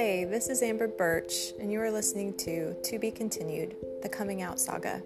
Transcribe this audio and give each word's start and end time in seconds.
Hey, 0.00 0.22
this 0.22 0.48
is 0.48 0.62
Amber 0.62 0.86
Birch, 0.86 1.54
and 1.58 1.72
you 1.72 1.80
are 1.80 1.90
listening 1.90 2.36
to 2.36 2.72
To 2.84 3.00
Be 3.00 3.10
Continued 3.10 3.74
The 4.00 4.08
Coming 4.08 4.42
Out 4.42 4.60
Saga, 4.60 5.02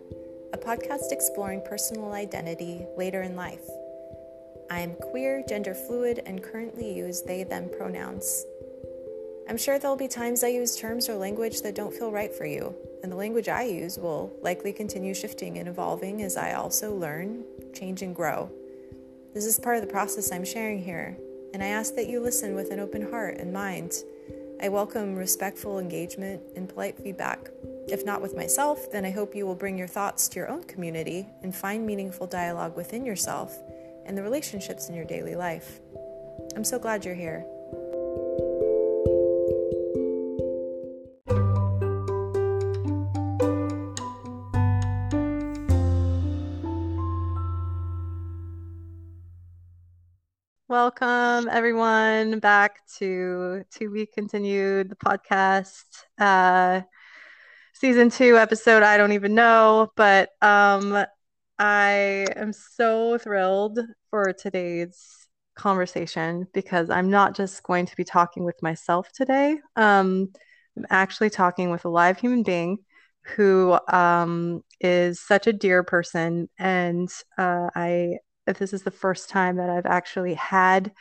a 0.53 0.59
podcast 0.59 1.13
exploring 1.13 1.63
personal 1.65 2.13
identity 2.13 2.85
later 2.95 3.23
in 3.23 3.35
life. 3.35 3.67
I 4.71 4.81
am 4.81 4.95
queer, 4.97 5.43
gender 5.49 5.73
fluid, 5.73 6.21
and 6.27 6.43
currently 6.43 6.93
use 6.93 7.23
they 7.23 7.43
them 7.43 7.71
pronouns. 7.75 8.45
I'm 9.49 9.57
sure 9.57 9.79
there'll 9.79 9.97
be 9.97 10.09
times 10.09 10.45
I 10.45 10.49
use 10.49 10.77
terms 10.77 11.09
or 11.09 11.15
language 11.15 11.63
that 11.63 11.75
don't 11.75 11.95
feel 11.95 12.13
right 12.13 12.35
for 12.35 12.45
you, 12.45 12.75
and 13.03 13.11
the 13.11 13.17
language 13.17 13.49
I 13.49 13.63
use 13.63 13.97
will 13.97 14.31
likely 14.43 14.75
continue 14.75 15.15
shifting 15.15 15.57
and 15.57 15.69
evolving 15.69 16.21
as 16.21 16.37
I 16.37 16.53
also 16.53 16.95
learn, 16.95 17.45
change, 17.73 18.03
and 18.03 18.15
grow. 18.15 18.51
This 19.33 19.47
is 19.47 19.59
part 19.59 19.77
of 19.77 19.87
the 19.87 19.91
process 19.91 20.31
I'm 20.31 20.45
sharing 20.45 20.85
here, 20.85 21.17
and 21.55 21.63
I 21.63 21.69
ask 21.69 21.95
that 21.95 22.11
you 22.11 22.21
listen 22.21 22.55
with 22.55 22.71
an 22.71 22.79
open 22.79 23.11
heart 23.11 23.39
and 23.39 23.55
mind 23.55 23.95
I 24.63 24.69
welcome 24.69 25.17
respectful 25.17 25.81
engagement 25.81 26.41
and 26.55 26.69
polite 26.69 26.97
feedback. 26.97 27.49
If 27.89 28.07
not 28.07 28.23
with 28.23 28.37
myself, 28.37 28.93
then 28.93 29.05
I 29.05 29.11
hope 29.11 29.35
you 29.35 29.45
will 29.45 29.57
bring 29.57 29.77
your 29.77 29.89
thoughts 29.89 30.29
to 30.29 30.37
your 30.37 30.49
own 30.49 30.63
community 30.63 31.27
and 31.43 31.53
find 31.53 31.85
meaningful 31.85 32.29
dialogue 32.29 32.77
within 32.77 33.05
yourself 33.05 33.59
and 34.07 34.17
the 34.17 34.23
relationships 34.23 34.89
in 34.89 34.95
your 34.95 35.05
daily 35.05 35.35
life. 35.35 35.81
I'm 36.55 36.63
so 36.63 36.79
glad 36.79 37.05
you're 37.05 37.17
here. 37.17 37.45
Welcome 50.69 51.51
everyone 51.51 52.39
back 52.39 52.72
to 52.99 53.65
To 53.79 53.91
Be 53.91 54.07
Continued, 54.07 54.91
the 54.91 54.97
podcast. 54.97 55.85
Uh 56.19 56.83
season 57.75 58.11
two 58.11 58.37
episode, 58.39 58.83
I 58.83 58.97
don't 58.97 59.13
even 59.13 59.35
know, 59.35 59.91
but 59.97 60.31
um 60.41 61.05
I 61.59 62.27
am 62.37 62.53
so 62.53 63.19
thrilled 63.19 63.79
for 64.11 64.33
today's 64.33 65.29
conversation 65.55 66.47
because 66.55 66.91
I'm 66.91 67.11
not 67.11 67.37
just 67.37 67.63
going 67.63 67.87
to 67.87 67.97
be 67.97 68.05
talking 68.05 68.45
with 68.45 68.63
myself 68.63 69.11
today. 69.13 69.59
Um 69.77 70.33
I'm 70.77 70.87
actually 70.91 71.31
talking 71.31 71.71
with 71.71 71.85
a 71.85 71.89
live 71.89 72.19
human 72.19 72.43
being 72.43 72.79
who 73.37 73.79
um, 73.89 74.63
is 74.81 75.21
such 75.21 75.47
a 75.47 75.53
dear 75.53 75.83
person, 75.83 76.49
and 76.59 77.09
uh, 77.39 77.69
I 77.75 78.19
if 78.47 78.59
this 78.59 78.73
is 78.73 78.83
the 78.83 78.91
first 78.91 79.29
time 79.31 79.57
that 79.57 79.71
I've 79.71 79.87
actually 79.87 80.35
had 80.35 80.93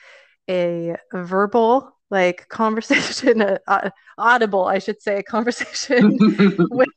a 0.51 0.97
verbal 1.13 1.95
like 2.09 2.47
conversation, 2.49 3.41
uh, 3.67 3.89
audible, 4.17 4.65
I 4.65 4.79
should 4.79 5.01
say, 5.01 5.23
conversation 5.23 6.17
with 6.69 6.89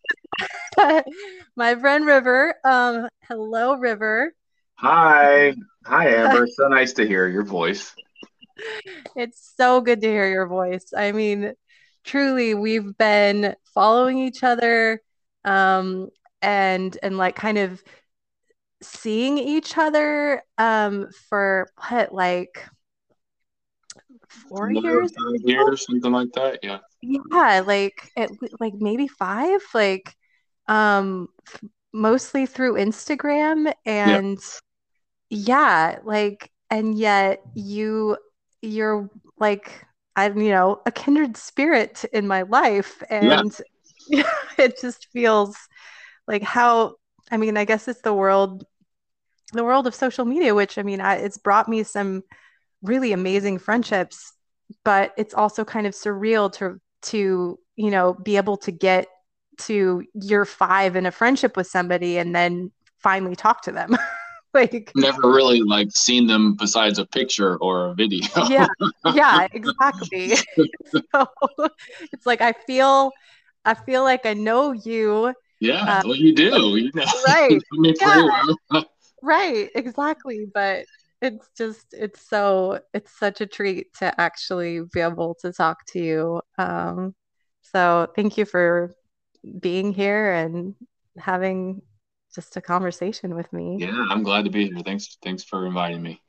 my 1.57 1.75
friend 1.77 2.05
River. 2.05 2.55
Um, 2.65 3.09
hello, 3.29 3.77
River. 3.77 4.35
Hi, 4.77 5.55
hi, 5.85 6.09
Amber. 6.09 6.47
so 6.49 6.69
nice 6.69 6.93
to 6.95 7.07
hear 7.07 7.29
your 7.29 7.45
voice. 7.45 7.95
It's 9.17 9.53
so 9.57 9.81
good 9.81 10.01
to 10.01 10.09
hear 10.09 10.29
your 10.29 10.47
voice. 10.49 10.93
I 10.97 11.13
mean, 11.13 11.55
truly, 12.03 12.55
we've 12.55 12.97
been 12.99 13.55
following 13.73 14.19
each 14.19 14.43
other, 14.43 15.01
um, 15.45 16.09
and 16.43 16.97
and 17.03 17.17
like 17.17 17.37
kind 17.37 17.59
of 17.59 17.83
seeing 18.83 19.39
each 19.39 19.79
other 19.79 20.43
um 20.59 21.09
for 21.31 21.71
what 21.89 22.13
like 22.13 22.69
four 24.29 24.71
years 24.73 25.13
five 25.13 25.41
years 25.45 25.87
something 25.87 26.13
like 26.13 26.33
that 26.33 26.59
yeah 26.63 26.79
yeah 27.03 27.63
like 27.67 28.11
at, 28.17 28.31
like 28.61 28.75
maybe 28.75 29.09
five 29.09 29.61
like 29.73 30.15
um 30.69 31.29
mostly 31.93 32.47
through 32.47 32.75
instagram 32.75 33.73
and 33.85 34.39
yeah. 35.31 35.95
yeah 35.95 35.99
like 36.05 36.51
and 36.71 36.99
yet 36.99 37.41
you 37.55 38.17
you're 38.63 39.09
like 39.39 39.85
I'm 40.17 40.39
you 40.39 40.51
know 40.51 40.81
a 40.87 40.93
kindred 40.93 41.37
spirit 41.37 42.05
in 42.13 42.27
my 42.27 42.43
life 42.43 43.03
and 43.11 43.55
yeah. 44.09 44.23
it 44.59 44.81
just 44.81 45.09
feels 45.13 45.57
like 46.27 46.43
how 46.43 46.97
I 47.31 47.37
mean, 47.37 47.57
I 47.57 47.65
guess 47.65 47.89
it's 47.89 48.03
the 48.03 48.15
world 48.15 48.65
the 49.53 49.65
world 49.65 49.87
of 49.87 49.95
social 49.95 50.25
media, 50.25 50.55
which 50.55 50.79
I 50.79 50.83
mean, 50.83 51.01
I, 51.01 51.17
it's 51.17 51.39
brought 51.39 51.69
me 51.69 51.83
some 51.85 52.23
really 52.85 53.13
amazing 53.13 53.59
friendships, 53.59 54.33
but 54.85 55.13
it's 55.17 55.35
also 55.35 55.65
kind 55.65 55.87
of 55.87 55.95
surreal 55.95 56.53
to 56.55 56.81
to 57.03 57.59
you 57.77 57.91
know 57.91 58.15
be 58.15 58.37
able 58.37 58.57
to 58.59 58.71
get 58.71 59.09
to 59.57 60.05
year 60.15 60.45
five 60.45 60.97
in 60.97 61.07
a 61.07 61.11
friendship 61.11 61.57
with 61.57 61.67
somebody 61.67 62.19
and 62.19 62.35
then 62.35 62.71
finally 62.99 63.35
talk 63.35 63.63
to 63.63 63.73
them. 63.73 63.97
like 64.55 64.93
never 64.95 65.23
really 65.23 65.63
like 65.63 65.89
seen 65.91 66.27
them 66.27 66.55
besides 66.55 66.99
a 66.99 67.07
picture 67.07 67.57
or 67.57 67.89
a 67.89 67.95
video. 67.95 68.29
yeah, 68.49 68.67
yeah, 69.15 69.49
exactly. 69.53 70.35
so 70.87 71.27
it's 72.13 72.27
like 72.27 72.41
I 72.41 72.53
feel 72.53 73.11
I 73.65 73.75
feel 73.75 74.05
like 74.05 74.27
I 74.27 74.35
know 74.35 74.73
you. 74.73 75.35
Yeah, 75.61 75.83
uh, 75.83 76.03
well, 76.05 76.17
you 76.17 76.35
do. 76.35 76.77
You 76.77 76.91
know, 76.95 77.05
right? 77.27 77.61
yeah 78.01 78.83
right 79.23 79.71
exactly 79.75 80.47
but 80.53 80.85
it's 81.25 81.49
just 81.57 81.87
it's 81.93 82.21
so 82.29 82.81
it's 82.93 83.19
such 83.19 83.41
a 83.41 83.47
treat 83.47 83.95
to 83.95 84.21
actually 84.21 84.83
be 84.93 85.01
able 85.01 85.35
to 85.41 85.53
talk 85.53 85.87
to 85.87 85.99
you. 85.99 86.43
Um 86.59 87.15
so 87.63 88.09
thank 88.15 88.37
you 88.37 88.45
for 88.45 88.95
being 89.59 89.93
here 89.93 90.33
and 90.33 90.75
having 91.19 91.81
just 92.35 92.57
a 92.57 92.61
conversation 92.61 93.35
with 93.35 93.51
me. 93.53 93.79
Yeah 93.81 94.07
i'm 94.11 94.23
glad 94.23 94.45
to 94.45 94.51
be 94.51 94.69
here. 94.69 94.83
Thanks 94.85 95.17
thanks 95.23 95.43
for 95.43 95.67
inviting 95.67 96.03
me. 96.03 96.21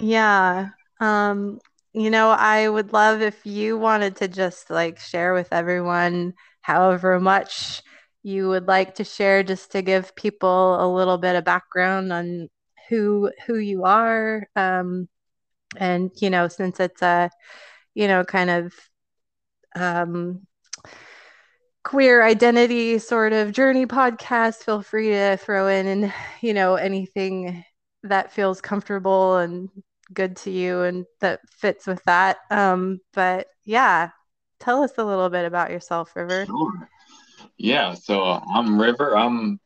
Yeah 0.00 0.70
um 1.00 1.58
you 1.92 2.10
know 2.10 2.30
i 2.30 2.68
would 2.68 2.92
love 2.92 3.20
if 3.20 3.44
you 3.44 3.76
wanted 3.76 4.16
to 4.16 4.28
just 4.28 4.70
like 4.70 4.98
share 4.98 5.34
with 5.34 5.52
everyone 5.52 6.32
however 6.62 7.20
much 7.20 7.82
you 8.22 8.48
would 8.48 8.66
like 8.66 8.94
to 8.94 9.04
share 9.04 9.42
just 9.42 9.72
to 9.72 9.82
give 9.82 10.16
people 10.16 10.82
a 10.82 10.88
little 10.92 11.18
bit 11.18 11.36
of 11.36 11.44
background 11.44 12.12
on 12.12 12.48
who 12.88 13.30
who 13.46 13.56
you 13.56 13.84
are 13.84 14.48
um, 14.56 15.08
and 15.76 16.10
you 16.20 16.30
know 16.30 16.48
since 16.48 16.80
it's 16.80 17.02
a 17.02 17.30
you 17.94 18.08
know 18.08 18.24
kind 18.24 18.50
of 18.50 18.74
um, 19.74 20.46
queer 21.82 22.22
identity 22.22 22.98
sort 22.98 23.32
of 23.32 23.52
journey 23.52 23.86
podcast 23.86 24.56
feel 24.56 24.82
free 24.82 25.10
to 25.10 25.36
throw 25.36 25.68
in 25.68 25.86
and 25.86 26.12
you 26.40 26.54
know 26.54 26.74
anything 26.74 27.64
that 28.02 28.32
feels 28.32 28.60
comfortable 28.60 29.36
and 29.36 29.68
good 30.12 30.36
to 30.36 30.50
you 30.50 30.82
and 30.82 31.04
that 31.20 31.40
fits 31.50 31.84
with 31.86 32.02
that. 32.04 32.38
Um, 32.50 33.00
but 33.12 33.48
yeah 33.64 34.10
tell 34.60 34.82
us 34.82 34.92
a 34.98 35.04
little 35.04 35.28
bit 35.28 35.44
about 35.44 35.70
yourself 35.70 36.14
river. 36.16 36.46
Sure. 36.46 36.88
Yeah, 37.58 37.94
so 37.94 38.22
uh, 38.22 38.40
I'm 38.52 38.80
River. 38.80 39.16
I'm 39.16 39.58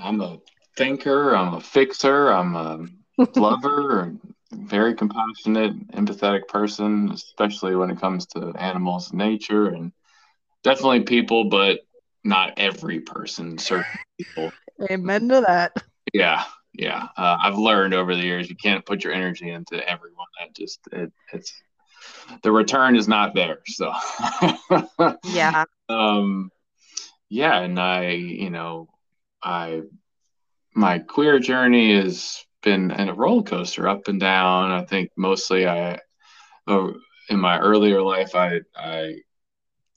I'm 0.00 0.20
a 0.20 0.38
thinker. 0.76 1.34
I'm 1.34 1.54
a 1.54 1.60
fixer. 1.60 2.28
I'm 2.28 2.54
a 2.56 2.86
lover. 3.36 4.14
very 4.52 4.94
compassionate, 4.94 5.88
empathetic 5.92 6.46
person, 6.48 7.10
especially 7.10 7.74
when 7.74 7.90
it 7.90 8.00
comes 8.00 8.26
to 8.26 8.52
animals 8.58 9.10
and 9.10 9.18
nature, 9.18 9.68
and 9.68 9.92
definitely 10.62 11.00
people, 11.00 11.44
but 11.44 11.80
not 12.24 12.54
every 12.58 13.00
person. 13.00 13.58
Certain 13.58 13.84
people. 14.18 14.52
Amen 14.90 15.28
to 15.28 15.40
that. 15.46 15.72
Yeah, 16.12 16.44
yeah. 16.74 17.08
Uh, 17.16 17.38
I've 17.40 17.58
learned 17.58 17.94
over 17.94 18.14
the 18.14 18.22
years 18.22 18.48
you 18.48 18.56
can't 18.56 18.84
put 18.84 19.04
your 19.04 19.12
energy 19.12 19.50
into 19.50 19.76
everyone. 19.88 20.26
That 20.38 20.54
just 20.54 20.80
it, 20.92 21.12
it's 21.32 21.52
the 22.42 22.52
return 22.52 22.96
is 22.96 23.08
not 23.08 23.34
there. 23.34 23.60
So 23.66 23.92
yeah. 25.24 25.64
Um 25.88 26.50
yeah, 27.32 27.60
and 27.60 27.80
I, 27.80 28.10
you 28.10 28.50
know, 28.50 28.90
I 29.42 29.80
my 30.74 30.98
queer 30.98 31.38
journey 31.38 31.94
has 31.96 32.44
been 32.62 32.90
in 32.90 33.08
a 33.08 33.14
roller 33.14 33.42
coaster, 33.42 33.88
up 33.88 34.08
and 34.08 34.20
down. 34.20 34.70
I 34.70 34.84
think 34.84 35.10
mostly 35.16 35.66
I, 35.66 35.98
uh, 36.66 36.88
in 37.28 37.38
my 37.38 37.58
earlier 37.58 38.02
life, 38.02 38.34
I 38.34 38.60
I 38.76 39.16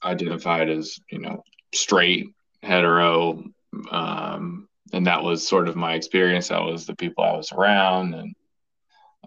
identified 0.04 0.68
as 0.68 0.98
you 1.10 1.20
know 1.20 1.42
straight, 1.74 2.28
hetero, 2.62 3.44
um, 3.90 4.68
and 4.92 5.06
that 5.06 5.22
was 5.22 5.46
sort 5.46 5.68
of 5.68 5.76
my 5.76 5.94
experience. 5.94 6.48
That 6.48 6.64
was 6.64 6.86
the 6.86 6.96
people 6.96 7.24
I 7.24 7.36
was 7.36 7.52
around, 7.52 8.14
and 8.14 8.34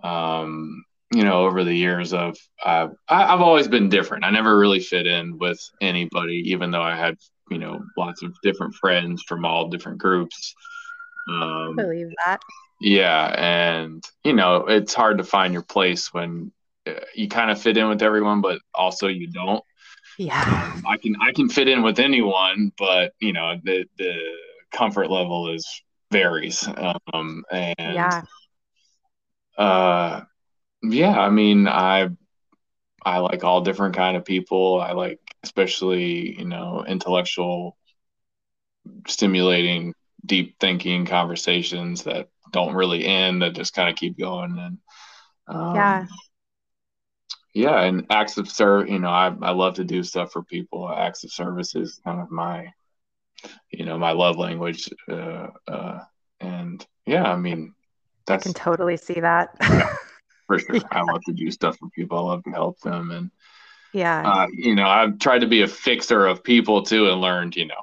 um, 0.03 0.83
you 1.13 1.23
know, 1.23 1.45
over 1.45 1.63
the 1.63 1.73
years 1.73 2.13
of 2.13 2.37
uh, 2.63 2.87
I, 3.07 3.33
I've 3.33 3.41
always 3.41 3.67
been 3.67 3.89
different. 3.89 4.25
I 4.25 4.29
never 4.29 4.57
really 4.57 4.79
fit 4.79 5.07
in 5.07 5.37
with 5.37 5.59
anybody, 5.81 6.43
even 6.51 6.71
though 6.71 6.83
I 6.83 6.95
had 6.95 7.15
you 7.49 7.57
know 7.57 7.81
lots 7.97 8.21
of 8.21 8.35
different 8.43 8.75
friends 8.75 9.23
from 9.27 9.45
all 9.45 9.69
different 9.69 9.97
groups. 9.97 10.53
Um, 11.29 11.75
believe 11.75 12.09
that. 12.25 12.41
Yeah, 12.81 13.33
and 13.37 14.03
you 14.23 14.33
know 14.33 14.65
it's 14.67 14.93
hard 14.93 15.17
to 15.17 15.23
find 15.23 15.53
your 15.53 15.63
place 15.63 16.13
when 16.13 16.51
uh, 16.87 16.93
you 17.13 17.27
kind 17.27 17.51
of 17.51 17.61
fit 17.61 17.77
in 17.77 17.89
with 17.89 18.01
everyone, 18.01 18.41
but 18.41 18.59
also 18.73 19.07
you 19.07 19.27
don't. 19.27 19.63
Yeah. 20.17 20.43
Um, 20.45 20.83
I 20.87 20.97
can 20.97 21.15
I 21.21 21.31
can 21.33 21.49
fit 21.49 21.67
in 21.67 21.83
with 21.83 21.99
anyone, 21.99 22.71
but 22.77 23.13
you 23.19 23.33
know 23.33 23.55
the 23.63 23.85
the 23.97 24.15
comfort 24.71 25.09
level 25.09 25.53
is 25.53 25.67
varies. 26.11 26.67
Um, 27.13 27.43
and 27.51 27.95
Yeah. 27.95 28.21
uh, 29.57 30.21
yeah, 30.83 31.19
I 31.19 31.29
mean 31.29 31.67
I 31.67 32.09
I 33.05 33.19
like 33.19 33.43
all 33.43 33.61
different 33.61 33.95
kind 33.95 34.17
of 34.17 34.25
people. 34.25 34.79
I 34.81 34.91
like 34.93 35.19
especially 35.43 36.37
you 36.37 36.45
know 36.45 36.85
intellectual, 36.87 37.77
stimulating, 39.07 39.93
deep 40.25 40.59
thinking 40.59 41.05
conversations 41.05 42.03
that 42.03 42.29
don't 42.51 42.75
really 42.75 43.05
end 43.05 43.41
that 43.41 43.53
just 43.55 43.73
kind 43.73 43.89
of 43.89 43.95
keep 43.95 44.17
going 44.17 44.57
and 44.57 44.77
Yeah. 45.73 46.05
um, 46.05 46.07
yeah 47.53 47.81
and 47.81 48.05
acts 48.09 48.37
of 48.37 48.49
service 48.49 48.89
you 48.89 48.99
know 48.99 49.09
I, 49.09 49.33
I 49.41 49.51
love 49.51 49.75
to 49.75 49.83
do 49.83 50.03
stuff 50.03 50.31
for 50.31 50.43
people 50.43 50.89
acts 50.89 51.23
of 51.23 51.31
service 51.31 51.75
is 51.75 51.99
kind 52.05 52.21
of 52.21 52.31
my 52.31 52.73
you 53.71 53.85
know 53.85 53.97
my 53.97 54.11
love 54.11 54.37
language 54.37 54.89
uh, 55.09 55.47
uh, 55.67 55.99
and 56.39 56.85
yeah 57.05 57.23
i 57.23 57.35
mean 57.35 57.73
I 58.29 58.37
can 58.37 58.53
that's 58.53 58.53
totally 58.53 58.97
see 58.97 59.19
that. 59.19 59.49
yeah 59.67 59.89
for 60.47 60.59
sure 60.59 60.81
i 60.91 61.01
love 61.01 61.23
to 61.25 61.33
do 61.33 61.51
stuff 61.51 61.77
for 61.77 61.89
people 61.89 62.17
i 62.17 62.21
love 62.21 62.43
to 62.43 62.51
help 62.51 62.79
them 62.81 63.11
and 63.11 63.31
Yeah. 63.93 64.31
uh, 64.31 64.47
you 64.53 64.75
know 64.75 64.87
i've 64.87 65.19
tried 65.19 65.39
to 65.39 65.47
be 65.47 65.61
a 65.61 65.67
fixer 65.67 66.25
of 66.25 66.43
people 66.43 66.83
too 66.83 67.09
and 67.09 67.21
learned 67.21 67.55
you 67.55 67.65
know 67.67 67.81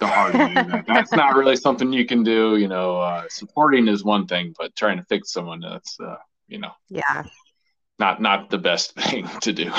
the 0.00 0.06
hard 0.06 0.34
way 0.34 0.54
that 0.62 0.84
that's 0.86 1.12
not 1.12 1.34
really 1.34 1.56
something 1.56 1.92
you 1.92 2.06
can 2.06 2.22
do 2.22 2.56
you 2.56 2.68
know 2.68 2.98
uh, 2.98 3.24
supporting 3.28 3.88
is 3.88 4.04
one 4.04 4.26
thing 4.26 4.54
but 4.58 4.74
trying 4.76 4.96
to 4.96 5.04
fix 5.04 5.32
someone 5.32 5.60
that's 5.60 5.98
uh, 6.00 6.16
you 6.48 6.58
know 6.58 6.70
Yeah. 6.88 7.24
not 7.98 8.20
not 8.20 8.50
the 8.50 8.58
best 8.58 8.94
thing 9.00 9.26
to 9.40 9.52
do 9.52 9.70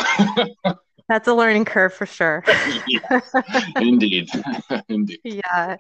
That's 1.07 1.27
a 1.27 1.33
learning 1.33 1.65
curve 1.65 1.93
for 1.93 2.05
sure. 2.05 2.43
yes 2.87 3.33
indeed 3.79 4.29
indeed 4.89 5.19
Yeah. 5.23 5.77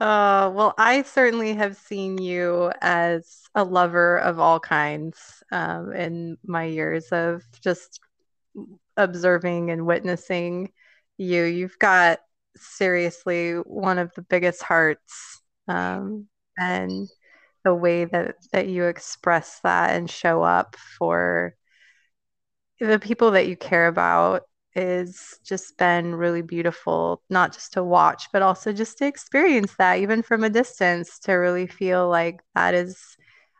Uh, 0.00 0.50
well, 0.54 0.74
I 0.78 1.02
certainly 1.02 1.54
have 1.54 1.76
seen 1.76 2.18
you 2.18 2.70
as 2.80 3.42
a 3.56 3.64
lover 3.64 4.18
of 4.18 4.38
all 4.38 4.60
kinds, 4.60 5.42
um, 5.50 5.92
in 5.92 6.38
my 6.44 6.64
years 6.64 7.08
of 7.08 7.42
just 7.62 7.98
observing 8.96 9.70
and 9.70 9.86
witnessing 9.86 10.72
you. 11.16 11.44
You've 11.44 11.78
got 11.78 12.20
seriously 12.56 13.52
one 13.54 13.98
of 13.98 14.12
the 14.14 14.22
biggest 14.22 14.62
hearts, 14.62 15.40
um, 15.68 16.26
and 16.58 17.08
the 17.64 17.74
way 17.74 18.04
that 18.04 18.36
that 18.52 18.68
you 18.68 18.84
express 18.84 19.60
that 19.62 19.94
and 19.96 20.10
show 20.10 20.42
up 20.42 20.76
for 20.98 21.54
the 22.80 22.98
people 22.98 23.32
that 23.32 23.48
you 23.48 23.56
care 23.56 23.88
about 23.88 24.42
is 24.74 25.38
just 25.44 25.76
been 25.76 26.14
really 26.14 26.42
beautiful, 26.42 27.22
not 27.28 27.52
just 27.52 27.72
to 27.72 27.82
watch, 27.82 28.28
but 28.32 28.42
also 28.42 28.72
just 28.72 28.98
to 28.98 29.06
experience 29.06 29.74
that, 29.78 29.98
even 29.98 30.22
from 30.22 30.44
a 30.44 30.50
distance, 30.50 31.18
to 31.20 31.32
really 31.32 31.66
feel 31.66 32.08
like 32.08 32.40
that 32.54 32.74
is, 32.74 33.16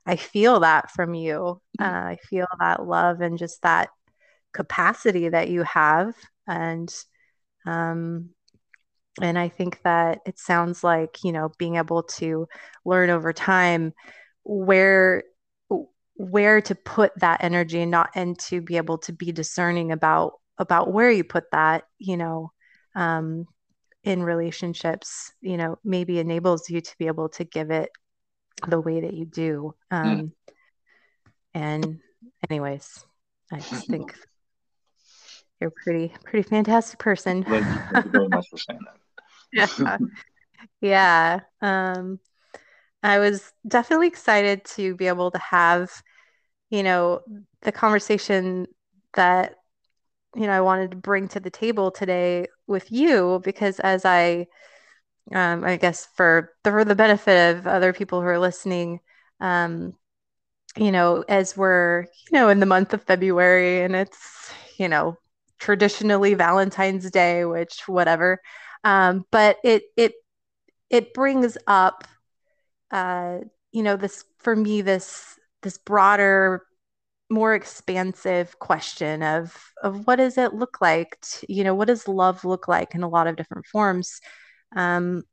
I 0.06 0.16
feel 0.16 0.60
that 0.60 0.90
from 0.92 1.14
you. 1.14 1.60
Uh, 1.80 1.84
I 1.84 2.18
feel 2.28 2.46
that 2.60 2.86
love 2.86 3.20
and 3.20 3.36
just 3.36 3.62
that 3.62 3.88
capacity 4.52 5.28
that 5.28 5.48
you 5.48 5.64
have. 5.64 6.14
And 6.46 6.94
um, 7.66 8.30
and 9.20 9.38
I 9.38 9.48
think 9.48 9.80
that 9.82 10.20
it 10.26 10.38
sounds 10.38 10.82
like, 10.82 11.24
you 11.24 11.32
know, 11.32 11.50
being 11.58 11.76
able 11.76 12.02
to 12.04 12.48
learn 12.84 13.10
over 13.10 13.32
time 13.32 13.92
where 14.44 15.24
where 16.14 16.60
to 16.60 16.74
put 16.74 17.12
that 17.20 17.44
energy 17.44 17.80
and 17.80 17.92
not 17.92 18.10
and 18.14 18.36
to 18.40 18.60
be 18.60 18.76
able 18.76 18.98
to 18.98 19.12
be 19.12 19.30
discerning 19.30 19.92
about 19.92 20.32
about 20.58 20.92
where 20.92 21.10
you 21.10 21.22
put 21.22 21.44
that, 21.52 21.84
you 21.98 22.16
know, 22.16 22.52
um, 22.96 23.46
in 24.02 24.22
relationships, 24.22 25.32
you 25.40 25.56
know, 25.56 25.78
maybe 25.84 26.18
enables 26.18 26.68
you 26.68 26.80
to 26.80 26.98
be 26.98 27.06
able 27.06 27.28
to 27.28 27.44
give 27.44 27.70
it 27.70 27.90
the 28.66 28.80
way 28.80 29.00
that 29.00 29.14
you 29.14 29.24
do. 29.24 29.74
Mm. 29.92 29.96
Um, 29.96 30.32
and 31.54 32.00
anyways, 32.50 33.04
I 33.52 33.60
just 33.60 33.86
think 33.86 34.14
you're 35.60 35.68
a 35.68 35.82
pretty 35.84 36.12
pretty 36.24 36.48
fantastic 36.48 36.98
person. 36.98 37.44
thank 37.44 37.64
you 37.64 37.80
thank 37.92 38.04
you 38.04 38.10
very 38.10 38.28
much 38.28 38.48
for 38.48 38.58
saying 38.58 38.80
that 38.84 38.96
Yeah. 39.52 39.66
Yeah. 40.80 41.40
Um, 41.62 42.20
I 43.02 43.18
was 43.20 43.52
definitely 43.66 44.08
excited 44.08 44.64
to 44.76 44.96
be 44.96 45.08
able 45.08 45.30
to 45.30 45.38
have, 45.38 45.90
you 46.70 46.82
know, 46.82 47.22
the 47.62 47.72
conversation 47.72 48.66
that, 49.14 49.56
you 50.36 50.42
know, 50.46 50.52
I 50.52 50.60
wanted 50.62 50.92
to 50.92 50.98
bring 50.98 51.28
to 51.28 51.40
the 51.40 51.50
table 51.50 51.90
today 51.90 52.46
with 52.66 52.92
you 52.92 53.40
because 53.44 53.80
as 53.80 54.04
I, 54.04 54.46
um, 55.34 55.64
I 55.64 55.76
guess 55.76 56.06
for 56.16 56.52
the, 56.64 56.70
for 56.70 56.84
the 56.84 56.94
benefit 56.94 57.56
of 57.56 57.66
other 57.66 57.92
people 57.92 58.20
who 58.20 58.26
are 58.28 58.38
listening, 58.38 59.00
um, 59.40 59.94
you 60.76 60.92
know, 60.92 61.24
as 61.28 61.56
we're, 61.56 62.02
you 62.02 62.38
know, 62.38 62.48
in 62.48 62.60
the 62.60 62.66
month 62.66 62.94
of 62.94 63.02
February 63.02 63.82
and 63.82 63.96
it's, 63.96 64.52
you 64.78 64.88
know, 64.88 65.16
traditionally 65.58 66.34
Valentine's 66.34 67.10
Day, 67.10 67.44
which 67.44 67.82
whatever. 67.88 68.40
Um, 68.84 69.24
but 69.30 69.58
it 69.64 69.84
it 69.96 70.14
it 70.90 71.14
brings 71.14 71.58
up 71.66 72.04
uh, 72.90 73.38
you 73.72 73.82
know, 73.82 73.96
this 73.96 74.24
for 74.38 74.56
me, 74.56 74.82
this 74.82 75.38
this 75.62 75.78
broader, 75.78 76.62
more 77.30 77.54
expansive 77.54 78.58
question 78.58 79.22
of 79.22 79.56
of 79.82 80.06
what 80.06 80.16
does 80.16 80.38
it 80.38 80.54
look 80.54 80.80
like? 80.80 81.18
To, 81.20 81.52
you 81.52 81.64
know, 81.64 81.74
what 81.74 81.88
does 81.88 82.08
love 82.08 82.44
look 82.44 82.68
like 82.68 82.94
in 82.94 83.02
a 83.02 83.08
lot 83.08 83.26
of 83.26 83.36
different 83.36 83.66
forms? 83.66 84.20
Um, 84.76 85.24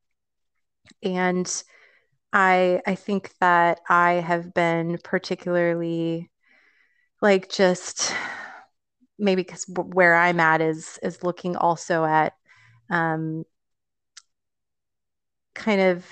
and 1.04 1.64
I 2.34 2.82
I 2.86 2.96
think 2.96 3.32
that 3.40 3.80
I 3.90 4.14
have 4.14 4.54
been 4.54 5.00
particularly 5.04 6.32
like 7.22 7.50
just 7.50 8.14
maybe 9.18 9.44
because 9.44 9.66
where 9.68 10.16
I'm 10.16 10.40
at 10.40 10.62
is 10.62 11.00
is 11.04 11.24
looking 11.24 11.56
also 11.56 12.06
at 12.06 12.34
um, 12.90 13.44
kind 15.54 15.82
of 15.82 16.06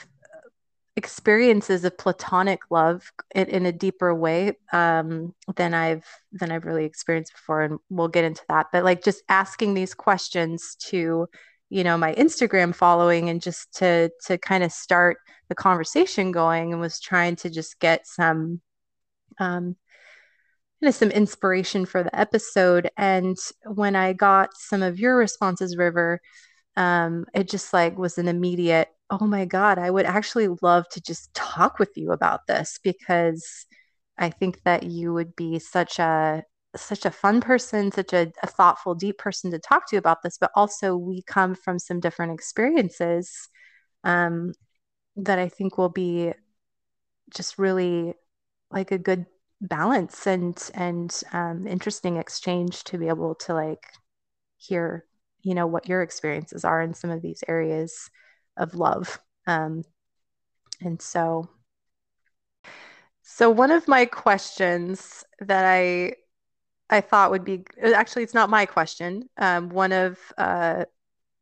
experiences 0.95 1.83
of 1.83 1.97
platonic 1.97 2.59
love 2.69 3.11
in, 3.33 3.47
in 3.47 3.65
a 3.65 3.71
deeper 3.71 4.13
way 4.13 4.53
um, 4.71 5.33
than 5.55 5.73
I've 5.73 6.05
than 6.31 6.51
I've 6.51 6.65
really 6.65 6.85
experienced 6.85 7.33
before, 7.33 7.63
and 7.63 7.79
we'll 7.89 8.07
get 8.07 8.25
into 8.25 8.43
that. 8.49 8.67
But 8.71 8.83
like 8.83 9.03
just 9.03 9.23
asking 9.29 9.73
these 9.73 9.93
questions 9.93 10.75
to, 10.89 11.27
you 11.69 11.83
know, 11.83 11.97
my 11.97 12.13
Instagram 12.15 12.75
following, 12.75 13.29
and 13.29 13.41
just 13.41 13.73
to 13.75 14.11
to 14.25 14.37
kind 14.37 14.63
of 14.63 14.71
start 14.71 15.17
the 15.49 15.55
conversation 15.55 16.31
going, 16.31 16.71
and 16.71 16.81
was 16.81 16.99
trying 16.99 17.35
to 17.37 17.49
just 17.49 17.79
get 17.79 18.07
some 18.07 18.61
um, 19.39 19.75
kind 20.79 20.89
of 20.89 20.95
some 20.95 21.09
inspiration 21.11 21.85
for 21.85 22.03
the 22.03 22.17
episode. 22.17 22.89
And 22.97 23.37
when 23.65 23.95
I 23.95 24.13
got 24.13 24.51
some 24.55 24.83
of 24.83 24.99
your 24.99 25.17
responses, 25.17 25.75
River, 25.75 26.21
um, 26.75 27.25
it 27.33 27.49
just 27.49 27.73
like 27.73 27.97
was 27.97 28.17
an 28.17 28.27
immediate, 28.27 28.89
oh 29.09 29.25
my 29.25 29.45
God, 29.45 29.77
I 29.77 29.89
would 29.91 30.05
actually 30.05 30.47
love 30.61 30.87
to 30.89 31.01
just 31.01 31.33
talk 31.33 31.79
with 31.79 31.91
you 31.95 32.11
about 32.11 32.47
this 32.47 32.79
because 32.83 33.65
I 34.17 34.29
think 34.29 34.63
that 34.63 34.83
you 34.83 35.13
would 35.13 35.35
be 35.35 35.59
such 35.59 35.99
a 35.99 36.43
such 36.75 37.05
a 37.05 37.11
fun 37.11 37.39
person, 37.39 37.91
such 37.91 38.13
a, 38.13 38.31
a 38.41 38.47
thoughtful, 38.47 38.95
deep 38.95 39.17
person 39.19 39.51
to 39.51 39.59
talk 39.59 39.87
to 39.89 39.97
about 39.97 40.23
this, 40.23 40.37
but 40.39 40.51
also 40.55 40.95
we 40.95 41.21
come 41.21 41.53
from 41.55 41.77
some 41.77 41.99
different 41.99 42.33
experiences 42.33 43.47
um, 44.03 44.53
that 45.15 45.37
I 45.39 45.49
think 45.49 45.77
will 45.77 45.89
be 45.89 46.33
just 47.33 47.57
really 47.57 48.15
like 48.71 48.91
a 48.91 48.97
good 48.97 49.25
balance 49.61 50.27
and 50.27 50.57
and 50.73 51.23
um, 51.31 51.67
interesting 51.67 52.17
exchange 52.17 52.83
to 52.85 52.97
be 52.97 53.07
able 53.07 53.35
to 53.35 53.53
like 53.53 53.85
hear, 54.57 55.05
you 55.43 55.53
know, 55.53 55.67
what 55.67 55.87
your 55.87 56.01
experiences 56.01 56.65
are 56.65 56.81
in 56.81 56.93
some 56.93 57.09
of 57.09 57.21
these 57.21 57.43
areas 57.47 58.09
of 58.57 58.75
love. 58.75 59.19
Um, 59.45 59.83
and 60.81 61.01
so, 61.01 61.49
so 63.21 63.49
one 63.49 63.71
of 63.71 63.87
my 63.87 64.05
questions 64.05 65.23
that 65.39 65.65
I 65.65 66.15
I 66.89 67.01
thought 67.01 67.31
would 67.31 67.45
be 67.45 67.65
actually 67.81 68.23
it's 68.23 68.33
not 68.33 68.49
my 68.49 68.65
question. 68.65 69.29
Um, 69.37 69.69
one 69.69 69.91
of 69.91 70.19
uh, 70.37 70.85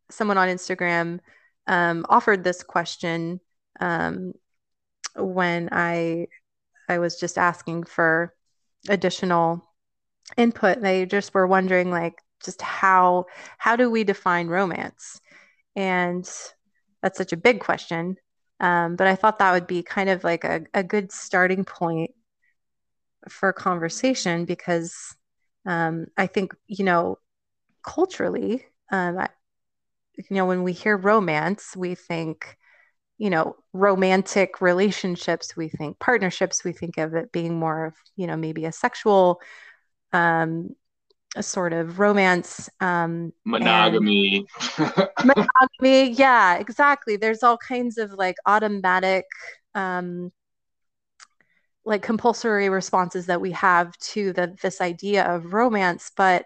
someone 0.09 0.37
on 0.37 0.47
Instagram 0.47 1.19
um, 1.67 2.05
offered 2.09 2.43
this 2.43 2.63
question 2.63 3.39
um, 3.79 4.33
when 5.15 5.69
I 5.71 6.27
I 6.87 6.99
was 6.99 7.19
just 7.19 7.37
asking 7.37 7.83
for 7.83 8.33
additional 8.89 9.63
input. 10.37 10.81
They 10.81 11.05
just 11.05 11.33
were 11.33 11.47
wondering 11.47 11.91
like 11.91 12.21
just 12.43 12.61
how 12.61 13.25
how 13.57 13.75
do 13.75 13.89
we 13.89 14.03
define 14.03 14.47
romance? 14.47 15.19
And 15.75 16.29
that's 17.01 17.17
such 17.17 17.33
a 17.33 17.37
big 17.37 17.59
question. 17.59 18.17
Um, 18.59 18.95
but 18.95 19.07
I 19.07 19.15
thought 19.15 19.39
that 19.39 19.53
would 19.53 19.67
be 19.67 19.83
kind 19.83 20.09
of 20.09 20.23
like 20.23 20.43
a, 20.43 20.61
a 20.73 20.83
good 20.83 21.11
starting 21.11 21.65
point 21.65 22.11
for 23.29 23.53
conversation 23.53 24.45
because 24.45 25.15
um, 25.65 26.07
I 26.17 26.27
think, 26.27 26.53
you 26.67 26.85
know, 26.85 27.17
culturally, 27.83 28.65
um, 28.91 29.17
I, 29.17 29.29
you 30.17 30.35
know, 30.35 30.45
when 30.45 30.63
we 30.63 30.73
hear 30.73 30.97
romance, 30.97 31.75
we 31.75 31.95
think, 31.95 32.57
you 33.17 33.29
know, 33.29 33.55
romantic 33.73 34.61
relationships, 34.61 35.55
we 35.55 35.69
think 35.69 35.99
partnerships, 35.99 36.63
we 36.63 36.73
think 36.73 36.97
of 36.97 37.13
it 37.13 37.31
being 37.31 37.57
more 37.57 37.85
of, 37.85 37.95
you 38.15 38.27
know, 38.27 38.35
maybe 38.35 38.65
a 38.65 38.71
sexual 38.71 39.39
um, 40.13 40.75
a 41.35 41.43
sort 41.43 41.73
of 41.73 41.99
romance 41.99 42.69
um 42.79 43.31
monogamy. 43.45 44.45
Monogamy 45.23 46.11
yeah 46.11 46.57
exactly. 46.57 47.15
There's 47.15 47.43
all 47.43 47.57
kinds 47.57 47.97
of 47.97 48.13
like 48.13 48.35
automatic 48.45 49.25
um 49.75 50.31
like 51.85 52.01
compulsory 52.01 52.69
responses 52.69 53.25
that 53.25 53.41
we 53.41 53.51
have 53.51 53.97
to 53.97 54.33
the 54.33 54.55
this 54.61 54.81
idea 54.81 55.23
of 55.25 55.53
romance 55.53 56.11
but 56.15 56.45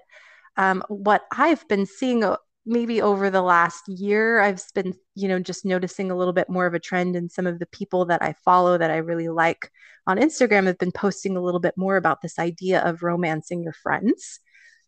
um 0.58 0.84
what 0.88 1.24
i've 1.34 1.68
been 1.68 1.86
seeing 1.86 2.24
uh, 2.24 2.38
maybe 2.66 3.02
over 3.02 3.30
the 3.30 3.42
last 3.42 3.88
year 3.88 4.40
i've 4.40 4.64
been 4.74 4.94
you 5.14 5.28
know 5.28 5.40
just 5.40 5.66
noticing 5.66 6.10
a 6.10 6.16
little 6.16 6.34
bit 6.34 6.50
more 6.50 6.66
of 6.66 6.74
a 6.74 6.80
trend 6.80 7.16
in 7.16 7.30
some 7.30 7.46
of 7.46 7.60
the 7.60 7.66
people 7.68 8.06
that 8.06 8.22
i 8.22 8.34
follow 8.46 8.78
that 8.78 8.92
i 8.92 8.98
really 8.98 9.30
like 9.30 9.72
on 10.08 10.18
instagram 10.18 10.66
have 10.66 10.78
been 10.78 10.92
posting 10.92 11.36
a 11.36 11.42
little 11.42 11.60
bit 11.60 11.74
more 11.78 11.98
about 11.98 12.22
this 12.22 12.40
idea 12.40 12.82
of 12.82 13.04
romancing 13.04 13.62
your 13.62 13.74
friends 13.74 14.40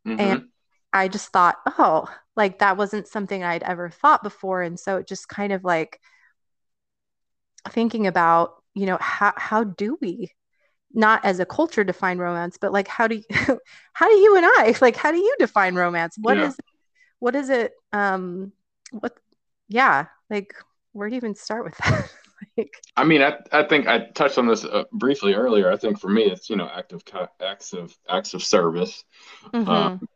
Mm-hmm. 0.07 0.19
And 0.19 0.43
I 0.93 1.07
just 1.07 1.29
thought, 1.29 1.57
oh, 1.77 2.07
like 2.35 2.59
that 2.59 2.77
wasn't 2.77 3.07
something 3.07 3.43
I'd 3.43 3.63
ever 3.63 3.89
thought 3.89 4.23
before. 4.23 4.61
And 4.61 4.79
so 4.79 4.97
it 4.97 5.07
just 5.07 5.27
kind 5.27 5.51
of 5.51 5.63
like 5.63 5.99
thinking 7.69 8.07
about, 8.07 8.63
you 8.73 8.85
know, 8.85 8.97
how 9.01 9.33
how 9.35 9.63
do 9.63 9.97
we 10.01 10.31
not 10.93 11.25
as 11.25 11.39
a 11.39 11.45
culture 11.45 11.83
define 11.83 12.17
romance, 12.17 12.57
but 12.59 12.71
like 12.71 12.87
how 12.87 13.07
do 13.07 13.15
you 13.15 13.23
how 13.93 14.07
do 14.07 14.15
you 14.15 14.37
and 14.37 14.45
I 14.45 14.75
like 14.81 14.95
how 14.95 15.11
do 15.11 15.17
you 15.17 15.35
define 15.39 15.75
romance? 15.75 16.15
What 16.19 16.37
yeah. 16.37 16.47
is 16.47 16.57
what 17.19 17.35
is 17.35 17.49
it 17.49 17.73
um 17.91 18.53
what 18.91 19.17
yeah, 19.67 20.05
like 20.29 20.53
where 20.93 21.09
do 21.09 21.15
you 21.15 21.17
even 21.17 21.35
start 21.35 21.65
with 21.65 21.77
that? 21.77 22.09
I 22.95 23.03
mean, 23.03 23.21
I, 23.21 23.37
I 23.51 23.63
think 23.63 23.87
I 23.87 24.07
touched 24.07 24.37
on 24.37 24.47
this 24.47 24.65
uh, 24.65 24.83
briefly 24.91 25.33
earlier. 25.33 25.71
I 25.71 25.77
think 25.77 25.99
for 25.99 26.09
me, 26.09 26.23
it's 26.23 26.49
you 26.49 26.55
know 26.55 26.69
active 26.73 27.01
acts 27.41 27.73
of 27.73 27.95
acts 28.09 28.33
of 28.33 28.43
service, 28.43 29.03
mm-hmm. 29.53 29.69
um, 29.69 30.07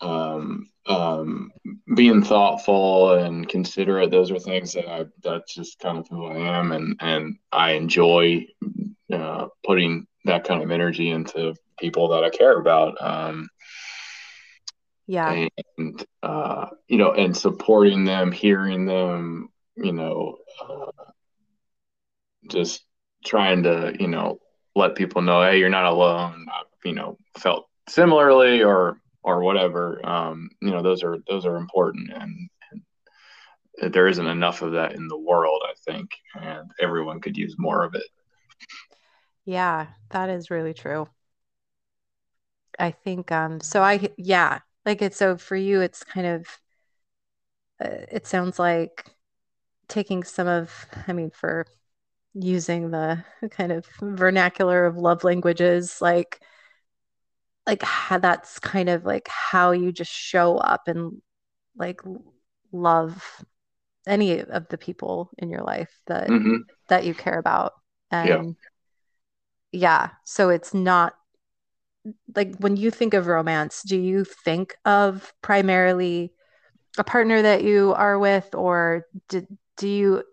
um, 0.00 0.70
um, 0.86 1.52
being 1.94 2.22
thoughtful 2.22 3.12
and 3.12 3.48
considerate. 3.48 4.10
Those 4.10 4.30
are 4.30 4.38
things 4.38 4.72
that 4.72 4.88
I 4.88 5.06
that's 5.22 5.54
just 5.54 5.78
kind 5.78 5.98
of 5.98 6.08
who 6.08 6.26
I 6.26 6.58
am, 6.58 6.72
and 6.72 6.96
and 7.00 7.36
I 7.52 7.72
enjoy 7.72 8.46
uh, 9.12 9.48
putting 9.64 10.06
that 10.24 10.44
kind 10.44 10.62
of 10.62 10.70
energy 10.70 11.10
into 11.10 11.54
people 11.78 12.08
that 12.08 12.24
I 12.24 12.30
care 12.30 12.58
about. 12.58 12.96
Um, 13.00 13.48
yeah, 15.06 15.48
and 15.76 16.06
uh, 16.22 16.66
you 16.88 16.96
know, 16.96 17.12
and 17.12 17.36
supporting 17.36 18.04
them, 18.04 18.32
hearing 18.32 18.86
them, 18.86 19.50
you 19.76 19.92
know. 19.92 20.38
Uh, 20.66 20.92
just 22.48 22.84
trying 23.24 23.62
to, 23.64 23.94
you 23.98 24.08
know, 24.08 24.40
let 24.74 24.94
people 24.94 25.22
know, 25.22 25.42
hey, 25.42 25.58
you're 25.58 25.68
not 25.68 25.86
alone. 25.86 26.46
I've, 26.52 26.66
you 26.84 26.94
know, 26.94 27.18
felt 27.38 27.68
similarly 27.88 28.62
or 28.62 29.00
or 29.22 29.42
whatever. 29.42 30.04
Um, 30.08 30.50
you 30.62 30.70
know, 30.70 30.82
those 30.82 31.02
are 31.02 31.18
those 31.28 31.46
are 31.46 31.56
important 31.56 32.10
and, 32.12 32.48
and 33.80 33.92
there 33.92 34.08
isn't 34.08 34.26
enough 34.26 34.62
of 34.62 34.72
that 34.72 34.92
in 34.94 35.08
the 35.08 35.18
world, 35.18 35.62
I 35.64 35.74
think, 35.90 36.10
and 36.40 36.70
everyone 36.80 37.20
could 37.20 37.36
use 37.36 37.54
more 37.58 37.84
of 37.84 37.94
it. 37.94 38.04
Yeah, 39.44 39.88
that 40.10 40.30
is 40.30 40.50
really 40.50 40.72
true. 40.74 41.08
I 42.78 42.90
think 42.90 43.30
um 43.32 43.60
so 43.60 43.82
I 43.82 44.10
yeah, 44.16 44.60
like 44.86 45.02
it's 45.02 45.16
so 45.16 45.36
for 45.36 45.56
you 45.56 45.80
it's 45.80 46.02
kind 46.04 46.26
of 46.26 46.46
uh, 47.80 48.04
it 48.10 48.26
sounds 48.26 48.58
like 48.58 49.04
taking 49.88 50.24
some 50.24 50.48
of 50.48 50.86
I 51.08 51.14
mean 51.14 51.30
for 51.30 51.66
using 52.34 52.90
the 52.90 53.24
kind 53.50 53.72
of 53.72 53.86
vernacular 54.00 54.86
of 54.86 54.96
love 54.96 55.24
languages 55.24 55.98
like 56.00 56.40
like 57.66 57.82
how 57.82 58.18
that's 58.18 58.58
kind 58.58 58.88
of 58.88 59.04
like 59.04 59.28
how 59.28 59.72
you 59.72 59.92
just 59.92 60.10
show 60.10 60.56
up 60.56 60.82
and 60.86 61.20
like 61.76 62.00
love 62.72 63.44
any 64.06 64.40
of 64.40 64.68
the 64.68 64.78
people 64.78 65.30
in 65.38 65.50
your 65.50 65.62
life 65.62 65.90
that 66.06 66.28
mm-hmm. 66.28 66.56
that 66.88 67.04
you 67.04 67.14
care 67.14 67.38
about 67.38 67.74
and 68.10 68.56
yeah. 69.72 69.80
yeah 69.80 70.08
so 70.24 70.48
it's 70.48 70.72
not 70.72 71.14
like 72.34 72.56
when 72.58 72.76
you 72.76 72.90
think 72.90 73.12
of 73.12 73.26
romance 73.26 73.82
do 73.82 73.98
you 73.98 74.24
think 74.24 74.74
of 74.84 75.32
primarily 75.42 76.32
a 76.98 77.04
partner 77.04 77.42
that 77.42 77.62
you 77.62 77.92
are 77.94 78.18
with 78.18 78.54
or 78.54 79.06
do, 79.28 79.46
do 79.76 79.88
you 79.88 80.24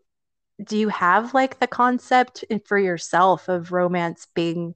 do 0.64 0.78
you 0.78 0.90
have 0.90 1.34
like 1.34 1.60
the 1.60 1.68
concept 1.68 2.44
for 2.66 2.78
yourself 2.78 3.48
of 3.48 3.72
romance 3.72 4.28
being 4.34 4.76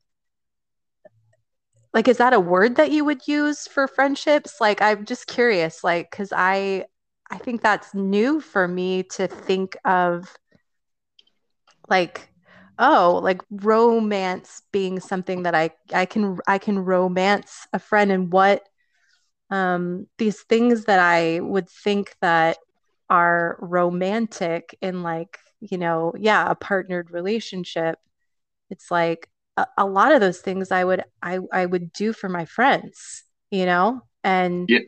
like 1.94 2.08
is 2.08 2.18
that 2.18 2.34
a 2.34 2.40
word 2.40 2.76
that 2.76 2.92
you 2.92 3.04
would 3.04 3.28
use 3.28 3.68
for 3.68 3.88
friendships? 3.88 4.62
Like 4.62 4.82
i'm 4.82 5.06
just 5.06 5.28
curious 5.28 5.84
like 5.84 6.10
because 6.12 6.32
i 6.36 6.86
i 7.30 7.38
think 7.38 7.62
that's 7.62 7.94
new 7.94 8.40
for 8.40 8.68
me 8.68 9.04
to 9.04 9.28
think 9.28 9.76
of 9.86 10.38
like 11.90 12.30
oh 12.80 13.20
like 13.24 13.42
romance 13.50 14.62
being 14.72 15.00
something 15.00 15.44
that 15.44 15.56
i 15.56 15.70
i 15.94 16.06
can 16.06 16.38
i 16.48 16.58
can 16.58 16.80
romance 16.80 17.68
a 17.74 17.80
friend 17.80 18.12
and 18.12 18.32
what 18.32 18.68
um 19.50 20.08
these 20.18 20.42
things 20.44 20.86
that 20.86 21.00
i 21.00 21.40
would 21.40 21.70
think 21.70 22.16
that 22.22 22.58
are 23.10 23.58
romantic 23.60 24.76
in 24.82 25.04
like 25.04 25.38
you 25.62 25.77
know, 25.77 26.13
yeah, 26.18 26.50
a 26.50 26.56
partnered 26.56 27.12
relationship, 27.12 28.00
it's 28.70 28.91
like 28.91 29.30
a, 29.58 29.68
a, 29.77 29.86
lot 29.86 30.12
of 30.12 30.20
those 30.20 30.39
things 30.39 30.72
I 30.72 30.84
would 30.84 31.03
I 31.22 31.39
I 31.53 31.65
would 31.65 31.94
do 31.94 32.13
for 32.13 32.27
my 32.27 32.46
friends, 32.46 33.24
you 33.51 33.65
know? 33.65 34.01
And 34.24 34.68
yeah, 34.70 34.80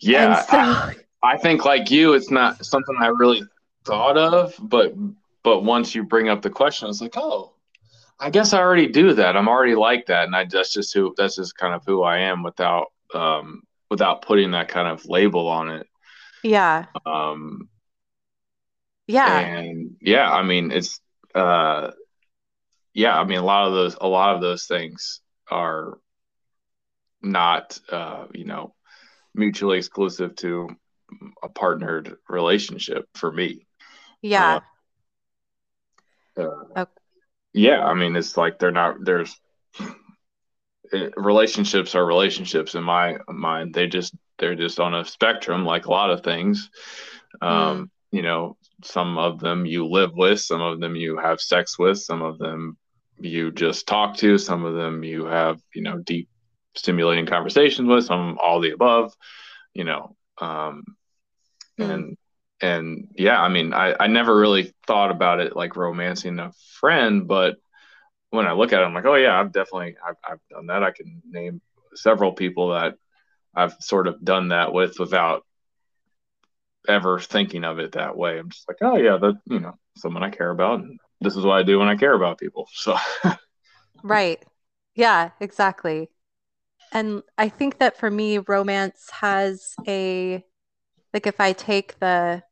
yeah. 0.00 0.38
And 0.38 0.46
so, 0.46 0.56
I, 0.56 0.94
I 1.22 1.36
think 1.36 1.64
like 1.64 1.90
you, 1.90 2.14
it's 2.14 2.30
not 2.30 2.64
something 2.64 2.96
I 3.00 3.08
really 3.08 3.42
thought 3.84 4.16
of, 4.16 4.54
but 4.60 4.94
but 5.42 5.62
once 5.62 5.94
you 5.94 6.04
bring 6.04 6.28
up 6.28 6.42
the 6.42 6.50
question, 6.50 6.88
it's 6.88 7.00
like, 7.00 7.16
oh, 7.16 7.54
I 8.18 8.30
guess 8.30 8.52
I 8.52 8.60
already 8.60 8.88
do 8.88 9.12
that. 9.14 9.36
I'm 9.36 9.48
already 9.48 9.74
like 9.74 10.06
that, 10.06 10.24
and 10.24 10.36
I 10.36 10.44
that's 10.44 10.72
just 10.72 10.94
who 10.94 11.14
that's 11.16 11.36
just 11.36 11.56
kind 11.56 11.74
of 11.74 11.82
who 11.84 12.02
I 12.02 12.18
am 12.18 12.42
without 12.42 12.86
um 13.14 13.62
without 13.90 14.22
putting 14.22 14.52
that 14.52 14.68
kind 14.68 14.88
of 14.88 15.06
label 15.06 15.48
on 15.48 15.70
it. 15.70 15.86
Yeah. 16.42 16.86
Um 17.04 17.68
yeah. 19.06 19.38
And 19.38 19.96
yeah, 20.00 20.30
I 20.30 20.42
mean, 20.42 20.70
it's, 20.70 21.00
uh, 21.34 21.90
yeah, 22.94 23.18
I 23.18 23.24
mean, 23.24 23.38
a 23.38 23.44
lot 23.44 23.66
of 23.66 23.74
those, 23.74 23.96
a 24.00 24.08
lot 24.08 24.34
of 24.34 24.40
those 24.40 24.66
things 24.66 25.20
are 25.50 25.98
not, 27.22 27.78
uh, 27.90 28.26
you 28.32 28.44
know, 28.44 28.74
mutually 29.34 29.78
exclusive 29.78 30.34
to 30.36 30.68
a 31.42 31.48
partnered 31.48 32.16
relationship 32.28 33.08
for 33.14 33.30
me. 33.30 33.66
Yeah. 34.22 34.60
Uh, 36.36 36.42
uh, 36.42 36.80
okay. 36.80 36.90
Yeah, 37.52 37.84
I 37.84 37.94
mean, 37.94 38.16
it's 38.16 38.36
like 38.36 38.58
they're 38.58 38.70
not. 38.70 38.96
There's 39.02 39.34
it, 40.92 41.14
relationships 41.16 41.94
are 41.94 42.04
relationships 42.04 42.74
in 42.74 42.84
my 42.84 43.16
mind. 43.28 43.72
They 43.72 43.86
just 43.86 44.14
they're 44.38 44.54
just 44.54 44.78
on 44.78 44.94
a 44.94 45.06
spectrum, 45.06 45.64
like 45.64 45.86
a 45.86 45.90
lot 45.90 46.10
of 46.10 46.22
things. 46.22 46.70
Um, 47.40 47.50
mm. 47.50 47.90
You 48.12 48.22
know, 48.22 48.56
some 48.84 49.18
of 49.18 49.40
them 49.40 49.66
you 49.66 49.86
live 49.86 50.12
with, 50.14 50.40
some 50.40 50.60
of 50.60 50.80
them 50.80 50.96
you 50.96 51.16
have 51.16 51.40
sex 51.40 51.78
with, 51.78 51.98
some 51.98 52.22
of 52.22 52.38
them 52.38 52.76
you 53.18 53.50
just 53.50 53.86
talk 53.86 54.16
to, 54.18 54.38
some 54.38 54.64
of 54.64 54.74
them 54.74 55.02
you 55.02 55.24
have, 55.26 55.60
you 55.74 55.82
know, 55.82 55.98
deep 55.98 56.28
stimulating 56.74 57.26
conversations 57.26 57.88
with, 57.88 58.04
some 58.04 58.38
all 58.42 58.60
the 58.60 58.70
above, 58.70 59.12
you 59.72 59.84
know. 59.84 60.14
Um, 60.38 60.84
mm. 61.78 61.90
and 61.90 62.16
and 62.60 63.08
yeah, 63.16 63.40
I 63.40 63.48
mean, 63.48 63.72
I, 63.74 63.94
I 63.98 64.06
never 64.06 64.36
really 64.36 64.74
thought 64.86 65.10
about 65.10 65.40
it 65.40 65.56
like 65.56 65.76
romancing 65.76 66.38
a 66.38 66.52
friend, 66.80 67.26
but 67.26 67.56
when 68.30 68.46
I 68.46 68.52
look 68.52 68.72
at 68.72 68.80
it, 68.80 68.84
I'm 68.84 68.94
like, 68.94 69.04
oh 69.04 69.14
yeah, 69.14 69.38
I've 69.38 69.52
definitely 69.52 69.96
I've, 70.06 70.16
I've 70.26 70.40
done 70.50 70.66
that. 70.66 70.82
I 70.82 70.90
can 70.90 71.22
name 71.28 71.60
several 71.94 72.32
people 72.32 72.70
that 72.70 72.94
I've 73.54 73.74
sort 73.80 74.06
of 74.06 74.22
done 74.22 74.48
that 74.48 74.72
with 74.72 74.98
without 74.98 75.44
ever 76.88 77.20
thinking 77.20 77.64
of 77.64 77.78
it 77.78 77.92
that 77.92 78.16
way. 78.16 78.38
I'm 78.38 78.50
just 78.50 78.68
like, 78.68 78.78
oh 78.82 78.96
yeah, 78.96 79.16
that 79.18 79.34
you 79.46 79.60
know, 79.60 79.78
someone 79.96 80.22
I 80.22 80.30
care 80.30 80.50
about. 80.50 80.80
And 80.80 80.98
this 81.20 81.36
is 81.36 81.44
what 81.44 81.58
I 81.58 81.62
do 81.62 81.78
when 81.78 81.88
I 81.88 81.96
care 81.96 82.14
about 82.14 82.38
people. 82.38 82.68
So 82.72 82.96
Right. 84.02 84.44
Yeah, 84.94 85.30
exactly. 85.40 86.10
And 86.92 87.22
I 87.38 87.48
think 87.48 87.78
that 87.78 87.98
for 87.98 88.10
me, 88.10 88.38
romance 88.38 89.10
has 89.20 89.78
a 89.86 90.44
like 91.14 91.26
if 91.26 91.40
I 91.40 91.52
take 91.54 91.98
the 92.00 92.44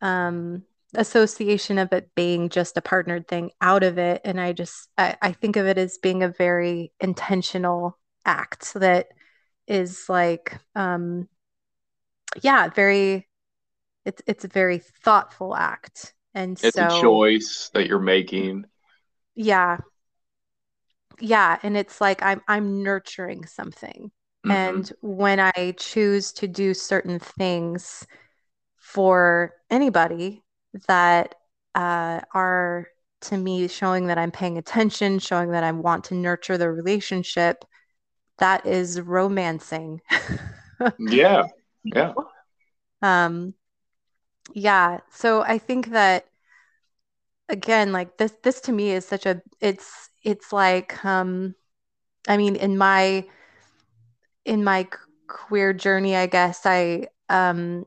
um 0.00 0.62
association 0.94 1.78
of 1.78 1.92
it 1.92 2.10
being 2.14 2.50
just 2.50 2.76
a 2.76 2.82
partnered 2.82 3.26
thing 3.26 3.50
out 3.62 3.82
of 3.82 3.96
it 3.96 4.20
and 4.24 4.38
I 4.38 4.52
just 4.52 4.90
I, 4.98 5.16
I 5.22 5.32
think 5.32 5.56
of 5.56 5.66
it 5.66 5.78
as 5.78 5.96
being 5.96 6.22
a 6.22 6.28
very 6.28 6.92
intentional 7.00 7.98
act 8.26 8.74
that 8.74 9.08
is 9.66 10.06
like 10.10 10.58
um 10.74 11.28
yeah, 12.42 12.68
very 12.68 13.28
it's 14.04 14.22
it's 14.26 14.44
a 14.44 14.48
very 14.48 14.78
thoughtful 15.04 15.54
act. 15.56 16.14
And 16.34 16.58
It's 16.62 16.78
a 16.78 16.86
choice 16.86 17.70
that 17.74 17.86
you're 17.88 17.98
making. 17.98 18.64
yeah, 19.34 19.78
yeah, 21.20 21.58
and 21.62 21.76
it's 21.76 22.00
like 22.00 22.22
I'm 22.22 22.40
I'm 22.48 22.82
nurturing 22.82 23.46
something. 23.46 24.10
hmm 24.44 24.52
And 24.52 24.92
when 25.00 25.38
I 25.40 25.74
choose 25.78 26.32
to 26.34 26.48
do 26.48 26.74
certain 26.74 27.18
things 27.18 28.06
for 28.78 29.54
anybody 29.70 30.42
that 30.88 31.34
uh, 31.74 32.20
are 32.34 32.88
to 33.22 33.38
me 33.38 33.68
showing 33.68 34.08
that 34.08 34.18
I'm 34.18 34.32
paying 34.32 34.58
attention, 34.58 35.18
showing 35.20 35.52
that 35.52 35.64
I 35.64 35.72
want 35.72 36.04
to 36.06 36.14
nurture 36.14 36.58
the 36.58 36.70
relationship, 36.70 37.64
that 38.38 38.66
is 38.66 39.00
romancing. 39.00 40.00
Yeah. 40.98 41.48
Yeah. 41.84 42.14
Um, 43.02 43.54
yeah, 44.54 45.00
so 45.10 45.42
I 45.42 45.58
think 45.58 45.88
that 45.90 46.26
again, 47.48 47.92
like 47.92 48.16
this 48.18 48.32
this 48.42 48.60
to 48.62 48.72
me 48.72 48.90
is 48.92 49.06
such 49.06 49.26
a 49.26 49.42
it's 49.60 50.10
it's 50.22 50.52
like 50.52 51.04
um 51.04 51.54
I 52.28 52.36
mean 52.36 52.56
in 52.56 52.78
my 52.78 53.26
in 54.44 54.64
my 54.64 54.86
queer 55.28 55.72
journey, 55.72 56.16
I 56.16 56.26
guess 56.26 56.66
I 56.66 57.08
um 57.28 57.84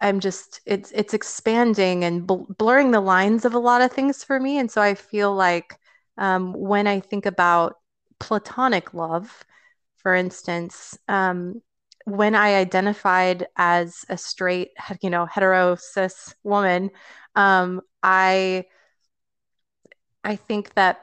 I'm 0.00 0.20
just 0.20 0.60
it's 0.66 0.92
it's 0.92 1.14
expanding 1.14 2.04
and 2.04 2.26
bl 2.26 2.44
blurring 2.58 2.92
the 2.92 3.00
lines 3.00 3.44
of 3.46 3.54
a 3.54 3.58
lot 3.60 3.82
of 3.82 3.92
things 3.92 4.24
for 4.24 4.40
me. 4.40 4.58
And 4.58 4.70
so 4.70 4.82
I 4.82 4.94
feel 4.94 5.34
like 5.34 5.78
um, 6.18 6.54
when 6.54 6.86
I 6.88 7.00
think 7.00 7.26
about 7.26 7.76
platonic 8.20 8.94
love, 8.94 9.44
for 9.96 10.14
instance, 10.14 10.98
um, 11.08 11.62
when 12.04 12.34
I 12.34 12.56
identified 12.56 13.46
as 13.56 14.04
a 14.08 14.16
straight, 14.18 14.70
you 15.00 15.10
know, 15.10 15.26
hetero 15.26 15.76
cis 15.76 16.34
woman, 16.42 16.90
um, 17.34 17.80
I 18.02 18.64
I 20.24 20.36
think 20.36 20.74
that 20.74 21.00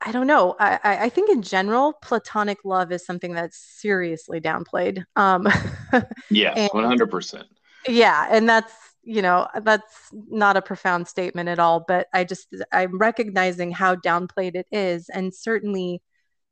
I 0.00 0.12
don't 0.12 0.26
know. 0.26 0.56
I, 0.58 0.78
I 0.82 1.08
think 1.10 1.28
in 1.28 1.42
general, 1.42 1.92
platonic 1.92 2.58
love 2.64 2.90
is 2.90 3.04
something 3.04 3.34
that's 3.34 3.58
seriously 3.58 4.40
downplayed. 4.40 5.04
Um, 5.14 5.46
Yes. 6.30 6.56
and 6.56 6.70
100%. 6.70 7.44
Yeah, 7.88 8.26
and 8.30 8.48
that's, 8.48 8.72
you 9.02 9.20
know, 9.20 9.46
that's 9.62 10.10
not 10.12 10.56
a 10.56 10.62
profound 10.62 11.06
statement 11.08 11.48
at 11.48 11.58
all, 11.58 11.84
but 11.86 12.06
I 12.14 12.24
just 12.24 12.46
I'm 12.72 12.96
recognizing 12.98 13.72
how 13.72 13.94
downplayed 13.96 14.54
it 14.54 14.66
is. 14.72 15.08
And 15.10 15.34
certainly 15.34 16.00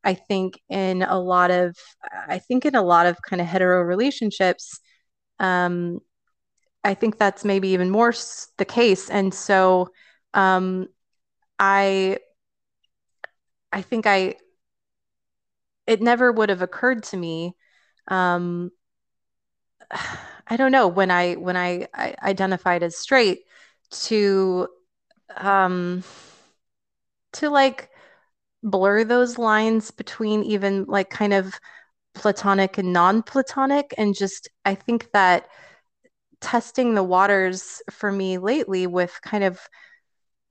I 0.08 0.14
think 0.14 0.58
in 0.70 1.02
a 1.02 1.20
lot 1.20 1.50
of 1.50 1.76
I 2.28 2.38
think 2.38 2.64
in 2.64 2.74
a 2.74 2.82
lot 2.82 3.06
of 3.06 3.20
kind 3.22 3.42
of 3.42 3.46
hetero 3.46 3.82
relationships, 3.82 4.80
um, 5.38 6.00
I 6.84 6.94
think 6.94 7.18
that's 7.18 7.44
maybe 7.44 7.68
even 7.70 7.90
more 7.90 8.14
the 8.58 8.64
case. 8.66 9.10
And 9.10 9.34
so 9.34 9.90
um 10.34 10.88
I 11.58 12.18
I 13.72 13.82
think 13.82 14.06
I 14.06 14.36
it 15.86 16.00
never 16.02 16.30
would 16.30 16.48
have 16.48 16.62
occurred 16.62 17.02
to 17.04 17.16
me 17.16 17.54
um 18.08 18.70
I 20.50 20.56
don't 20.56 20.72
know 20.72 20.88
when 20.88 21.10
I 21.10 21.34
when 21.34 21.56
I, 21.56 21.88
I 21.94 22.14
identified 22.22 22.82
as 22.82 22.96
straight 22.96 23.40
to 23.90 24.68
um 25.36 26.02
to 27.34 27.50
like 27.50 27.90
blur 28.62 29.04
those 29.04 29.38
lines 29.38 29.90
between 29.90 30.42
even 30.42 30.84
like 30.84 31.10
kind 31.10 31.32
of 31.32 31.58
platonic 32.14 32.78
and 32.78 32.92
non-platonic. 32.92 33.94
And 33.96 34.16
just 34.16 34.48
I 34.64 34.74
think 34.74 35.11
that 35.12 35.48
testing 36.40 36.94
the 36.94 37.02
waters 37.02 37.83
for 37.90 38.12
me 38.12 38.38
lately 38.38 38.87
with 38.87 39.18
kind 39.22 39.44
of 39.44 39.61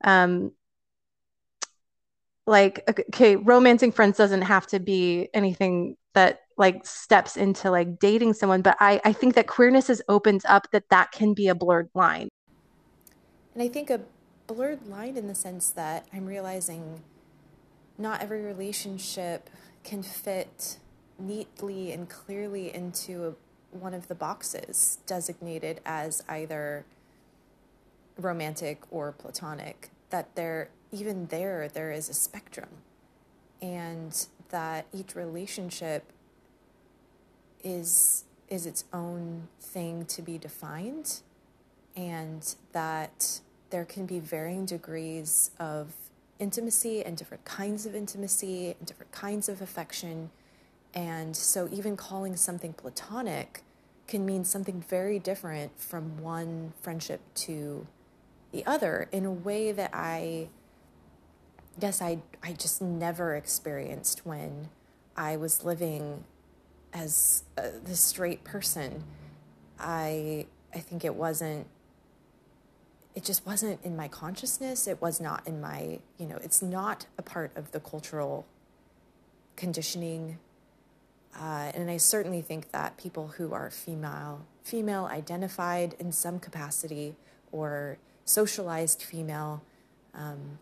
um 0.04 0.52
like 2.46 2.82
okay 2.88 3.36
romancing 3.36 3.92
friends 3.92 4.16
doesn't 4.16 4.42
have 4.42 4.66
to 4.66 4.80
be 4.80 5.28
anything 5.34 5.96
that 6.14 6.40
like 6.56 6.84
steps 6.84 7.36
into 7.36 7.70
like 7.70 7.98
dating 7.98 8.32
someone 8.34 8.62
but 8.62 8.76
I 8.80 9.00
I 9.04 9.12
think 9.12 9.34
that 9.34 9.46
queerness 9.46 9.88
has 9.88 10.02
opened 10.08 10.42
up 10.46 10.70
that 10.72 10.84
that 10.90 11.10
can 11.12 11.34
be 11.34 11.48
a 11.48 11.54
blurred 11.54 11.88
line. 11.94 12.28
And 13.54 13.62
I 13.62 13.68
think 13.68 13.90
a 13.90 14.00
blurred 14.46 14.86
line 14.88 15.16
in 15.16 15.26
the 15.26 15.34
sense 15.34 15.70
that 15.70 16.06
I'm 16.12 16.26
realizing 16.26 17.02
not 17.98 18.22
every 18.22 18.42
relationship 18.42 19.50
can 19.82 20.02
fit 20.02 20.78
neatly 21.18 21.92
and 21.92 22.08
clearly 22.08 22.72
into 22.74 23.26
a, 23.26 23.76
one 23.76 23.92
of 23.92 24.08
the 24.08 24.14
boxes 24.14 24.98
designated 25.06 25.80
as 25.84 26.22
either 26.28 26.84
romantic 28.16 28.82
or 28.90 29.12
platonic. 29.12 29.90
That 30.10 30.34
there, 30.36 30.70
even 30.92 31.26
there, 31.26 31.68
there 31.68 31.90
is 31.92 32.08
a 32.08 32.14
spectrum, 32.14 32.68
and 33.60 34.26
that 34.50 34.86
each 34.92 35.14
relationship 35.14 36.04
is 37.62 38.24
is 38.48 38.64
its 38.64 38.84
own 38.94 39.48
thing 39.60 40.06
to 40.06 40.22
be 40.22 40.38
defined, 40.38 41.20
and 41.94 42.54
that 42.72 43.40
there 43.68 43.84
can 43.84 44.06
be 44.06 44.18
varying 44.18 44.64
degrees 44.64 45.50
of 45.60 45.92
intimacy 46.38 47.04
and 47.04 47.16
different 47.16 47.44
kinds 47.44 47.86
of 47.86 47.94
intimacy 47.94 48.74
and 48.78 48.86
different 48.86 49.12
kinds 49.12 49.48
of 49.48 49.60
affection. 49.60 50.30
And 50.94 51.36
so, 51.36 51.68
even 51.70 51.96
calling 51.96 52.36
something 52.36 52.72
platonic 52.72 53.62
can 54.06 54.24
mean 54.24 54.44
something 54.44 54.82
very 54.88 55.18
different 55.18 55.78
from 55.78 56.22
one 56.22 56.72
friendship 56.80 57.20
to 57.34 57.86
the 58.52 58.64
other 58.64 59.08
in 59.12 59.24
a 59.24 59.30
way 59.30 59.70
that 59.72 59.90
I 59.92 60.48
guess 61.78 62.00
I, 62.00 62.18
I 62.42 62.52
just 62.54 62.80
never 62.80 63.36
experienced 63.36 64.24
when 64.24 64.70
I 65.16 65.36
was 65.36 65.64
living 65.64 66.24
as 66.92 67.44
uh, 67.56 67.68
the 67.84 67.94
straight 67.94 68.44
person. 68.44 69.04
I, 69.78 70.46
I 70.74 70.78
think 70.78 71.04
it 71.04 71.14
wasn't 71.14 71.66
it 73.18 73.24
just 73.24 73.44
wasn't 73.44 73.80
in 73.82 73.96
my 73.96 74.06
consciousness. 74.06 74.86
It 74.86 75.02
was 75.02 75.20
not 75.20 75.44
in 75.44 75.60
my, 75.60 75.98
you 76.18 76.26
know, 76.26 76.38
it's 76.40 76.62
not 76.62 77.06
a 77.18 77.22
part 77.22 77.50
of 77.56 77.72
the 77.72 77.80
cultural 77.80 78.46
conditioning. 79.56 80.38
Uh, 81.36 81.72
and 81.74 81.90
I 81.90 81.96
certainly 81.96 82.42
think 82.42 82.70
that 82.70 82.96
people 82.96 83.26
who 83.36 83.52
are 83.52 83.70
female, 83.70 84.46
female 84.62 85.06
identified 85.06 85.96
in 85.98 86.12
some 86.12 86.38
capacity 86.38 87.16
or 87.50 87.98
socialized 88.24 89.02
female 89.02 89.64
um, 90.14 90.60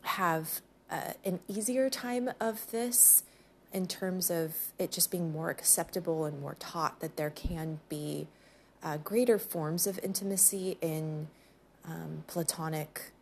have 0.00 0.62
uh, 0.90 1.12
an 1.22 1.38
easier 1.48 1.90
time 1.90 2.30
of 2.40 2.70
this 2.70 3.24
in 3.74 3.86
terms 3.86 4.30
of 4.30 4.54
it 4.78 4.90
just 4.90 5.10
being 5.10 5.32
more 5.32 5.50
acceptable 5.50 6.24
and 6.24 6.40
more 6.40 6.56
taught 6.58 7.00
that 7.00 7.18
there 7.18 7.28
can 7.28 7.80
be 7.90 8.26
uh, 8.82 8.96
greater 8.96 9.38
forms 9.38 9.86
of 9.86 10.00
intimacy 10.02 10.78
in 10.80 11.28
um, 11.88 12.24
platonic 12.26 13.12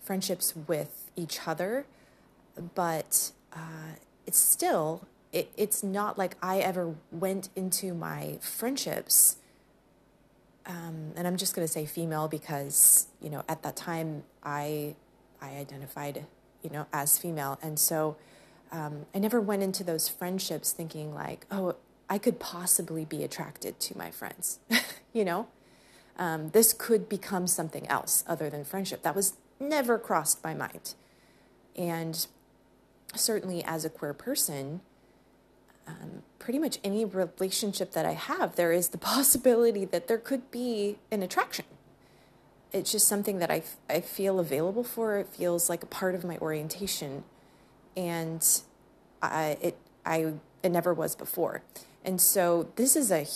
friendships 0.00 0.54
with 0.66 1.10
each 1.16 1.46
other, 1.46 1.86
but 2.74 3.32
uh, 3.52 3.96
it's 4.26 4.38
still 4.38 5.06
it, 5.32 5.50
it's 5.56 5.82
not 5.82 6.16
like 6.16 6.36
I 6.40 6.60
ever 6.60 6.94
went 7.10 7.48
into 7.56 7.92
my 7.92 8.38
friendships. 8.40 9.36
Um, 10.66 11.12
and 11.16 11.26
I'm 11.26 11.36
just 11.36 11.54
going 11.54 11.66
to 11.66 11.72
say 11.72 11.84
female 11.84 12.28
because 12.28 13.08
you 13.20 13.28
know 13.28 13.42
at 13.48 13.62
that 13.62 13.76
time 13.76 14.22
I 14.42 14.94
I 15.42 15.56
identified 15.56 16.24
you 16.62 16.70
know 16.70 16.86
as 16.92 17.18
female, 17.18 17.58
and 17.62 17.78
so 17.78 18.16
um, 18.72 19.06
I 19.14 19.18
never 19.18 19.40
went 19.40 19.62
into 19.62 19.84
those 19.84 20.08
friendships 20.08 20.72
thinking 20.72 21.14
like, 21.14 21.46
oh, 21.50 21.76
I 22.08 22.18
could 22.18 22.38
possibly 22.38 23.04
be 23.04 23.22
attracted 23.24 23.78
to 23.80 23.98
my 23.98 24.10
friends, 24.10 24.60
you 25.12 25.24
know 25.24 25.48
um, 26.18 26.50
this 26.50 26.72
could 26.72 27.08
become 27.08 27.46
something 27.46 27.86
else 27.88 28.24
other 28.26 28.48
than 28.48 28.64
friendship. 28.64 29.02
That 29.02 29.16
was 29.16 29.34
never 29.58 29.98
crossed 29.98 30.42
my 30.44 30.54
mind. 30.54 30.94
And 31.76 32.26
certainly 33.14 33.64
as 33.64 33.84
a 33.84 33.90
queer 33.90 34.14
person, 34.14 34.80
um, 35.86 36.22
pretty 36.38 36.58
much 36.58 36.78
any 36.84 37.04
relationship 37.04 37.92
that 37.92 38.06
I 38.06 38.12
have, 38.12 38.56
there 38.56 38.72
is 38.72 38.88
the 38.88 38.98
possibility 39.14 39.84
that 39.84 40.08
there 40.08 40.18
could 40.18 40.50
be 40.50 40.98
an 41.10 41.22
attraction. 41.22 41.64
It's 42.72 42.90
just 42.90 43.06
something 43.06 43.38
that 43.38 43.50
I, 43.50 43.62
I 43.88 44.00
feel 44.00 44.40
available 44.40 44.82
for. 44.82 45.18
It 45.18 45.28
feels 45.28 45.68
like 45.68 45.82
a 45.82 45.86
part 45.86 46.14
of 46.14 46.24
my 46.24 46.38
orientation. 46.38 47.22
And 47.96 48.44
I, 49.22 49.56
it, 49.60 49.78
I, 50.04 50.34
it 50.62 50.70
never 50.70 50.92
was 50.92 51.14
before. 51.14 51.62
And 52.04 52.20
so 52.20 52.70
this 52.74 52.96
is 52.96 53.12
a 53.12 53.26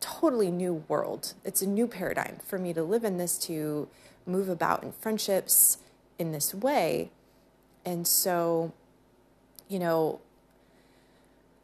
totally 0.00 0.50
new 0.50 0.84
world. 0.88 1.34
It's 1.44 1.62
a 1.62 1.66
new 1.66 1.86
paradigm 1.86 2.38
for 2.44 2.58
me 2.58 2.72
to 2.72 2.82
live 2.82 3.04
in 3.04 3.18
this, 3.18 3.38
to 3.46 3.88
move 4.26 4.48
about 4.48 4.82
in 4.82 4.92
friendships 4.92 5.78
in 6.18 6.32
this 6.32 6.54
way. 6.54 7.10
And 7.84 8.06
so, 8.06 8.72
you 9.68 9.78
know, 9.78 10.20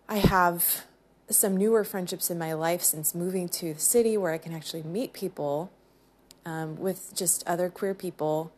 I 0.09 0.19
have 0.19 0.85
some 1.29 1.57
newer 1.57 1.83
friendships 1.83 2.31
in 2.31 2.39
my 2.39 2.53
life 2.53 2.83
since 2.83 3.15
moving 3.15 3.49
to 3.49 3.75
the 3.75 3.81
city 3.81 4.17
where 4.17 4.33
I 4.33 4.39
can 4.39 4.53
actually 4.53 4.83
meet 4.83 5.13
people 5.13 5.73
um, 6.45 6.77
with 6.79 7.13
just 7.15 7.47
other 7.47 7.69
queer 7.69 7.95
people 7.95 8.53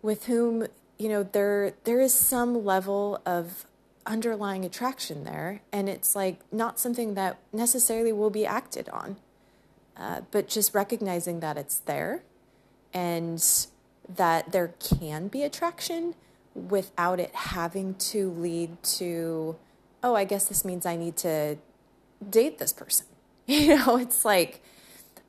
with 0.00 0.26
whom 0.26 0.66
you 0.98 1.08
know 1.08 1.22
there 1.22 1.74
there 1.84 2.00
is 2.00 2.12
some 2.12 2.64
level 2.64 3.20
of 3.26 3.66
underlying 4.06 4.64
attraction 4.64 5.24
there 5.24 5.62
and 5.72 5.88
it's 5.88 6.16
like 6.16 6.40
not 6.50 6.78
something 6.78 7.14
that 7.14 7.38
necessarily 7.52 8.12
will 8.12 8.30
be 8.30 8.44
acted 8.44 8.88
on 8.88 9.16
uh, 9.96 10.20
but 10.30 10.48
just 10.48 10.74
recognizing 10.74 11.40
that 11.40 11.56
it's 11.56 11.78
there 11.78 12.22
and 12.92 13.66
that 14.08 14.52
there 14.52 14.74
can 14.80 15.28
be 15.28 15.42
attraction 15.42 16.14
without 16.54 17.20
it 17.20 17.34
having 17.34 17.94
to 17.94 18.30
lead 18.30 18.82
to 18.82 19.56
oh 20.02 20.14
i 20.14 20.24
guess 20.24 20.46
this 20.46 20.64
means 20.64 20.84
i 20.84 20.96
need 20.96 21.16
to 21.16 21.56
date 22.30 22.58
this 22.58 22.72
person. 22.72 23.06
You 23.46 23.76
know 23.76 23.96
it's 23.96 24.24
like 24.24 24.62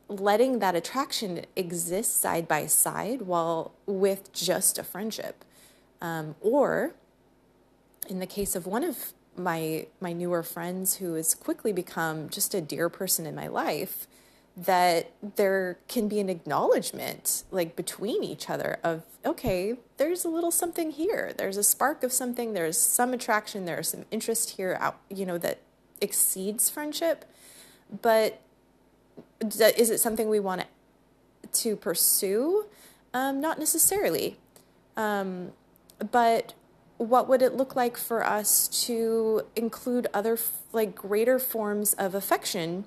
letting 0.08 0.60
that 0.60 0.76
attraction 0.76 1.46
exist 1.56 2.22
side 2.22 2.48
by 2.48 2.68
side 2.68 3.24
while 3.24 3.74
with 3.88 4.32
just 4.32 4.78
a 4.78 4.84
friendship 4.84 5.44
um, 6.00 6.36
or 6.40 6.94
in 8.10 8.20
the 8.20 8.28
case 8.28 8.56
of 8.56 8.66
one 8.66 8.84
of 8.84 9.13
my 9.36 9.88
my 10.00 10.13
newer 10.13 10.44
friends 10.44 10.98
who 10.98 11.16
has 11.16 11.34
quickly 11.34 11.74
become 11.74 12.30
just 12.30 12.54
a 12.54 12.62
dear 12.62 12.88
person 12.88 13.26
in 13.26 13.34
my 13.34 13.48
life 13.48 14.08
that 14.56 15.12
there 15.36 15.80
can 15.88 16.08
be 16.08 16.20
an 16.20 16.30
acknowledgement 16.30 17.44
like 17.50 17.76
between 17.76 18.24
each 18.24 18.50
other 18.50 18.78
of 18.84 19.04
okay 19.26 19.76
there's 20.04 20.26
a 20.26 20.30
little 20.30 20.52
something 20.52 20.92
here. 20.92 21.34
There's 21.38 21.56
a 21.56 21.63
spark 21.63 22.04
of 22.04 22.12
something. 22.12 22.54
There's 22.54 22.78
some 22.78 23.13
attraction. 23.13 23.63
There's 23.63 23.89
some 23.89 24.04
interest 24.12 24.52
here 24.52 24.78
out 24.80 24.98
you 25.10 25.26
know 25.26 25.38
that 25.38 25.60
exceeds 26.02 26.70
friendship. 26.70 27.24
But 28.02 28.42
is 29.39 29.89
it 29.89 30.00
something 30.00 30.28
we 30.28 30.42
want 30.42 30.66
to 31.54 31.76
pursue? 31.78 32.66
Um, 33.13 33.39
not 33.39 33.60
necessarily. 33.60 34.38
Um, 34.98 35.54
but 36.12 36.54
what 37.04 37.28
would 37.28 37.42
it 37.42 37.54
look 37.54 37.76
like 37.76 37.98
for 37.98 38.26
us 38.26 38.68
to 38.86 39.42
include 39.56 40.08
other 40.13 40.38
like 40.72 40.96
greater 40.96 41.39
forms 41.39 41.94
of 41.94 42.16
affection 42.16 42.86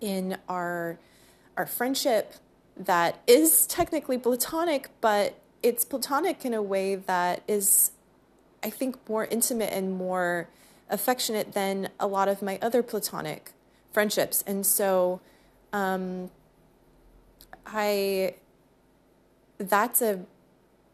in 0.00 0.38
our 0.48 0.98
our 1.56 1.66
friendship 1.66 2.34
that 2.76 3.20
is 3.26 3.66
technically 3.66 4.16
platonic 4.16 4.90
but 5.00 5.38
it's 5.62 5.84
platonic 5.84 6.44
in 6.44 6.54
a 6.54 6.62
way 6.62 6.94
that 6.94 7.42
is 7.46 7.92
i 8.62 8.70
think 8.70 8.96
more 9.08 9.24
intimate 9.26 9.72
and 9.72 9.92
more 9.92 10.48
affectionate 10.90 11.52
than 11.52 11.88
a 11.98 12.06
lot 12.06 12.28
of 12.28 12.42
my 12.42 12.58
other 12.60 12.82
platonic 12.82 13.52
friendships. 13.92 14.42
And 14.46 14.66
so 14.66 15.20
um, 15.72 16.30
i 17.66 18.34
that's 19.58 20.02
a 20.02 20.20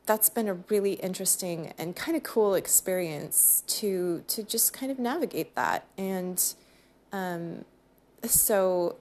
that's 0.06 0.28
been 0.28 0.48
a 0.48 0.54
really 0.54 0.94
interesting 0.94 1.74
and 1.76 1.94
kind 1.94 2.16
of 2.16 2.22
cool 2.22 2.54
experience 2.54 3.62
to 3.66 4.22
to 4.28 4.42
just 4.42 4.72
kind 4.72 4.90
of 4.90 4.98
navigate 4.98 5.54
that. 5.56 5.86
And 5.98 6.42
um, 7.12 7.64
so 8.22 8.96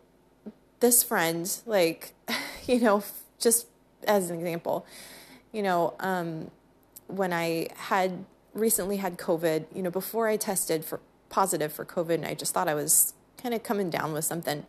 this 0.79 1.03
friend 1.03 1.61
like 1.65 2.13
you 2.67 2.79
know 2.79 3.03
just 3.39 3.67
as 4.07 4.29
an 4.29 4.37
example 4.37 4.85
you 5.51 5.63
know 5.63 5.93
um, 5.99 6.51
when 7.07 7.33
i 7.33 7.67
had 7.75 8.25
recently 8.53 8.97
had 8.97 9.17
covid 9.17 9.65
you 9.73 9.81
know 9.81 9.89
before 9.89 10.27
i 10.27 10.37
tested 10.37 10.85
for 10.85 10.99
positive 11.29 11.73
for 11.73 11.85
covid 11.85 12.15
and 12.15 12.25
i 12.25 12.33
just 12.33 12.53
thought 12.53 12.67
i 12.67 12.73
was 12.73 13.13
kind 13.41 13.53
of 13.53 13.63
coming 13.63 13.89
down 13.89 14.13
with 14.13 14.23
something 14.23 14.65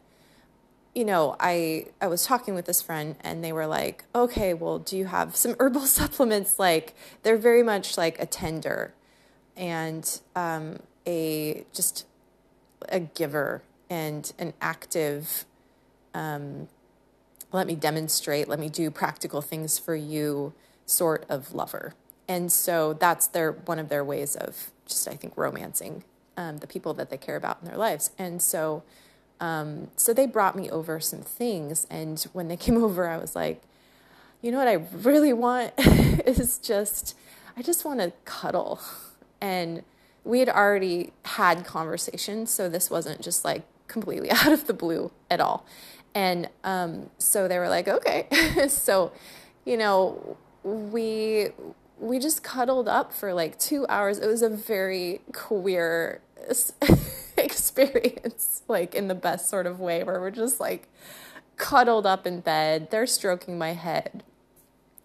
you 0.97 1.05
know, 1.05 1.37
I 1.39 1.89
I 2.01 2.07
was 2.07 2.25
talking 2.25 2.55
with 2.55 2.65
this 2.65 2.81
friend 2.81 3.17
and 3.21 3.45
they 3.45 3.53
were 3.53 3.67
like, 3.67 4.05
"Okay, 4.15 4.55
well, 4.55 4.79
do 4.79 4.97
you 4.97 5.05
have 5.05 5.37
some 5.37 5.55
herbal 5.61 5.83
supplements 5.83 6.59
like 6.59 6.95
they're 7.23 7.37
very 7.37 7.63
much 7.63 7.99
like 7.99 8.19
a 8.19 8.25
tender 8.25 8.95
and 9.57 10.21
um, 10.35 10.79
a 11.07 11.67
just 11.75 12.07
a 12.89 12.99
giver 12.99 13.63
and 13.91 14.33
an 14.39 14.55
active 14.61 15.45
um, 16.15 16.69
let 17.53 17.67
me 17.67 17.75
demonstrate, 17.75 18.49
let 18.49 18.59
me 18.59 18.69
do 18.69 18.91
practical 18.91 19.43
things 19.43 19.79
for 19.79 19.95
you 19.95 20.55
sort 20.87 21.27
of 21.29 21.55
lover." 21.55 21.93
And 22.27 22.51
so 22.51 22.95
that's 22.95 23.27
their 23.29 23.53
one 23.53 23.79
of 23.79 23.91
their 23.91 24.03
ways 24.03 24.35
of 24.35 24.71
just 24.87 25.07
I 25.07 25.15
think 25.15 25.35
romancing 25.37 26.05
um, 26.39 26.57
the 26.59 26.67
people 26.67 26.95
that 26.95 27.11
they 27.11 27.19
care 27.19 27.37
about 27.37 27.59
in 27.61 27.69
their 27.69 27.77
lives. 27.77 28.13
And 28.17 28.41
so 28.41 28.83
um, 29.41 29.89
so 29.97 30.13
they 30.13 30.27
brought 30.27 30.57
me 30.57 30.71
over 30.71 31.01
some 31.01 31.21
things. 31.21 31.87
And 31.91 32.21
when 32.33 32.49
they 32.49 32.57
came 32.57 32.83
over, 32.83 33.09
I 33.09 33.17
was 33.19 33.35
like, 33.35 33.63
you 34.43 34.53
know 34.53 34.59
what 34.59 34.69
I 34.69 34.75
really 34.93 35.33
want 35.33 35.73
is 35.79 36.59
just, 36.59 37.17
I 37.57 37.63
just 37.63 37.85
want 37.85 38.01
to 38.01 38.13
cuddle. 38.25 38.81
And 39.41 39.83
we 40.25 40.41
had 40.41 40.49
already 40.49 41.13
had 41.25 41.65
conversations, 41.65 42.51
so 42.51 42.69
this 42.69 42.91
wasn't 42.91 43.21
just 43.21 43.45
like 43.45 43.65
completely 43.87 44.31
out 44.31 44.53
of 44.53 44.67
the 44.67 44.75
blue 44.75 45.11
at 45.31 45.41
all. 45.41 45.67
And 46.15 46.49
um, 46.65 47.11
so 47.19 47.47
they 47.47 47.59
were 47.59 47.69
like, 47.69 47.89
okay. 47.89 48.27
so, 48.69 49.13
you 49.65 49.77
know, 49.77 50.37
we 50.63 51.49
we 51.99 52.19
just 52.19 52.43
cuddled 52.43 52.89
up 52.89 53.13
for 53.13 53.33
like 53.33 53.59
two 53.59 53.87
hours. 53.89 54.19
It 54.19 54.27
was 54.27 54.43
a 54.43 54.51
very 54.51 55.21
queer 55.33 56.21
experience, 57.47 58.63
like 58.69 58.95
in 58.95 59.09
the 59.09 59.15
best 59.15 59.49
sort 59.49 59.67
of 59.67 59.81
way, 59.81 60.03
where 60.05 60.21
we're 60.21 60.31
just 60.31 60.61
like 60.61 60.89
cuddled 61.57 62.07
up 62.07 62.27
in 62.27 62.41
bed. 62.41 62.91
They're 62.91 63.07
stroking 63.07 63.59
my 63.59 63.73
head. 63.73 64.23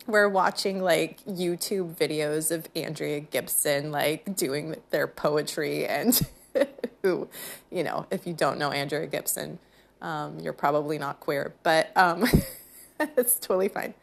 We're 0.07 0.27
watching 0.27 0.81
like 0.81 1.23
YouTube 1.25 1.95
videos 1.95 2.51
of 2.51 2.67
Andrea 2.75 3.19
Gibson, 3.19 3.91
like 3.91 4.35
doing 4.35 4.75
their 4.89 5.07
poetry, 5.07 5.85
and 5.85 6.19
who, 7.03 7.29
you 7.69 7.83
know, 7.83 8.07
if 8.11 8.27
you 8.27 8.33
don't 8.33 8.57
know 8.57 8.71
Andrea 8.71 9.07
Gibson, 9.07 9.59
um, 10.01 10.39
you're 10.39 10.53
probably 10.53 10.97
not 10.97 11.19
queer, 11.19 11.53
but 11.63 11.95
um, 11.95 12.25
it's 12.99 13.35
totally 13.35 13.67
fine. 13.67 13.93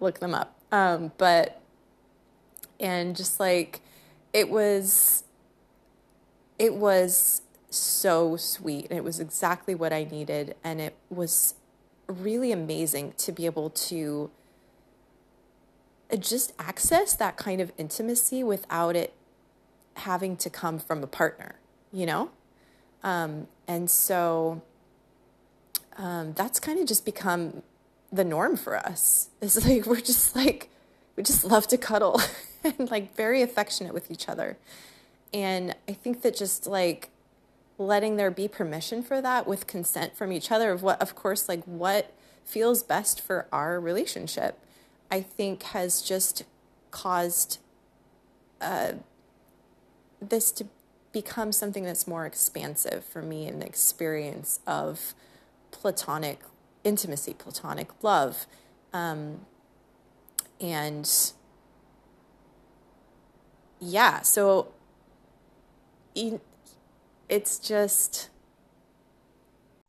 Look 0.00 0.18
them 0.18 0.34
up. 0.34 0.56
Um, 0.70 1.12
but, 1.18 1.60
and 2.80 3.16
just 3.16 3.40
like, 3.40 3.80
it 4.32 4.50
was, 4.50 5.24
it 6.58 6.74
was 6.74 7.42
so 7.70 8.36
sweet 8.36 8.86
it 8.90 9.04
was 9.04 9.20
exactly 9.20 9.74
what 9.74 9.92
I 9.92 10.04
needed 10.04 10.56
and 10.64 10.80
it 10.80 10.96
was 11.10 11.54
really 12.06 12.52
amazing 12.52 13.12
to 13.18 13.32
be 13.32 13.44
able 13.46 13.70
to 13.70 14.30
just 16.16 16.52
access 16.58 17.14
that 17.14 17.36
kind 17.36 17.60
of 17.60 17.72
intimacy 17.76 18.42
without 18.42 18.96
it 18.96 19.12
having 19.94 20.36
to 20.36 20.48
come 20.48 20.78
from 20.78 21.02
a 21.02 21.06
partner, 21.06 21.56
you 21.92 22.06
know? 22.06 22.30
Um, 23.02 23.46
and 23.66 23.90
so 23.90 24.62
um, 25.96 26.32
that's 26.32 26.58
kind 26.60 26.78
of 26.78 26.86
just 26.86 27.04
become 27.04 27.62
the 28.10 28.24
norm 28.24 28.56
for 28.56 28.76
us. 28.76 29.28
It's 29.42 29.66
like 29.66 29.86
we're 29.86 30.00
just 30.00 30.34
like, 30.34 30.70
we 31.16 31.22
just 31.22 31.44
love 31.44 31.66
to 31.68 31.76
cuddle 31.76 32.20
and 32.64 32.90
like 32.90 33.14
very 33.14 33.42
affectionate 33.42 33.92
with 33.92 34.10
each 34.10 34.28
other. 34.28 34.56
And 35.34 35.74
I 35.86 35.92
think 35.92 36.22
that 36.22 36.34
just 36.34 36.66
like 36.66 37.10
letting 37.78 38.16
there 38.16 38.30
be 38.30 38.48
permission 38.48 39.02
for 39.02 39.22
that 39.22 39.46
with 39.46 39.66
consent 39.66 40.16
from 40.16 40.32
each 40.32 40.50
other 40.50 40.72
of 40.72 40.82
what 40.82 41.00
of 41.00 41.14
course 41.14 41.48
like 41.48 41.62
what 41.64 42.12
feels 42.44 42.82
best 42.82 43.20
for 43.20 43.46
our 43.52 43.78
relationship 43.80 44.58
i 45.10 45.20
think 45.20 45.62
has 45.62 46.02
just 46.02 46.44
caused 46.90 47.58
uh, 48.60 48.92
this 50.20 50.50
to 50.50 50.66
become 51.12 51.52
something 51.52 51.84
that's 51.84 52.06
more 52.06 52.26
expansive 52.26 53.04
for 53.04 53.22
me 53.22 53.46
in 53.46 53.60
the 53.60 53.66
experience 53.66 54.60
of 54.66 55.14
platonic 55.70 56.40
intimacy 56.84 57.34
platonic 57.34 57.88
love. 58.02 58.46
Um, 58.92 59.40
and 60.60 61.08
yeah 63.80 64.22
so 64.22 64.72
it's 67.28 67.58
just 67.58 68.30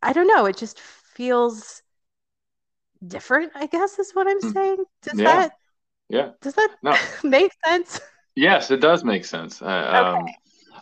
I 0.02 0.14
don't 0.14 0.28
know, 0.28 0.46
it 0.46 0.58
just 0.58 0.80
feels 0.80 1.84
different, 3.06 3.52
I 3.56 3.66
guess 3.66 4.00
is 4.00 4.12
what 4.14 4.28
I'm 4.28 4.40
hmm. 4.40 4.52
saying. 4.52 4.86
Does 5.02 5.20
yeah. 5.20 5.26
that 5.26 5.52
yeah. 6.10 6.30
Does 6.42 6.56
that 6.56 6.76
no. 6.82 6.96
make 7.24 7.52
sense? 7.66 8.02
Yes, 8.36 8.72
it 8.72 8.82
does 8.82 9.04
make 9.04 9.26
sense. 9.26 9.62
Uh, 9.62 9.66
okay. 9.66 9.98
Um, 9.98 10.26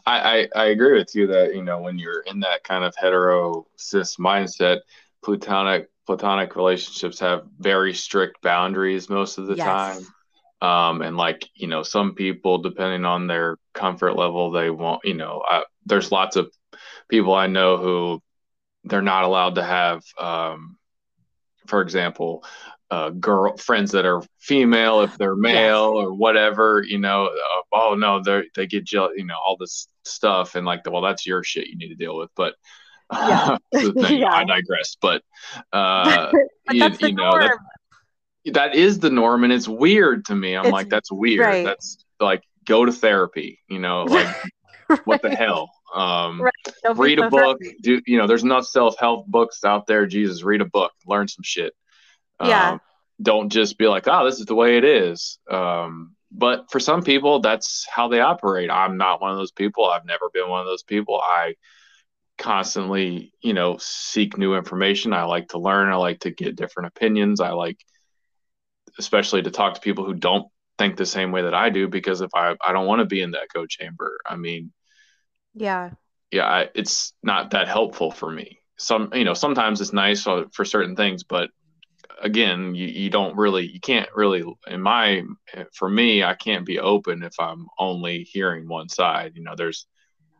I, 0.05 0.19
I, 0.19 0.47
I 0.55 0.65
agree 0.67 0.97
with 0.97 1.13
you 1.15 1.27
that 1.27 1.53
you 1.55 1.63
know 1.63 1.79
when 1.81 1.99
you're 1.99 2.21
in 2.21 2.39
that 2.41 2.63
kind 2.63 2.83
of 2.83 2.95
hetero 2.97 3.65
cis 3.75 4.17
mindset, 4.17 4.79
platonic 5.23 5.89
platonic 6.07 6.55
relationships 6.55 7.19
have 7.19 7.43
very 7.59 7.93
strict 7.93 8.41
boundaries 8.41 9.09
most 9.09 9.37
of 9.37 9.45
the 9.45 9.55
yes. 9.55 9.65
time, 9.65 10.05
Um, 10.67 11.01
and 11.01 11.17
like, 11.17 11.47
you 11.53 11.67
know, 11.67 11.83
some 11.83 12.15
people, 12.15 12.57
depending 12.57 13.03
on 13.05 13.27
their 13.27 13.57
comfort 13.73 14.13
level, 14.15 14.49
they 14.49 14.69
want, 14.69 15.01
you 15.03 15.13
know, 15.13 15.43
I, 15.45 15.63
there's 15.87 16.11
lots 16.11 16.35
of 16.35 16.51
people 17.09 17.33
I 17.33 17.47
know 17.47 17.77
who 17.77 18.21
they're 18.83 19.01
not 19.01 19.23
allowed 19.23 19.55
to 19.55 19.63
have, 19.63 20.03
um, 20.19 20.77
for 21.67 21.81
example, 21.81 22.43
uh, 22.89 23.09
girl 23.09 23.57
friends 23.57 23.91
that 23.91 24.05
are 24.05 24.21
female 24.39 25.01
if 25.01 25.17
they're 25.17 25.35
male 25.35 25.93
yes. 25.95 26.05
or 26.05 26.13
whatever, 26.13 26.83
you 26.87 26.97
know, 26.97 27.25
uh, 27.25 27.61
oh 27.73 27.95
no, 27.95 28.21
they 28.23 28.43
they 28.55 28.65
get 28.65 28.85
jealous, 28.85 29.13
you 29.17 29.25
know, 29.25 29.35
all 29.45 29.57
this 29.57 29.87
stuff 30.05 30.55
and 30.55 30.65
like, 30.65 30.81
well, 30.89 31.01
that's 31.01 31.25
your 31.25 31.43
shit 31.43 31.67
you 31.67 31.77
need 31.77 31.89
to 31.89 31.95
deal 31.95 32.17
with. 32.17 32.29
But 32.35 32.55
yeah, 33.13 33.57
yeah. 33.73 34.33
I 34.33 34.45
digress. 34.45 34.95
But, 35.01 35.21
uh, 35.73 36.31
but 36.65 36.75
you, 36.75 36.89
you 36.99 37.13
know, 37.13 37.39
that, 37.39 37.57
that 38.53 38.75
is 38.75 38.99
the 38.99 39.09
norm 39.09 39.43
and 39.43 39.51
it's 39.51 39.67
weird 39.67 40.25
to 40.25 40.35
me. 40.35 40.55
I'm 40.55 40.65
it's, 40.65 40.73
like, 40.73 40.89
that's 40.89 41.11
weird. 41.11 41.45
Right. 41.45 41.65
That's 41.65 41.97
like, 42.19 42.43
go 42.65 42.85
to 42.85 42.91
therapy, 42.91 43.59
you 43.67 43.79
know, 43.79 44.03
like 44.03 44.27
right. 44.89 44.99
what 45.05 45.21
the 45.21 45.35
hell? 45.35 45.71
Um, 45.93 46.41
right. 46.41 46.97
read 46.97 47.19
a 47.19 47.29
book, 47.29 47.59
do, 47.81 48.01
you 48.05 48.17
know, 48.17 48.27
there's 48.27 48.43
enough 48.43 48.65
self-help 48.65 49.27
books 49.27 49.63
out 49.63 49.87
there. 49.87 50.05
Jesus, 50.05 50.43
read 50.43 50.61
a 50.61 50.65
book, 50.65 50.91
learn 51.05 51.27
some 51.27 51.43
shit. 51.43 51.73
Yeah. 52.41 52.71
Um, 52.71 52.81
don't 53.21 53.49
just 53.49 53.77
be 53.77 53.87
like, 53.87 54.07
oh, 54.07 54.25
this 54.25 54.39
is 54.39 54.45
the 54.45 54.55
way 54.55 54.77
it 54.77 54.83
is. 54.83 55.39
Um, 55.49 56.15
but 56.31 56.69
for 56.69 56.79
some 56.79 57.01
people, 57.03 57.39
that's 57.39 57.87
how 57.89 58.09
they 58.09 58.19
operate. 58.19 58.69
I'm 58.69 58.97
not 58.97 59.21
one 59.21 59.31
of 59.31 59.37
those 59.37 59.51
people. 59.51 59.85
I've 59.85 60.05
never 60.05 60.29
been 60.33 60.49
one 60.49 60.59
of 60.59 60.67
those 60.67 60.83
people. 60.83 61.19
I 61.23 61.55
constantly, 62.37 63.33
you 63.41 63.53
know, 63.53 63.77
seek 63.79 64.37
new 64.37 64.55
information. 64.55 65.13
I 65.13 65.23
like 65.23 65.49
to 65.49 65.57
learn. 65.57 65.91
I 65.91 65.95
like 65.95 66.19
to 66.19 66.31
get 66.31 66.55
different 66.55 66.87
opinions. 66.87 67.39
I 67.39 67.51
like, 67.51 67.79
especially 68.99 69.41
to 69.43 69.51
talk 69.51 69.75
to 69.75 69.81
people 69.81 70.05
who 70.05 70.13
don't 70.13 70.47
think 70.77 70.95
the 70.95 71.05
same 71.05 71.31
way 71.31 71.41
that 71.41 71.55
I 71.55 71.69
do, 71.69 71.87
because 71.87 72.21
if 72.21 72.29
I, 72.35 72.55
I 72.63 72.73
don't 72.73 72.85
want 72.85 72.99
to 72.99 73.05
be 73.05 73.21
in 73.21 73.31
the 73.31 73.41
echo 73.41 73.65
chamber. 73.65 74.19
I 74.25 74.35
mean, 74.35 74.71
yeah, 75.57 75.91
yeah, 76.31 76.45
I, 76.45 76.69
it's 76.75 77.13
not 77.23 77.51
that 77.51 77.67
helpful 77.67 78.11
for 78.11 78.31
me. 78.31 78.59
Some, 78.77 79.11
you 79.13 79.23
know, 79.23 79.33
sometimes 79.33 79.81
it's 79.81 79.93
nice 79.93 80.23
for, 80.23 80.45
for 80.53 80.65
certain 80.65 80.95
things, 80.95 81.23
but 81.23 81.49
again, 82.21 82.75
you, 82.75 82.87
you 82.87 83.09
don't 83.09 83.37
really, 83.37 83.65
you 83.65 83.79
can't 83.79 84.09
really, 84.15 84.43
in 84.67 84.81
my, 84.81 85.23
for 85.73 85.89
me, 85.89 86.23
I 86.23 86.35
can't 86.35 86.65
be 86.65 86.79
open 86.79 87.23
if 87.23 87.39
I'm 87.39 87.67
only 87.79 88.23
hearing 88.23 88.67
one 88.67 88.89
side. 88.89 89.33
You 89.35 89.43
know, 89.43 89.55
there's, 89.55 89.87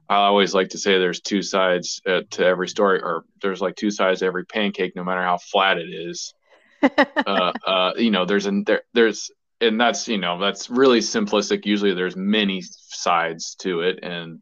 I 0.09 0.17
always 0.17 0.53
like 0.53 0.69
to 0.69 0.77
say 0.77 0.97
there's 0.97 1.21
two 1.21 1.41
sides 1.41 2.01
uh, 2.05 2.21
to 2.31 2.45
every 2.45 2.67
story, 2.67 3.01
or 3.01 3.23
there's 3.41 3.61
like 3.61 3.75
two 3.75 3.91
sides 3.91 4.19
to 4.19 4.25
every 4.25 4.45
pancake, 4.45 4.95
no 4.95 5.03
matter 5.03 5.21
how 5.21 5.37
flat 5.37 5.77
it 5.77 5.89
is. 5.89 6.33
uh, 6.81 7.53
uh, 7.65 7.93
you 7.97 8.11
know, 8.11 8.25
there's 8.25 8.45
an 8.45 8.63
there, 8.65 8.83
there's, 8.93 9.31
and 9.59 9.81
that's 9.81 10.07
you 10.07 10.19
know 10.19 10.39
that's 10.39 10.69
really 10.69 10.99
simplistic. 10.99 11.65
Usually, 11.65 11.93
there's 11.93 12.15
many 12.15 12.61
sides 12.61 13.55
to 13.55 13.81
it, 13.81 13.99
and 14.03 14.41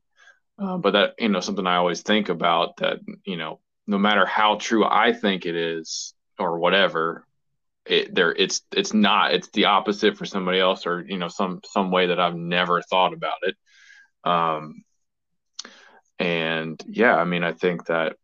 uh, 0.60 0.78
but 0.78 0.92
that 0.92 1.14
you 1.20 1.30
know 1.30 1.40
something 1.40 1.68
I 1.68 1.78
always 1.78 2.02
think 2.02 2.30
about 2.30 2.78
that 2.78 3.00
you 3.26 3.38
know 3.38 3.60
no 3.88 3.98
matter 3.98 4.26
how 4.26 4.56
true 4.56 4.86
I 4.86 5.14
think 5.14 5.46
it 5.46 5.56
is 5.56 6.14
or 6.40 6.60
whatever, 6.60 7.26
it 7.86 8.14
there 8.14 8.34
it's 8.34 8.62
it's 8.74 8.94
not 8.94 9.34
it's 9.34 9.50
the 9.50 9.66
opposite 9.66 10.18
for 10.18 10.26
somebody 10.26 10.60
else 10.60 10.86
or 10.86 11.06
you 11.08 11.18
know 11.18 11.28
some 11.28 11.62
some 11.66 11.92
way 11.92 12.08
that 12.08 12.20
I've 12.20 12.36
never 12.36 12.82
thought 12.82 13.14
about 13.14 13.38
it. 13.44 13.56
Um, 14.24 14.84
and 16.20 16.82
yeah, 16.88 17.16
I 17.16 17.26
mean, 17.26 17.44
I 17.44 17.52
think 17.52 17.86
that 17.88 18.16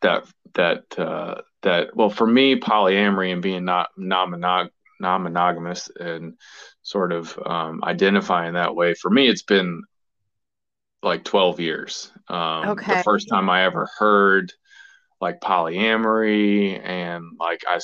that 0.00 0.24
that 0.54 0.98
uh, 0.98 1.42
that 1.62 1.96
well, 1.96 2.10
for 2.10 2.26
me, 2.26 2.58
polyamory 2.58 3.32
and 3.32 3.42
being 3.42 3.64
not 3.64 3.90
non 3.96 4.30
monogamous 5.00 5.90
and 5.98 6.34
sort 6.82 7.12
of 7.12 7.38
um, 7.44 7.82
identifying 7.82 8.54
that 8.54 8.74
way 8.74 8.94
for 8.94 9.10
me, 9.10 9.28
it's 9.28 9.42
been 9.42 9.82
like 11.02 11.24
12 11.24 11.60
years. 11.60 12.12
Um, 12.28 12.70
okay. 12.70 12.96
The 12.96 13.02
first 13.02 13.28
time 13.28 13.50
I 13.50 13.64
ever 13.64 13.88
heard 13.98 14.52
like 15.20 15.40
polyamory 15.40 16.80
and 16.82 17.24
like 17.38 17.62
I, 17.66 17.80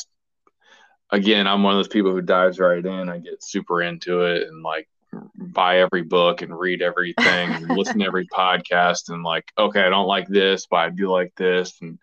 again, 1.11 1.47
I'm 1.47 1.63
one 1.63 1.75
of 1.75 1.79
those 1.79 1.89
people 1.89 2.13
who 2.13 2.23
dives 2.23 2.59
right 2.59 2.85
in. 2.85 3.09
I 3.09 3.19
get 3.19 3.43
super 3.43 3.83
into 3.83 4.23
it 4.23 4.49
and 4.49 4.63
like 4.63 4.89
buy 5.35 5.79
every 5.79 6.03
book 6.03 6.43
and 6.43 6.59
read 6.59 6.83
everything 6.83 7.51
and 7.51 7.69
listen 7.71 7.99
to 7.99 8.07
every 8.07 8.27
podcast 8.35 9.09
and 9.09 9.23
like 9.23 9.51
okay 9.57 9.81
i 9.81 9.89
don't 9.89 10.07
like 10.07 10.29
this 10.29 10.67
but 10.67 10.77
i 10.77 10.91
do 10.91 11.11
like 11.11 11.35
this 11.37 11.81
and 11.81 11.99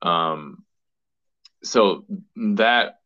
um 0.00 0.64
so 1.62 2.04
that 2.36 2.98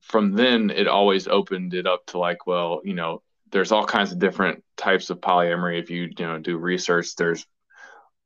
from 0.00 0.32
then 0.32 0.70
it 0.70 0.88
always 0.88 1.28
opened 1.28 1.74
it 1.74 1.86
up 1.86 2.04
to 2.06 2.18
like 2.18 2.46
well 2.46 2.80
you 2.84 2.94
know 2.94 3.22
there's 3.54 3.70
all 3.70 3.86
kinds 3.86 4.10
of 4.10 4.18
different 4.18 4.64
types 4.76 5.08
of 5.08 5.20
polyamory. 5.20 5.80
If 5.80 5.88
you 5.88 6.10
you 6.18 6.26
know 6.26 6.38
do 6.38 6.58
research 6.58 7.14
there's 7.14 7.46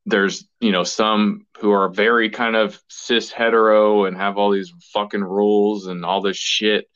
there's 0.06 0.48
you 0.58 0.72
know 0.72 0.84
some 0.84 1.46
who 1.58 1.70
are 1.70 1.90
very 1.90 2.30
kind 2.30 2.56
of 2.56 2.80
cis 2.88 3.30
hetero 3.30 4.06
and 4.06 4.16
have 4.16 4.38
all 4.38 4.50
these 4.50 4.72
fucking 4.94 5.22
rules 5.22 5.86
and 5.86 6.04
all 6.04 6.22
this 6.22 6.38
shit. 6.38 6.86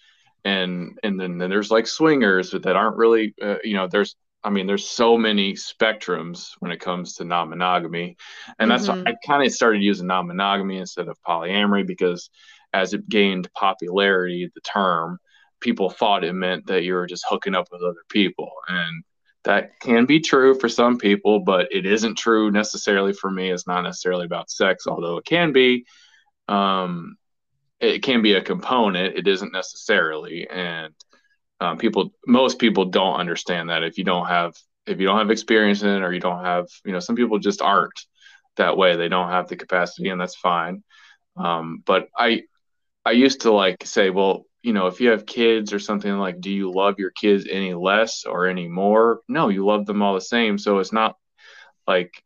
And 0.44 0.98
and 1.04 1.20
then, 1.20 1.38
then 1.38 1.50
there's 1.50 1.70
like 1.70 1.86
swingers 1.86 2.50
that 2.50 2.74
aren't 2.74 2.96
really 2.96 3.34
uh, 3.40 3.56
you 3.62 3.74
know 3.74 3.86
there's 3.86 4.16
I 4.44 4.50
mean, 4.50 4.66
there's 4.66 4.88
so 4.88 5.16
many 5.16 5.52
spectrums 5.52 6.54
when 6.58 6.72
it 6.72 6.80
comes 6.80 7.14
to 7.14 7.24
non-monogamy, 7.24 8.16
and 8.58 8.68
that's 8.68 8.88
mm-hmm. 8.88 9.04
why 9.04 9.12
I 9.12 9.14
kind 9.24 9.46
of 9.46 9.52
started 9.52 9.82
using 9.82 10.08
non-monogamy 10.08 10.78
instead 10.78 11.06
of 11.06 11.16
polyamory 11.22 11.86
because 11.86 12.28
as 12.72 12.92
it 12.92 13.08
gained 13.08 13.52
popularity, 13.52 14.50
the 14.52 14.60
term 14.62 15.20
people 15.62 15.90
thought 15.90 16.24
it 16.24 16.34
meant 16.34 16.66
that 16.66 16.82
you 16.82 16.94
were 16.94 17.06
just 17.06 17.24
hooking 17.28 17.54
up 17.54 17.68
with 17.72 17.82
other 17.82 18.02
people, 18.08 18.50
and 18.68 19.02
that 19.44 19.80
can 19.80 20.06
be 20.06 20.20
true 20.20 20.58
for 20.58 20.68
some 20.68 20.98
people, 20.98 21.40
but 21.40 21.68
it 21.72 21.86
isn't 21.86 22.18
true 22.18 22.50
necessarily 22.50 23.12
for 23.12 23.30
me. 23.30 23.50
It's 23.50 23.66
not 23.66 23.82
necessarily 23.82 24.26
about 24.26 24.50
sex, 24.50 24.86
although 24.86 25.16
it 25.16 25.24
can 25.24 25.52
be. 25.52 25.84
Um, 26.48 27.16
it 27.80 28.02
can 28.02 28.22
be 28.22 28.34
a 28.34 28.42
component. 28.42 29.16
It 29.16 29.26
isn't 29.26 29.52
necessarily, 29.52 30.48
and 30.48 30.94
um, 31.60 31.78
people, 31.78 32.12
most 32.26 32.58
people 32.58 32.86
don't 32.86 33.18
understand 33.18 33.70
that 33.70 33.82
if 33.82 33.98
you 33.98 34.04
don't 34.04 34.26
have 34.26 34.54
if 34.86 35.00
you 35.00 35.06
don't 35.06 35.18
have 35.18 35.30
experience 35.30 35.82
in 35.82 35.88
it 35.88 36.02
or 36.02 36.12
you 36.12 36.20
don't 36.20 36.44
have, 36.44 36.66
you 36.84 36.92
know, 36.92 36.98
some 36.98 37.16
people 37.16 37.38
just 37.38 37.62
aren't 37.62 38.06
that 38.56 38.76
way. 38.76 38.96
They 38.96 39.08
don't 39.08 39.30
have 39.30 39.48
the 39.48 39.56
capacity, 39.56 40.08
and 40.08 40.20
that's 40.20 40.36
fine. 40.36 40.82
Um, 41.36 41.82
but 41.84 42.08
I 42.16 42.42
I 43.04 43.12
used 43.12 43.42
to 43.42 43.52
like 43.52 43.86
say, 43.86 44.10
well, 44.10 44.44
you 44.62 44.72
know, 44.72 44.86
if 44.86 45.00
you 45.00 45.10
have 45.10 45.26
kids 45.26 45.72
or 45.72 45.78
something 45.78 46.12
like, 46.18 46.40
do 46.40 46.50
you 46.50 46.70
love 46.70 46.98
your 46.98 47.10
kids 47.10 47.46
any 47.50 47.74
less 47.74 48.24
or 48.24 48.46
any 48.46 48.68
more? 48.68 49.20
No, 49.28 49.48
you 49.48 49.66
love 49.66 49.86
them 49.86 50.02
all 50.02 50.14
the 50.14 50.20
same. 50.20 50.58
So 50.58 50.78
it's 50.78 50.92
not 50.92 51.16
like 51.86 52.22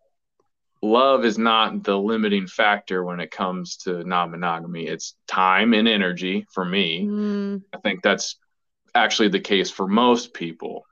love 0.82 1.24
is 1.24 1.38
not 1.38 1.82
the 1.82 1.96
limiting 1.96 2.46
factor 2.46 3.04
when 3.04 3.20
it 3.20 3.30
comes 3.30 3.78
to 3.78 4.04
non-monogamy 4.04 4.86
it's 4.86 5.16
time 5.26 5.72
and 5.72 5.88
energy 5.88 6.46
for 6.52 6.64
me 6.64 7.04
mm. 7.04 7.62
i 7.72 7.78
think 7.78 8.02
that's 8.02 8.36
actually 8.94 9.28
the 9.28 9.40
case 9.40 9.70
for 9.70 9.88
most 9.88 10.34
people 10.34 10.84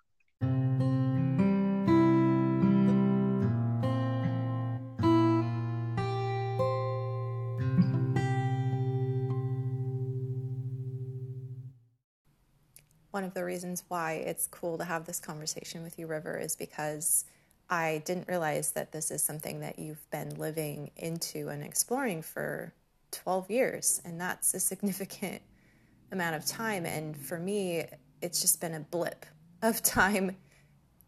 one 13.14 13.22
of 13.22 13.32
the 13.32 13.44
reasons 13.44 13.84
why 13.86 14.14
it's 14.14 14.48
cool 14.48 14.76
to 14.76 14.84
have 14.84 15.04
this 15.04 15.20
conversation 15.20 15.84
with 15.84 16.00
you 16.00 16.08
river 16.08 16.36
is 16.36 16.56
because 16.56 17.24
I 17.70 18.02
didn't 18.04 18.26
realize 18.26 18.72
that 18.72 18.90
this 18.90 19.12
is 19.12 19.22
something 19.22 19.60
that 19.60 19.78
you've 19.78 20.10
been 20.10 20.30
living 20.30 20.90
into 20.96 21.48
and 21.48 21.62
exploring 21.62 22.22
for 22.22 22.74
12 23.12 23.52
years. 23.52 24.02
And 24.04 24.20
that's 24.20 24.52
a 24.52 24.58
significant 24.58 25.40
amount 26.12 26.34
of 26.34 26.44
time. 26.44 26.86
And 26.86 27.16
for 27.16 27.38
me, 27.38 27.84
it's 28.20 28.40
just 28.40 28.60
been 28.60 28.74
a 28.74 28.80
blip 28.80 29.24
of 29.62 29.80
time 29.80 30.36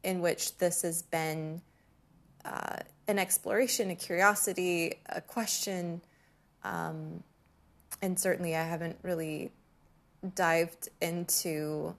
in 0.05 0.21
which 0.21 0.57
this 0.59 0.83
has 0.83 1.03
been 1.03 1.61
uh, 2.45 2.77
an 3.09 3.19
exploration, 3.19 3.91
a 3.91 3.97
curiosity, 3.97 5.01
a 5.09 5.21
question. 5.21 6.01
Um, 6.63 7.25
and 8.01 8.17
certainly, 8.17 8.55
I 8.55 8.63
haven't 8.63 8.97
really 9.03 9.51
dived 10.35 10.89
into 11.01 11.95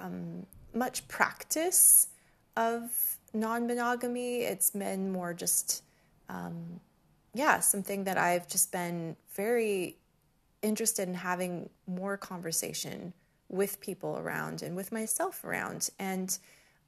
um, 0.00 0.46
much 0.74 1.06
practice 1.08 2.08
of 2.56 3.18
non 3.32 3.66
monogamy. 3.66 4.42
It's 4.42 4.70
been 4.70 5.10
more 5.10 5.34
just, 5.34 5.82
um, 6.28 6.80
yeah, 7.34 7.60
something 7.60 8.04
that 8.04 8.18
I've 8.18 8.48
just 8.48 8.72
been 8.72 9.16
very 9.34 9.96
interested 10.62 11.08
in 11.08 11.14
having 11.14 11.68
more 11.86 12.16
conversation 12.16 13.12
with 13.48 13.80
people 13.80 14.18
around 14.18 14.62
and 14.62 14.76
with 14.76 14.92
myself 14.92 15.44
around. 15.44 15.90
And 15.98 16.36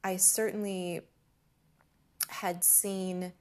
I 0.03 0.17
certainly 0.17 1.03
had 2.29 2.65
seen 2.65 3.33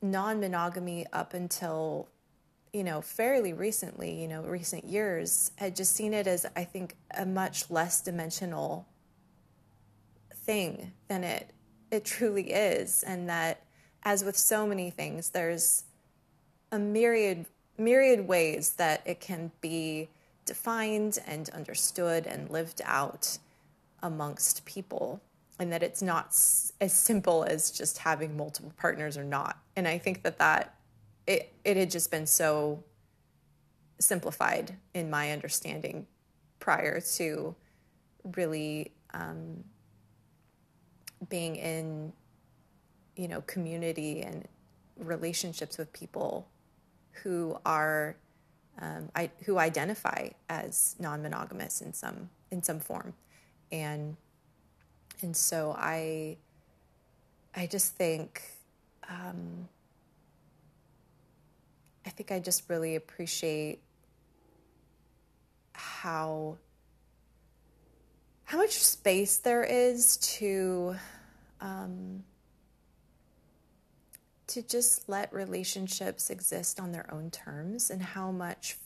non 0.00 0.40
monogamy 0.40 1.06
up 1.12 1.34
until 1.34 2.08
you 2.72 2.84
know, 2.84 3.00
fairly 3.02 3.52
recently, 3.52 4.20
you 4.20 4.28
know, 4.28 4.42
recent 4.42 4.84
years, 4.84 5.50
had 5.56 5.76
just 5.76 5.94
seen 5.94 6.14
it 6.14 6.26
as, 6.26 6.46
I 6.56 6.64
think, 6.64 6.96
a 7.16 7.26
much 7.26 7.70
less 7.70 8.00
dimensional 8.00 8.86
thing 10.34 10.92
than 11.08 11.24
it 11.24 11.50
it 11.90 12.06
truly 12.06 12.52
is, 12.52 13.02
and 13.02 13.28
that, 13.28 13.62
as 14.02 14.24
with 14.24 14.36
so 14.36 14.66
many 14.66 14.88
things, 14.90 15.30
there's 15.30 15.84
a 16.70 16.78
myriad 16.78 17.44
myriad 17.78 18.26
ways 18.26 18.70
that 18.72 19.02
it 19.04 19.20
can 19.20 19.50
be 19.60 20.08
defined 20.46 21.18
and 21.26 21.50
understood 21.50 22.26
and 22.26 22.50
lived 22.50 22.80
out 22.84 23.38
amongst 24.02 24.64
people 24.64 25.20
and 25.58 25.72
that 25.72 25.82
it's 25.82 26.02
not 26.02 26.28
as 26.80 26.92
simple 26.92 27.44
as 27.44 27.70
just 27.70 27.98
having 27.98 28.36
multiple 28.36 28.72
partners 28.76 29.16
or 29.16 29.24
not. 29.24 29.58
And 29.76 29.86
i 29.86 29.98
think 29.98 30.22
that 30.22 30.38
that 30.38 30.74
it, 31.26 31.52
it 31.64 31.76
had 31.76 31.90
just 31.90 32.10
been 32.10 32.26
so 32.26 32.82
simplified 33.98 34.76
in 34.94 35.10
my 35.10 35.32
understanding 35.32 36.06
prior 36.58 37.00
to 37.00 37.54
really 38.36 38.92
um, 39.14 39.64
being 41.28 41.56
in 41.56 42.12
you 43.16 43.28
know 43.28 43.42
community 43.42 44.22
and 44.22 44.48
relationships 44.96 45.78
with 45.78 45.92
people 45.92 46.48
who 47.22 47.58
are 47.64 48.16
um, 48.80 49.10
I, 49.14 49.30
who 49.44 49.58
identify 49.58 50.30
as 50.48 50.96
non-monogamous 50.98 51.80
in 51.80 51.92
some 51.92 52.30
in 52.50 52.62
some 52.62 52.80
form. 52.80 53.14
And 53.70 54.16
and 55.20 55.36
so 55.36 55.74
I 55.78 56.36
I 57.54 57.66
just 57.66 57.94
think 57.94 58.42
um, 59.08 59.68
I 62.06 62.10
think 62.10 62.32
I 62.32 62.40
just 62.40 62.68
really 62.68 62.96
appreciate 62.96 63.80
how 65.72 66.58
how 68.44 68.58
much 68.58 68.82
space 68.82 69.38
there 69.38 69.64
is 69.64 70.16
to 70.18 70.96
um, 71.60 72.24
to 74.48 74.62
just 74.62 75.08
let 75.08 75.32
relationships 75.32 76.28
exist 76.28 76.78
on 76.78 76.92
their 76.92 77.12
own 77.12 77.30
terms 77.30 77.88
and 77.90 78.02
how 78.02 78.30
much 78.30 78.76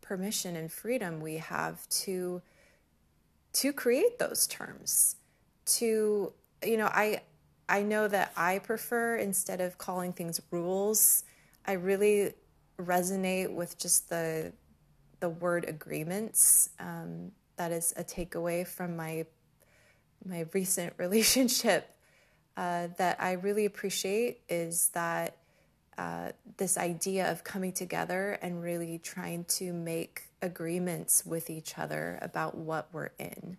permission 0.00 0.56
and 0.56 0.72
freedom 0.72 1.20
we 1.20 1.36
have 1.36 1.88
to 1.88 2.42
to 3.52 3.72
create 3.72 4.18
those 4.18 4.46
terms. 4.46 5.16
To 5.66 6.32
you 6.64 6.76
know 6.76 6.86
i 6.86 7.20
i 7.68 7.82
know 7.82 8.08
that 8.08 8.32
i 8.36 8.58
prefer 8.58 9.16
instead 9.16 9.60
of 9.60 9.78
calling 9.78 10.12
things 10.12 10.40
rules 10.50 11.24
i 11.66 11.72
really 11.72 12.34
resonate 12.84 13.52
with 13.52 13.78
just 13.78 14.08
the 14.08 14.52
the 15.20 15.28
word 15.28 15.64
agreements 15.68 16.70
um, 16.80 17.30
that 17.56 17.70
is 17.70 17.94
a 17.96 18.02
takeaway 18.02 18.66
from 18.66 18.96
my 18.96 19.24
my 20.24 20.46
recent 20.52 20.94
relationship 20.98 21.88
uh, 22.56 22.88
that 22.98 23.20
I 23.20 23.32
really 23.32 23.64
appreciate 23.64 24.40
is 24.48 24.90
that 24.94 25.36
uh, 25.98 26.32
this 26.56 26.78
idea 26.78 27.30
of 27.30 27.44
coming 27.44 27.72
together 27.72 28.38
and 28.42 28.62
really 28.62 28.98
trying 28.98 29.44
to 29.44 29.72
make 29.72 30.22
agreements 30.40 31.24
with 31.24 31.50
each 31.50 31.78
other 31.78 32.18
about 32.22 32.56
what 32.56 32.88
we're 32.92 33.10
in. 33.18 33.56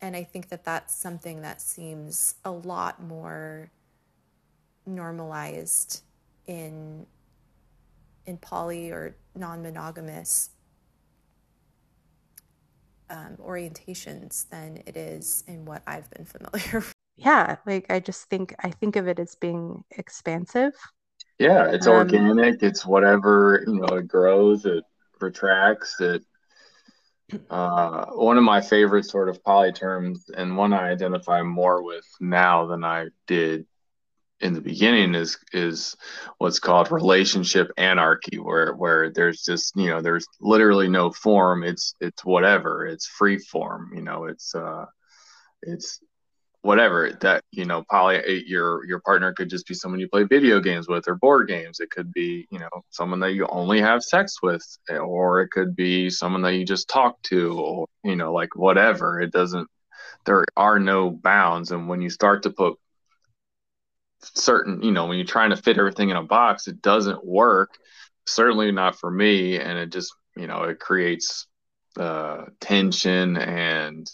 And 0.00 0.16
I 0.16 0.24
think 0.24 0.48
that 0.48 0.64
that's 0.64 0.94
something 0.94 1.42
that 1.42 1.60
seems 1.60 2.34
a 2.44 2.50
lot 2.50 3.02
more 3.02 3.70
normalized 4.86 6.02
in 6.46 7.06
in 8.26 8.38
poly 8.38 8.90
or 8.90 9.16
non-monogamous 9.34 10.50
um, 13.10 13.36
orientations 13.40 14.48
than 14.50 14.82
it 14.86 14.96
is 14.96 15.44
in 15.46 15.64
what 15.64 15.82
I've 15.86 16.10
been 16.10 16.24
familiar 16.24 16.72
with. 16.80 16.92
yeah 17.16 17.56
like 17.66 17.86
i 17.90 17.98
just 17.98 18.28
think 18.28 18.54
i 18.62 18.70
think 18.70 18.96
of 18.96 19.08
it 19.08 19.18
as 19.18 19.34
being 19.36 19.82
expansive 19.92 20.72
yeah 21.38 21.70
it's 21.70 21.86
um, 21.86 21.94
organic 21.94 22.62
it's 22.62 22.84
whatever 22.84 23.64
you 23.66 23.74
know 23.74 23.96
it 23.96 24.08
grows 24.08 24.64
it 24.66 24.84
retracts 25.20 26.00
it 26.00 26.22
uh, 27.50 28.06
one 28.12 28.38
of 28.38 28.44
my 28.44 28.60
favorite 28.60 29.04
sort 29.04 29.28
of 29.28 29.42
poly 29.42 29.72
terms 29.72 30.30
and 30.36 30.56
one 30.56 30.72
i 30.72 30.90
identify 30.90 31.42
more 31.42 31.82
with 31.82 32.04
now 32.20 32.66
than 32.66 32.84
i 32.84 33.06
did 33.26 33.66
in 34.40 34.52
the 34.54 34.60
beginning 34.60 35.14
is 35.14 35.38
is 35.52 35.96
what's 36.38 36.58
called 36.58 36.90
relationship 36.92 37.70
anarchy 37.78 38.38
where 38.38 38.74
where 38.74 39.10
there's 39.10 39.42
just 39.42 39.74
you 39.76 39.88
know 39.88 40.00
there's 40.00 40.26
literally 40.40 40.88
no 40.88 41.10
form. 41.10 41.64
It's 41.64 41.94
it's 42.00 42.24
whatever. 42.24 42.86
It's 42.86 43.06
free 43.06 43.38
form 43.38 43.92
you 43.94 44.02
know 44.02 44.24
it's 44.26 44.54
uh 44.54 44.86
it's 45.62 46.00
whatever 46.62 47.12
that 47.20 47.44
you 47.52 47.64
know 47.64 47.84
poly 47.90 48.20
your 48.46 48.84
your 48.86 49.00
partner 49.00 49.32
could 49.32 49.48
just 49.48 49.66
be 49.68 49.74
someone 49.74 50.00
you 50.00 50.08
play 50.08 50.24
video 50.24 50.60
games 50.60 50.88
with 50.88 51.08
or 51.08 51.14
board 51.14 51.48
games. 51.48 51.80
It 51.80 51.90
could 51.90 52.12
be 52.12 52.46
you 52.50 52.58
know 52.58 52.68
someone 52.90 53.20
that 53.20 53.34
you 53.34 53.46
only 53.48 53.80
have 53.80 54.02
sex 54.02 54.42
with 54.42 54.64
or 54.90 55.40
it 55.42 55.50
could 55.50 55.76
be 55.76 56.10
someone 56.10 56.42
that 56.42 56.54
you 56.54 56.64
just 56.66 56.88
talk 56.88 57.22
to 57.24 57.58
or 57.58 57.86
you 58.04 58.16
know 58.16 58.32
like 58.32 58.54
whatever. 58.56 59.20
It 59.20 59.32
doesn't 59.32 59.68
there 60.26 60.44
are 60.56 60.78
no 60.78 61.10
bounds. 61.10 61.70
And 61.70 61.88
when 61.88 62.02
you 62.02 62.10
start 62.10 62.42
to 62.42 62.50
put 62.50 62.74
certain 64.34 64.82
you 64.82 64.92
know 64.92 65.06
when 65.06 65.18
you're 65.18 65.26
trying 65.26 65.50
to 65.50 65.56
fit 65.56 65.78
everything 65.78 66.10
in 66.10 66.16
a 66.16 66.22
box 66.22 66.66
it 66.68 66.82
doesn't 66.82 67.24
work 67.24 67.70
certainly 68.26 68.72
not 68.72 68.98
for 68.98 69.10
me 69.10 69.58
and 69.58 69.78
it 69.78 69.90
just 69.90 70.14
you 70.36 70.46
know 70.46 70.64
it 70.64 70.78
creates 70.80 71.46
uh 71.98 72.44
tension 72.60 73.36
and 73.36 74.10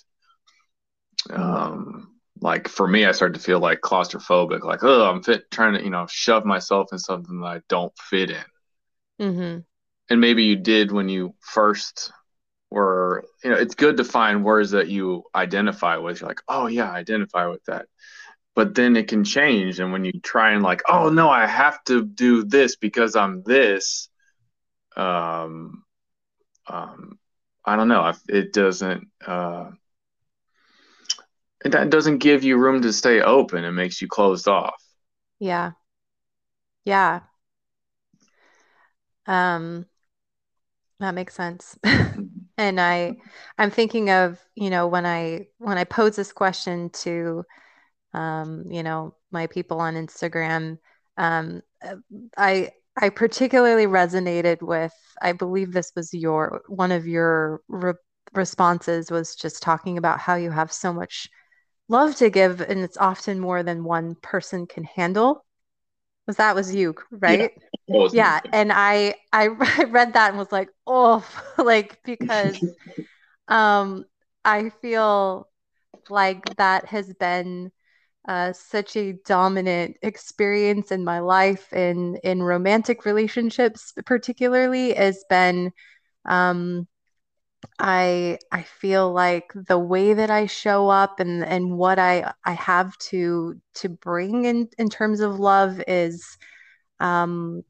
um 1.30 2.12
like 2.42 2.68
for 2.68 2.86
me, 2.86 3.06
I 3.06 3.12
started 3.12 3.34
to 3.34 3.44
feel 3.44 3.60
like 3.60 3.80
claustrophobic, 3.80 4.64
like 4.64 4.82
oh, 4.82 5.08
I'm 5.08 5.22
fit 5.22 5.50
trying 5.50 5.74
to 5.74 5.82
you 5.82 5.90
know 5.90 6.06
shove 6.10 6.44
myself 6.44 6.88
in 6.92 6.98
something 6.98 7.40
that 7.40 7.46
I 7.46 7.60
don't 7.68 7.92
fit 7.98 8.30
in. 8.30 8.44
Mm-hmm. 9.20 9.58
And 10.10 10.20
maybe 10.20 10.44
you 10.44 10.56
did 10.56 10.90
when 10.90 11.08
you 11.08 11.34
first 11.40 12.12
were, 12.70 13.24
you 13.44 13.50
know, 13.50 13.56
it's 13.56 13.76
good 13.76 13.98
to 13.98 14.04
find 14.04 14.44
words 14.44 14.72
that 14.72 14.88
you 14.88 15.22
identify 15.34 15.96
with. 15.98 16.20
You're 16.20 16.28
like, 16.28 16.42
oh 16.48 16.66
yeah, 16.66 16.90
I 16.90 16.96
identify 16.96 17.46
with 17.46 17.64
that. 17.66 17.86
But 18.54 18.74
then 18.74 18.96
it 18.96 19.08
can 19.08 19.24
change, 19.24 19.80
and 19.80 19.92
when 19.92 20.04
you 20.04 20.12
try 20.22 20.52
and 20.52 20.62
like, 20.62 20.82
oh 20.88 21.08
no, 21.08 21.30
I 21.30 21.46
have 21.46 21.82
to 21.84 22.04
do 22.04 22.44
this 22.44 22.76
because 22.76 23.16
I'm 23.16 23.42
this. 23.44 24.10
Um, 24.96 25.84
um, 26.68 27.18
I 27.64 27.76
don't 27.76 27.88
know. 27.88 28.12
It 28.28 28.52
doesn't. 28.52 29.08
Uh, 29.26 29.70
that 31.64 31.90
doesn't 31.90 32.18
give 32.18 32.42
you 32.42 32.56
room 32.56 32.82
to 32.82 32.92
stay 32.92 33.20
open. 33.20 33.64
It 33.64 33.72
makes 33.72 34.02
you 34.02 34.08
closed 34.08 34.48
off. 34.48 34.74
Yeah. 35.38 35.72
Yeah. 36.84 37.20
Um 39.26 39.86
that 41.00 41.14
makes 41.14 41.34
sense. 41.34 41.78
and 42.58 42.80
I 42.80 43.16
I'm 43.58 43.70
thinking 43.70 44.10
of, 44.10 44.40
you 44.54 44.70
know, 44.70 44.86
when 44.86 45.06
I 45.06 45.46
when 45.58 45.78
I 45.78 45.84
pose 45.84 46.16
this 46.16 46.32
question 46.32 46.90
to 46.90 47.44
um, 48.14 48.64
you 48.70 48.82
know, 48.82 49.14
my 49.30 49.46
people 49.46 49.80
on 49.80 49.94
Instagram, 49.94 50.78
um 51.16 51.62
I 52.36 52.70
I 53.00 53.08
particularly 53.08 53.86
resonated 53.86 54.62
with 54.62 54.92
I 55.20 55.32
believe 55.32 55.72
this 55.72 55.92
was 55.96 56.12
your 56.12 56.62
one 56.68 56.92
of 56.92 57.06
your 57.06 57.60
re- 57.68 57.94
responses 58.34 59.10
was 59.10 59.34
just 59.34 59.62
talking 59.62 59.98
about 59.98 60.20
how 60.20 60.34
you 60.36 60.50
have 60.50 60.72
so 60.72 60.92
much 60.92 61.28
love 61.88 62.16
to 62.16 62.30
give 62.30 62.60
and 62.60 62.80
it's 62.80 62.96
often 62.98 63.40
more 63.40 63.62
than 63.62 63.84
one 63.84 64.16
person 64.22 64.66
can 64.66 64.84
handle. 64.84 65.44
Was 66.26 66.36
that 66.36 66.54
was 66.54 66.74
you 66.74 66.94
right? 67.10 67.52
Yeah, 67.88 68.08
yeah. 68.12 68.40
and 68.52 68.72
I, 68.72 69.14
I 69.32 69.48
i 69.78 69.84
read 69.84 70.14
that 70.14 70.30
and 70.30 70.38
was 70.38 70.52
like 70.52 70.70
oh 70.86 71.26
like 71.58 71.98
because 72.04 72.58
um 73.48 74.04
i 74.44 74.70
feel 74.82 75.48
like 76.10 76.56
that 76.56 76.86
has 76.86 77.12
been 77.14 77.72
uh, 78.28 78.52
such 78.52 78.96
a 78.96 79.14
dominant 79.26 79.96
experience 80.02 80.92
in 80.92 81.04
my 81.04 81.18
life 81.20 81.72
in 81.72 82.16
in 82.22 82.42
romantic 82.42 83.04
relationships 83.04 83.92
particularly 84.06 84.94
has 84.94 85.24
been 85.28 85.72
um 86.26 86.86
I 87.78 88.38
I 88.50 88.62
feel 88.62 89.12
like 89.12 89.52
the 89.54 89.78
way 89.78 90.14
that 90.14 90.30
I 90.30 90.46
show 90.46 90.88
up 90.88 91.20
and 91.20 91.44
and 91.44 91.76
what 91.78 91.98
I 91.98 92.32
I 92.44 92.52
have 92.52 92.96
to 93.10 93.60
to 93.76 93.88
bring 93.88 94.44
in 94.44 94.68
in 94.78 94.88
terms 94.90 95.20
of 95.20 95.38
love 95.40 95.82
is 95.86 96.38
um 97.00 97.64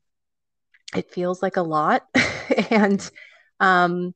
it 0.95 1.11
feels 1.11 1.43
like 1.43 1.57
a 1.57 1.63
lot. 1.63 2.07
And 2.71 3.11
um 3.61 4.15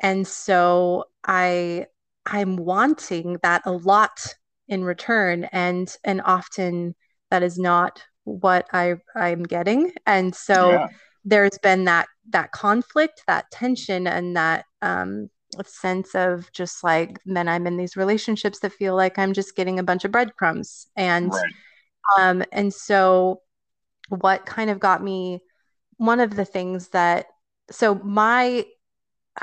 and 0.00 0.26
so 0.26 1.06
I 1.24 1.86
I'm 2.26 2.56
wanting 2.56 3.38
that 3.42 3.62
a 3.66 3.72
lot 3.72 4.36
in 4.70 4.84
return 4.84 5.44
and 5.52 5.94
and 6.04 6.22
often 6.24 6.94
that 7.30 7.42
is 7.42 7.58
not 7.58 8.02
what 8.24 8.66
I 8.72 8.94
I'm 9.14 9.42
getting 9.42 9.92
and 10.06 10.34
so 10.34 10.70
yeah. 10.70 10.88
there's 11.24 11.58
been 11.58 11.84
that 11.84 12.06
that 12.30 12.52
conflict 12.52 13.24
that 13.26 13.50
tension 13.50 14.06
and 14.06 14.36
that 14.36 14.64
um 14.80 15.28
sense 15.66 16.14
of 16.14 16.50
just 16.52 16.84
like 16.84 17.18
then 17.26 17.48
i'm 17.48 17.66
in 17.66 17.76
these 17.76 17.96
relationships 17.96 18.60
that 18.60 18.72
feel 18.72 18.94
like 18.94 19.18
i'm 19.18 19.32
just 19.32 19.56
getting 19.56 19.80
a 19.80 19.82
bunch 19.82 20.04
of 20.04 20.12
breadcrumbs 20.12 20.86
and 20.96 21.32
right. 21.32 21.52
um 22.18 22.44
and 22.52 22.72
so 22.72 23.40
what 24.10 24.46
kind 24.46 24.70
of 24.70 24.78
got 24.78 25.02
me 25.02 25.40
one 25.96 26.20
of 26.20 26.36
the 26.36 26.44
things 26.44 26.90
that 26.90 27.26
so 27.68 27.96
my 27.96 28.64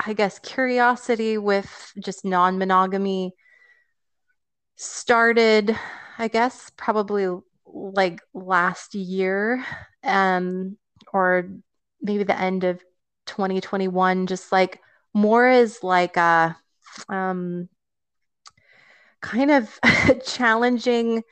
i 0.06 0.14
guess 0.14 0.40
curiosity 0.40 1.38
with 1.38 1.92
just 2.00 2.24
non-monogamy 2.24 3.34
started 4.78 5.76
i 6.18 6.28
guess 6.28 6.72
probably 6.78 7.28
like 7.66 8.22
last 8.34 8.96
year 8.96 9.64
um 10.04 10.78
or 11.14 11.50
maybe 12.02 12.24
the 12.24 12.40
end 12.40 12.64
of 12.64 12.82
2021 13.26 14.28
just 14.28 14.52
like 14.52 14.80
more 15.14 15.48
as 15.48 15.84
like 15.84 16.16
a 16.16 16.56
um 17.10 17.68
kind 19.20 19.52
of 19.52 19.80
challenging 20.26 21.24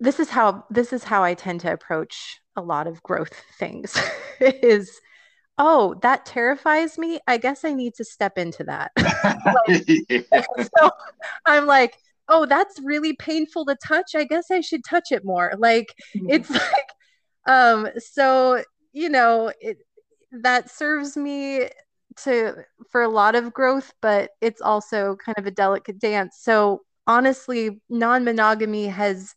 this 0.00 0.20
is 0.20 0.30
how 0.30 0.64
this 0.70 0.92
is 0.92 1.04
how 1.04 1.24
I 1.24 1.34
tend 1.34 1.60
to 1.60 1.72
approach 1.72 2.40
a 2.56 2.62
lot 2.62 2.86
of 2.86 3.02
growth 3.02 3.32
things 3.58 3.96
is 4.40 5.00
oh 5.58 5.94
that 6.02 6.24
terrifies 6.24 6.98
me. 6.98 7.20
I 7.26 7.38
guess 7.38 7.64
I 7.64 7.74
need 7.74 7.94
to 7.94 8.04
step 8.04 8.38
into 8.38 8.64
that. 8.64 8.92
Like, 10.32 10.46
so 10.78 10.90
I'm 11.44 11.66
like 11.66 11.96
oh 12.28 12.46
that's 12.46 12.80
really 12.82 13.14
painful 13.14 13.64
to 13.66 13.76
touch 13.84 14.14
I 14.14 14.24
guess 14.24 14.50
I 14.50 14.60
should 14.60 14.84
touch 14.84 15.12
it 15.12 15.24
more 15.24 15.52
like 15.58 15.94
mm-hmm. 16.16 16.30
it's 16.30 16.50
like 16.50 16.92
um 17.46 17.88
so 17.98 18.62
you 18.92 19.08
know 19.08 19.52
it 19.60 19.78
that 20.32 20.70
serves 20.70 21.16
me 21.16 21.68
to 22.22 22.64
for 22.90 23.02
a 23.02 23.08
lot 23.08 23.34
of 23.34 23.52
growth 23.52 23.92
but 24.02 24.30
it's 24.40 24.60
also 24.60 25.16
kind 25.24 25.38
of 25.38 25.46
a 25.46 25.50
delicate 25.50 25.98
dance 25.98 26.38
so 26.40 26.82
honestly 27.06 27.80
non-monogamy 27.88 28.86
has 28.86 29.34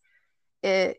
it 0.63 0.97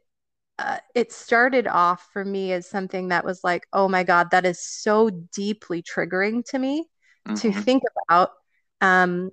uh, 0.58 0.78
it 0.94 1.10
started 1.10 1.66
off 1.66 2.08
for 2.12 2.24
me 2.24 2.52
as 2.52 2.68
something 2.68 3.08
that 3.08 3.24
was 3.24 3.42
like 3.42 3.66
oh 3.72 3.88
my 3.88 4.04
god 4.04 4.30
that 4.30 4.46
is 4.46 4.64
so 4.64 5.10
deeply 5.34 5.82
triggering 5.82 6.44
to 6.44 6.58
me 6.58 6.86
mm-hmm. 7.26 7.34
to 7.34 7.52
think 7.52 7.82
about 8.06 8.30
um 8.80 9.30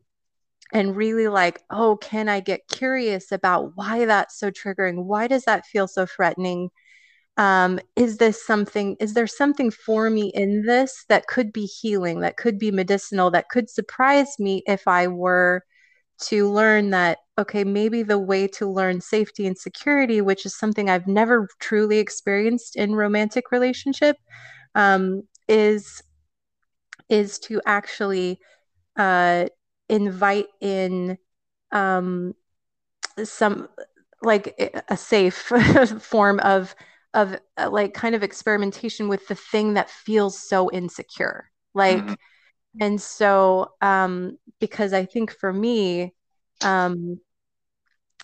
and 0.74 0.96
really 0.96 1.28
like 1.28 1.62
oh 1.70 1.98
can 1.98 2.30
i 2.30 2.40
get 2.40 2.68
curious 2.68 3.32
about 3.32 3.72
why 3.76 4.06
that's 4.06 4.38
so 4.40 4.52
triggering? 4.52 5.06
Why 5.06 5.28
does 5.28 5.46
that 5.46 5.66
feel 5.66 5.88
so 5.88 6.06
threatening? 6.06 6.70
Um, 7.38 7.80
is 7.96 8.18
this 8.18 8.46
something 8.46 8.98
is 9.00 9.14
there 9.14 9.28
something 9.28 9.72
for 9.72 10.10
me 10.10 10.32
in 10.36 10.64
this 10.64 11.06
that 11.10 11.28
could 11.28 11.54
be 11.54 11.66
healing 11.66 12.20
that 12.22 12.38
could 12.38 12.60
be 12.60 12.72
medicinal 12.72 13.32
that 13.32 13.50
could 13.50 13.70
surprise 13.70 14.38
me 14.40 14.62
if 14.68 14.88
i 14.88 15.08
were 15.08 15.64
to 16.24 16.50
learn 16.52 16.90
that 16.90 17.20
okay 17.38 17.64
maybe 17.64 18.04
the 18.04 18.20
way 18.20 18.46
to 18.48 18.68
learn 18.70 19.00
safety 19.00 19.48
and 19.48 19.58
security 19.58 20.20
which 20.22 20.46
is 20.46 20.58
something 20.58 20.90
i've 20.90 21.08
never 21.08 21.48
truly 21.60 22.00
experienced 22.00 22.76
in 22.76 22.94
romantic 22.96 23.52
relationship 23.52 24.18
um, 24.76 25.24
is 25.48 26.04
is 27.08 27.40
to 27.40 27.62
actually 27.66 28.40
uh, 28.98 29.46
invite 29.90 30.48
in 30.62 31.18
um, 31.72 32.34
some 33.24 33.68
like 34.22 34.84
a 34.90 34.98
safe 34.98 35.36
form 36.02 36.40
of 36.42 36.76
of 37.14 37.36
uh, 37.58 37.70
like 37.70 37.94
kind 37.94 38.16
of 38.16 38.24
experimentation 38.24 39.08
with 39.08 39.28
the 39.28 39.36
thing 39.36 39.74
that 39.74 39.90
feels 39.90 40.40
so 40.40 40.70
insecure 40.72 41.50
like 41.74 41.98
mm-hmm. 41.98 42.14
and 42.82 43.02
so 43.02 43.72
um 43.82 44.38
because 44.60 44.94
i 44.94 45.06
think 45.06 45.32
for 45.32 45.52
me 45.52 46.14
um 46.64 47.20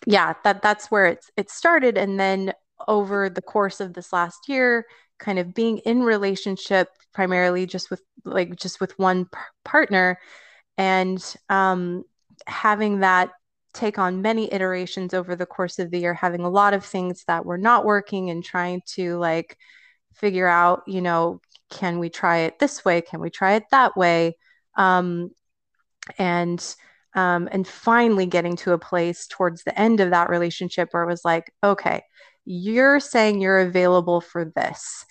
yeah 0.06 0.34
that 0.44 0.62
that's 0.62 0.92
where 0.92 1.08
it's 1.08 1.32
it 1.38 1.50
started 1.50 1.98
and 1.98 2.20
then 2.20 2.54
over 2.88 3.30
the 3.30 3.42
course 3.42 3.80
of 3.80 3.94
this 3.94 4.12
last 4.12 4.50
year 4.50 4.86
kind 5.18 5.40
of 5.40 5.54
being 5.54 5.78
in 5.80 6.04
relationship 6.04 6.90
primarily 7.14 7.66
just 7.66 7.90
with 7.90 8.02
like 8.26 8.56
just 8.58 8.82
with 8.82 8.98
one 9.00 9.26
p- 9.26 9.40
partner 9.64 10.20
and 10.78 11.36
um 11.50 12.04
having 12.48 13.00
that 13.00 13.32
take 13.74 14.00
on 14.00 14.22
many 14.22 14.52
iterations 14.52 15.14
over 15.14 15.36
the 15.36 15.46
course 15.46 15.80
of 15.80 15.92
the 15.92 16.00
year, 16.00 16.14
having 16.14 16.42
a 16.42 16.50
lot 16.50 16.74
of 16.74 16.84
things 16.84 17.24
that 17.28 17.46
were 17.46 17.58
not 17.58 17.86
working 17.86 18.30
and 18.30 18.44
trying 18.44 18.82
to 18.86 19.18
like 19.18 19.58
figure 20.16 20.48
out, 20.48 20.84
you 20.88 21.02
know, 21.02 21.42
can 21.70 22.00
we 22.00 22.10
try 22.10 22.40
it 22.40 22.58
this 22.58 22.86
way? 22.86 23.02
Can 23.02 23.20
we 23.20 23.30
try 23.30 23.54
it 23.56 23.64
that 23.72 23.96
way? 23.98 24.38
Um, 24.78 25.32
and 26.18 26.76
um, 27.16 27.48
and 27.52 27.66
finally 27.68 28.26
getting 28.26 28.58
to 28.58 28.74
a 28.74 28.78
place 28.78 29.26
towards 29.28 29.64
the 29.64 29.78
end 29.80 30.02
of 30.02 30.10
that 30.10 30.30
relationship 30.30 30.90
where 30.92 31.04
it 31.04 31.08
was 31.08 31.24
like, 31.24 31.52
okay, 31.64 32.02
you're 32.44 33.00
saying 33.00 33.40
you're 33.40 33.60
available 33.60 34.20
for 34.20 34.46
this. 34.46 35.06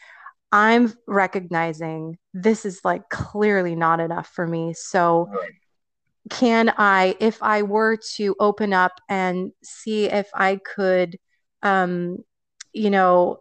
I'm 0.55 0.95
recognizing 1.09 2.17
this 2.33 2.65
is 2.65 2.81
like 2.85 3.09
clearly 3.09 3.75
not 3.75 3.99
enough 3.99 4.29
for 4.29 4.47
me. 4.47 4.73
So 4.73 5.29
can 6.31 6.73
I, 6.79 7.17
if 7.19 7.43
I 7.43 7.63
were 7.63 7.99
to 8.15 8.37
open 8.39 8.73
up 8.73 8.93
and 9.09 9.51
see 9.65 10.05
if 10.05 10.29
I 10.33 10.61
could, 10.77 11.19
um, 11.65 12.19
you 12.73 12.89
know, 12.89 13.41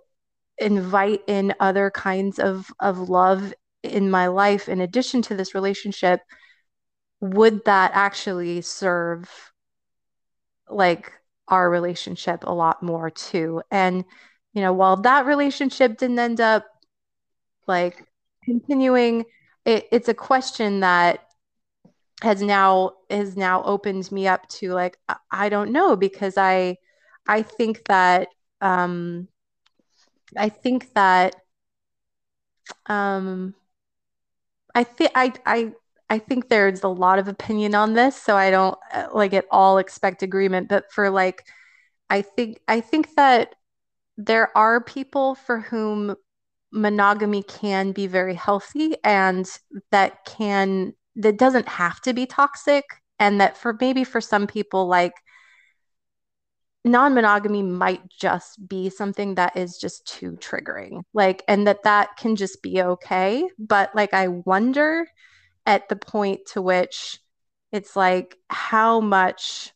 invite 0.58 1.22
in 1.28 1.54
other 1.60 1.92
kinds 1.92 2.40
of, 2.40 2.72
of 2.80 3.10
love 3.10 3.54
in 3.84 4.10
my 4.10 4.26
life 4.26 4.68
in 4.68 4.82
addition 4.82 5.22
to 5.22 5.36
this 5.36 5.54
relationship, 5.54 6.20
would 7.22 7.64
that 7.66 7.92
actually 7.94 8.62
serve 8.62 9.30
like 10.68 11.12
our 11.48 11.70
relationship 11.70 12.44
a 12.48 12.54
lot 12.54 12.82
more 12.82 13.12
too? 13.12 13.62
And, 13.70 14.04
you 14.54 14.64
know, 14.64 14.74
while 14.74 14.98
that 14.98 15.28
relationship 15.28 16.00
didn't 16.00 16.18
end 16.18 16.42
up 16.42 16.66
like 17.68 18.06
continuing, 18.44 19.26
it, 19.66 19.88
it's 19.92 20.10
a 20.10 20.14
question 20.14 20.82
that 20.82 21.20
has 22.22 22.42
now 22.42 22.94
has 23.10 23.36
now 23.36 23.64
opened 23.64 24.12
me 24.12 24.28
up 24.28 24.48
to 24.48 24.72
like 24.74 24.98
I 25.32 25.50
don't 25.50 25.72
know 25.72 25.96
because 25.96 26.38
I 26.38 26.78
I 27.28 27.42
think 27.42 27.86
that 27.86 28.30
um 28.62 29.28
I 30.38 30.50
think 30.50 30.94
that 30.94 31.36
um 32.88 33.54
I 34.76 34.84
think 34.84 35.12
I 35.16 35.34
I 35.46 35.74
I 36.10 36.20
think 36.20 36.50
there's 36.50 36.84
a 36.84 36.88
lot 36.88 37.20
of 37.20 37.28
opinion 37.28 37.76
on 37.76 37.94
this 37.94 38.16
so 38.22 38.36
I 38.36 38.52
don't 38.52 38.78
uh, 38.94 39.08
like 39.14 39.34
at 39.34 39.46
all 39.52 39.78
expect 39.78 40.24
agreement 40.24 40.70
but 40.70 40.92
for 40.92 41.10
like 41.10 41.46
I 42.10 42.22
think 42.22 42.60
I 42.68 42.82
think 42.82 43.16
that 43.16 43.56
there 44.18 44.58
are 44.58 44.84
people 44.84 45.36
for 45.36 45.60
whom 45.60 46.16
monogamy 46.74 47.44
can 47.44 47.92
be 47.92 48.08
very 48.08 48.34
healthy 48.34 48.96
and 49.04 49.48
that 49.92 50.26
can 50.26 50.94
that 51.16 51.38
doesn't 51.38 51.68
have 51.68 52.02
to 52.02 52.14
be 52.14 52.26
toxic 52.26 52.84
and 53.20 53.40
that 53.40 53.56
for 53.56 53.78
maybe 53.80 54.04
for 54.04 54.20
some 54.20 54.48
people 54.48 54.88
like 54.88 55.14
non-monogamy 56.84 57.62
might 57.62 58.02
just 58.10 58.68
be 58.68 58.90
something 58.90 59.36
that 59.36 59.56
is 59.56 59.78
just 59.78 60.06
too 60.08 60.32
triggering 60.32 61.02
like 61.14 61.44
and 61.48 61.68
that 61.68 61.84
that 61.84 62.18
can 62.18 62.36
just 62.36 62.62
be 62.62 62.82
okay. 62.82 63.48
But 63.60 63.96
like 63.96 64.14
i 64.14 64.28
wonder 64.28 65.08
at 65.66 65.88
the 65.90 65.96
point 65.96 66.42
to 66.54 66.62
which 66.62 67.20
it's 67.72 67.96
like 67.96 68.36
how 68.50 69.00
much 69.00 69.72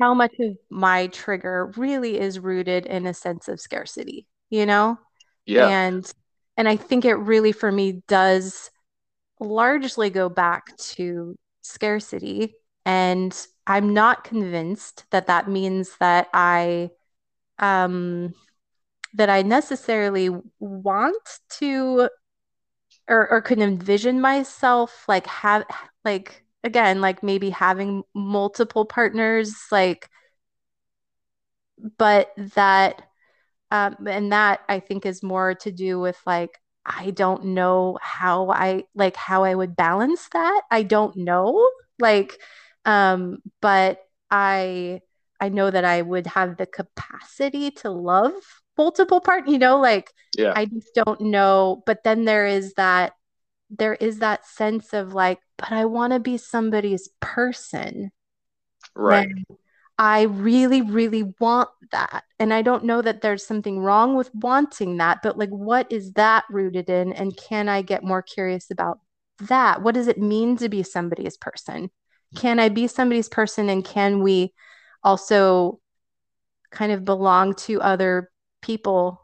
how 0.00 0.14
much 0.14 0.34
of 0.40 0.56
my 0.68 1.06
trigger 1.06 1.72
really 1.76 2.18
is 2.18 2.38
rooted 2.40 2.86
in 2.86 3.06
a 3.06 3.14
sense 3.14 3.48
of 3.48 3.60
scarcity 3.60 4.26
you 4.50 4.66
know 4.66 4.98
yeah 5.54 5.68
and 5.68 6.12
and 6.56 6.68
i 6.68 6.76
think 6.76 7.04
it 7.04 7.14
really 7.14 7.52
for 7.52 7.70
me 7.70 8.02
does 8.08 8.70
largely 9.40 10.10
go 10.10 10.28
back 10.28 10.76
to 10.76 11.36
scarcity. 11.62 12.54
And 12.84 13.36
I'm 13.66 13.92
not 13.92 14.24
convinced 14.24 15.04
that 15.10 15.26
that 15.26 15.48
means 15.48 15.96
that 16.00 16.28
I, 16.32 16.90
um, 17.58 18.34
that 19.14 19.30
I 19.30 19.42
necessarily 19.42 20.30
want 20.60 21.40
to 21.58 22.08
or, 23.08 23.30
or 23.30 23.40
could 23.42 23.58
envision 23.58 24.20
myself 24.20 25.04
like 25.08 25.26
have 25.26 25.64
like 26.04 26.44
again 26.62 27.00
like 27.00 27.22
maybe 27.22 27.50
having 27.50 28.02
multiple 28.14 28.84
partners 28.84 29.54
like 29.72 30.10
but 31.96 32.32
that 32.54 33.07
um 33.70 33.96
and 34.06 34.32
that 34.32 34.60
I 34.68 34.80
think 34.80 35.06
is 35.06 35.22
more 35.22 35.54
to 35.56 35.72
do 35.72 36.00
with 36.00 36.18
like 36.26 36.58
I 36.84 37.10
don't 37.10 37.46
know 37.46 37.98
how 38.00 38.50
I 38.50 38.84
like 38.94 39.16
how 39.16 39.44
I 39.44 39.54
would 39.54 39.76
balance 39.76 40.28
that. 40.32 40.62
I 40.70 40.82
don't 40.82 41.16
know. 41.16 41.68
Like 41.98 42.38
um 42.84 43.38
but 43.60 44.00
I 44.30 45.00
I 45.40 45.48
know 45.50 45.70
that 45.70 45.84
I 45.84 46.02
would 46.02 46.26
have 46.28 46.56
the 46.56 46.66
capacity 46.66 47.70
to 47.72 47.90
love 47.90 48.32
multiple 48.76 49.20
part, 49.20 49.48
you 49.48 49.58
know, 49.58 49.78
like 49.78 50.12
yeah. 50.36 50.52
I 50.56 50.64
just 50.66 50.94
don't 50.94 51.20
know. 51.20 51.82
But 51.86 52.04
then 52.04 52.24
there 52.24 52.46
is 52.46 52.74
that 52.74 53.12
there 53.70 53.94
is 53.94 54.20
that 54.20 54.46
sense 54.46 54.92
of 54.94 55.12
like, 55.12 55.40
but 55.58 55.72
I 55.72 55.84
want 55.84 56.12
to 56.12 56.20
be 56.20 56.38
somebody's 56.38 57.08
person. 57.20 58.10
Right. 58.94 59.28
And 59.28 59.44
I 59.98 60.22
really, 60.22 60.80
really 60.80 61.34
want 61.40 61.70
that. 61.90 62.22
And 62.38 62.54
I 62.54 62.62
don't 62.62 62.84
know 62.84 63.02
that 63.02 63.20
there's 63.20 63.44
something 63.44 63.80
wrong 63.80 64.16
with 64.16 64.32
wanting 64.32 64.98
that, 64.98 65.18
but 65.22 65.36
like, 65.36 65.50
what 65.50 65.90
is 65.90 66.12
that 66.12 66.44
rooted 66.48 66.88
in? 66.88 67.12
And 67.12 67.36
can 67.36 67.68
I 67.68 67.82
get 67.82 68.04
more 68.04 68.22
curious 68.22 68.70
about 68.70 69.00
that? 69.40 69.82
What 69.82 69.94
does 69.94 70.06
it 70.06 70.18
mean 70.18 70.56
to 70.58 70.68
be 70.68 70.84
somebody's 70.84 71.36
person? 71.36 71.90
Can 72.36 72.60
I 72.60 72.68
be 72.68 72.86
somebody's 72.86 73.28
person? 73.28 73.68
And 73.68 73.84
can 73.84 74.22
we 74.22 74.52
also 75.02 75.80
kind 76.70 76.92
of 76.92 77.04
belong 77.04 77.54
to 77.54 77.80
other 77.80 78.30
people? 78.62 79.20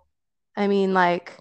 I 0.57 0.66
mean, 0.66 0.93
like, 0.93 1.39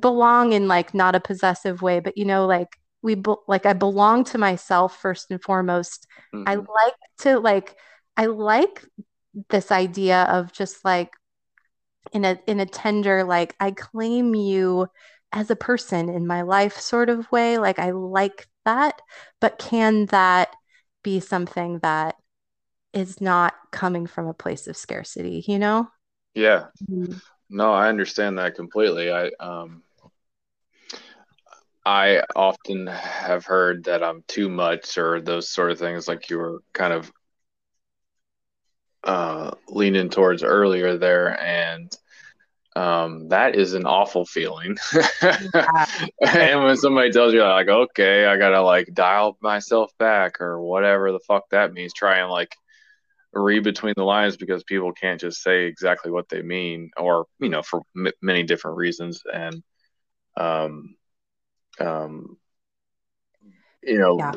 belong 0.00 0.52
in 0.52 0.66
like 0.66 0.94
not 0.94 1.14
a 1.14 1.20
possessive 1.20 1.80
way, 1.80 2.00
but 2.00 2.18
you 2.18 2.24
know, 2.24 2.46
like, 2.46 2.76
we 3.02 3.14
be- 3.14 3.34
like 3.46 3.66
I 3.66 3.72
belong 3.72 4.24
to 4.24 4.38
myself 4.38 5.00
first 5.00 5.30
and 5.30 5.40
foremost. 5.40 6.06
Mm-hmm. 6.34 6.48
I 6.48 6.54
like 6.56 6.94
to 7.20 7.38
like 7.38 7.76
I 8.18 8.26
like 8.26 8.84
this 9.48 9.70
idea 9.70 10.24
of 10.24 10.52
just 10.52 10.84
like 10.84 11.12
in 12.12 12.24
a 12.24 12.38
in 12.46 12.58
a 12.58 12.66
tender 12.66 13.22
like 13.22 13.54
I 13.60 13.70
claim 13.70 14.34
you 14.34 14.88
as 15.32 15.50
a 15.50 15.56
person 15.56 16.08
in 16.08 16.26
my 16.26 16.42
life 16.42 16.78
sort 16.78 17.10
of 17.10 17.30
way. 17.30 17.58
Like 17.58 17.78
I 17.78 17.92
like 17.92 18.48
that, 18.64 19.00
but 19.40 19.58
can 19.58 20.06
that 20.06 20.48
be 21.04 21.20
something 21.20 21.78
that 21.80 22.16
is 22.92 23.20
not 23.20 23.54
coming 23.70 24.06
from 24.06 24.26
a 24.26 24.34
place 24.34 24.66
of 24.66 24.76
scarcity, 24.76 25.44
you 25.46 25.58
know? 25.58 25.88
Yeah. 26.34 26.66
Mm-hmm. 26.90 27.18
No, 27.50 27.72
I 27.72 27.88
understand 27.88 28.38
that 28.38 28.56
completely. 28.56 29.12
I 29.12 29.30
um 29.38 29.82
I 31.86 32.22
often 32.36 32.86
have 32.88 33.46
heard 33.46 33.84
that 33.84 34.02
I'm 34.02 34.22
too 34.28 34.50
much 34.50 34.98
or 34.98 35.20
those 35.22 35.48
sort 35.48 35.70
of 35.70 35.78
things 35.78 36.06
like 36.08 36.28
you 36.28 36.36
were 36.38 36.60
kind 36.74 36.92
of 36.92 37.10
uh, 39.04 39.52
leaning 39.68 40.10
towards 40.10 40.42
earlier 40.42 40.96
there, 40.96 41.40
and 41.40 41.96
um, 42.76 43.28
that 43.28 43.56
is 43.56 43.74
an 43.74 43.86
awful 43.86 44.24
feeling. 44.24 44.76
and 45.22 46.62
when 46.62 46.76
somebody 46.76 47.10
tells 47.10 47.32
you 47.32 47.42
like, 47.42 47.68
okay, 47.68 48.26
I 48.26 48.36
gotta 48.36 48.62
like 48.62 48.92
dial 48.92 49.36
myself 49.40 49.90
back 49.98 50.40
or 50.40 50.60
whatever 50.60 51.10
the 51.12 51.20
fuck 51.20 51.44
that 51.50 51.72
means, 51.72 51.92
try 51.92 52.18
and 52.18 52.30
like 52.30 52.54
read 53.32 53.64
between 53.64 53.94
the 53.96 54.04
lines 54.04 54.36
because 54.36 54.62
people 54.64 54.92
can't 54.92 55.20
just 55.20 55.42
say 55.42 55.64
exactly 55.64 56.10
what 56.10 56.28
they 56.28 56.42
mean, 56.42 56.90
or 56.96 57.26
you 57.40 57.48
know, 57.48 57.62
for 57.62 57.82
m- 57.96 58.12
many 58.22 58.42
different 58.42 58.76
reasons, 58.76 59.22
and 59.32 59.62
um, 60.36 60.94
um, 61.80 62.36
you 63.82 63.98
know, 63.98 64.18
yeah. 64.18 64.32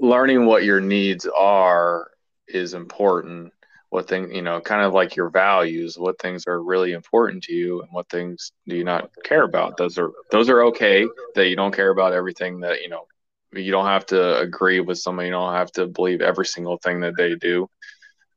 learning 0.00 0.46
what 0.46 0.64
your 0.64 0.80
needs 0.80 1.26
are 1.26 2.10
is 2.48 2.74
important 2.74 3.52
what 3.90 4.08
thing 4.08 4.34
you 4.34 4.42
know 4.42 4.60
kind 4.60 4.82
of 4.82 4.92
like 4.92 5.16
your 5.16 5.30
values 5.30 5.98
what 5.98 6.18
things 6.20 6.46
are 6.46 6.62
really 6.62 6.92
important 6.92 7.44
to 7.44 7.52
you 7.52 7.80
and 7.80 7.88
what 7.92 8.08
things 8.08 8.52
do 8.66 8.76
you 8.76 8.84
not 8.84 9.10
care 9.24 9.42
about. 9.44 9.76
Those 9.76 9.98
are 9.98 10.10
those 10.30 10.48
are 10.48 10.64
okay 10.66 11.06
that 11.34 11.48
you 11.48 11.56
don't 11.56 11.74
care 11.74 11.90
about 11.90 12.12
everything 12.12 12.60
that 12.60 12.82
you 12.82 12.88
know 12.88 13.06
you 13.52 13.70
don't 13.70 13.86
have 13.86 14.06
to 14.06 14.38
agree 14.38 14.80
with 14.80 14.98
someone 14.98 15.26
you 15.26 15.30
don't 15.32 15.54
have 15.54 15.72
to 15.72 15.86
believe 15.86 16.20
every 16.20 16.46
single 16.46 16.78
thing 16.78 17.00
that 17.00 17.16
they 17.16 17.34
do. 17.36 17.68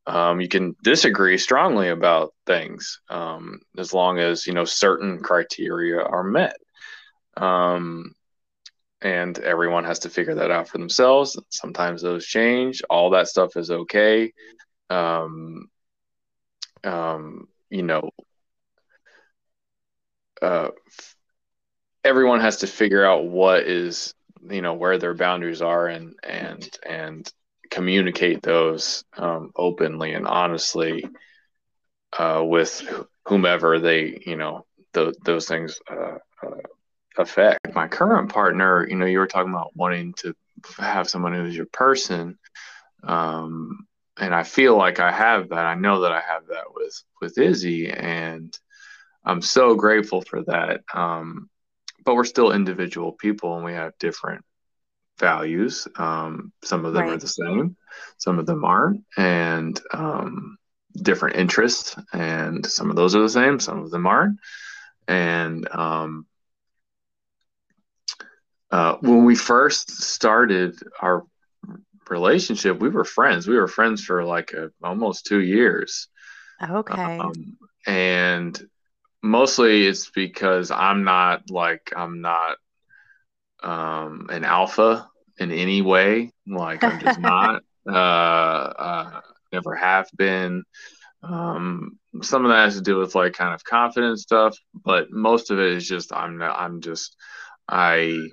Um, 0.05 0.39
you 0.39 0.47
can 0.47 0.75
disagree 0.83 1.37
strongly 1.37 1.89
about 1.89 2.33
things 2.45 3.01
um, 3.09 3.59
as 3.77 3.93
long 3.93 4.19
as 4.19 4.47
you 4.47 4.53
know 4.53 4.65
certain 4.65 5.19
criteria 5.19 6.01
are 6.01 6.23
met. 6.23 6.57
Um, 7.37 8.13
and 9.01 9.37
everyone 9.39 9.85
has 9.85 9.99
to 9.99 10.09
figure 10.09 10.35
that 10.35 10.51
out 10.51 10.67
for 10.67 10.77
themselves. 10.77 11.39
Sometimes 11.49 12.01
those 12.01 12.25
change. 12.25 12.81
All 12.89 13.11
that 13.11 13.29
stuff 13.29 13.55
is 13.55 13.71
okay 13.71 14.33
um, 14.89 15.69
um, 16.83 17.47
you 17.69 17.83
know, 17.83 18.09
uh, 20.41 20.69
everyone 22.03 22.39
has 22.41 22.57
to 22.57 22.67
figure 22.67 23.05
out 23.05 23.25
what 23.25 23.63
is, 23.63 24.13
you 24.49 24.61
know, 24.61 24.73
where 24.73 24.97
their 24.97 25.13
boundaries 25.13 25.61
are 25.61 25.87
and, 25.87 26.15
and, 26.23 26.69
and 26.87 27.31
communicate 27.69 28.41
those 28.41 29.03
um, 29.17 29.51
openly 29.55 30.13
and 30.13 30.27
honestly 30.27 31.03
uh, 32.17 32.41
with 32.43 32.81
whomever 33.27 33.79
they, 33.79 34.21
you 34.25 34.35
know, 34.35 34.65
th- 34.93 35.15
those 35.23 35.47
things 35.47 35.79
uh, 35.89 36.17
uh, 36.45 36.57
affect. 37.17 37.59
My 37.73 37.87
current 37.87 38.31
partner, 38.31 38.87
you 38.87 38.95
know, 38.95 39.05
you 39.05 39.19
were 39.19 39.27
talking 39.27 39.51
about 39.53 39.75
wanting 39.75 40.13
to 40.19 40.33
have 40.77 41.09
someone 41.09 41.33
who's 41.33 41.55
your 41.55 41.67
person. 41.67 42.37
Um, 43.03 43.87
and 44.19 44.35
I 44.35 44.43
feel 44.43 44.77
like 44.77 44.99
I 44.99 45.11
have 45.11 45.49
that. 45.49 45.65
I 45.65 45.75
know 45.75 46.01
that 46.01 46.11
I 46.11 46.21
have 46.21 46.47
that 46.47 46.73
with 46.73 47.01
with 47.21 47.37
Izzy, 47.37 47.89
and 47.89 48.57
I'm 49.23 49.41
so 49.41 49.75
grateful 49.75 50.21
for 50.21 50.43
that. 50.43 50.81
Um, 50.93 51.49
but 52.05 52.15
we're 52.15 52.25
still 52.25 52.51
individual 52.51 53.11
people, 53.13 53.55
and 53.55 53.65
we 53.65 53.73
have 53.73 53.97
different 53.99 54.43
values. 55.19 55.87
Um, 55.97 56.53
some 56.63 56.85
of 56.85 56.93
them 56.93 57.03
right. 57.03 57.13
are 57.13 57.17
the 57.17 57.27
same, 57.27 57.75
some 58.17 58.39
of 58.39 58.45
them 58.45 58.63
aren't, 58.63 59.03
and 59.17 59.79
um, 59.93 60.57
different 60.95 61.35
interests, 61.35 61.95
and 62.13 62.65
some 62.65 62.89
of 62.89 62.95
those 62.95 63.15
are 63.15 63.21
the 63.21 63.29
same, 63.29 63.59
some 63.59 63.79
of 63.79 63.91
them 63.91 64.07
aren't. 64.07 64.39
And 65.07 65.67
um, 65.73 66.25
uh, 68.71 68.95
when 69.01 69.25
we 69.25 69.35
first 69.35 69.89
started 70.03 70.77
our 71.01 71.25
relationship, 72.09 72.79
we 72.79 72.89
were 72.89 73.05
friends. 73.05 73.47
We 73.47 73.57
were 73.57 73.67
friends 73.67 74.03
for 74.03 74.23
like 74.23 74.53
a, 74.53 74.71
almost 74.83 75.25
two 75.25 75.41
years. 75.41 76.07
Okay. 76.61 77.17
Um, 77.17 77.57
and 77.87 78.61
mostly 79.21 79.85
it's 79.87 80.09
because 80.09 80.71
I'm 80.71 81.03
not 81.03 81.49
like 81.49 81.93
I'm 81.95 82.21
not 82.21 82.57
um, 83.61 84.27
an 84.29 84.45
alpha 84.45 85.09
in 85.37 85.51
any 85.51 85.81
way. 85.81 86.31
Like 86.47 86.83
I'm 86.83 86.99
just 86.99 87.19
not. 87.19 87.63
Uh, 87.87 87.91
uh, 87.91 89.21
never 89.51 89.75
have 89.75 90.09
been. 90.15 90.63
Um, 91.23 91.97
some 92.21 92.45
of 92.45 92.49
that 92.51 92.65
has 92.65 92.75
to 92.75 92.81
do 92.81 92.97
with 92.97 93.15
like 93.15 93.33
kind 93.33 93.53
of 93.53 93.63
confidence 93.63 94.21
stuff, 94.21 94.57
but 94.73 95.11
most 95.11 95.51
of 95.51 95.59
it 95.59 95.73
is 95.73 95.87
just 95.87 96.13
I'm 96.13 96.37
not. 96.37 96.59
I'm 96.59 96.81
just 96.81 97.15
I 97.67 98.29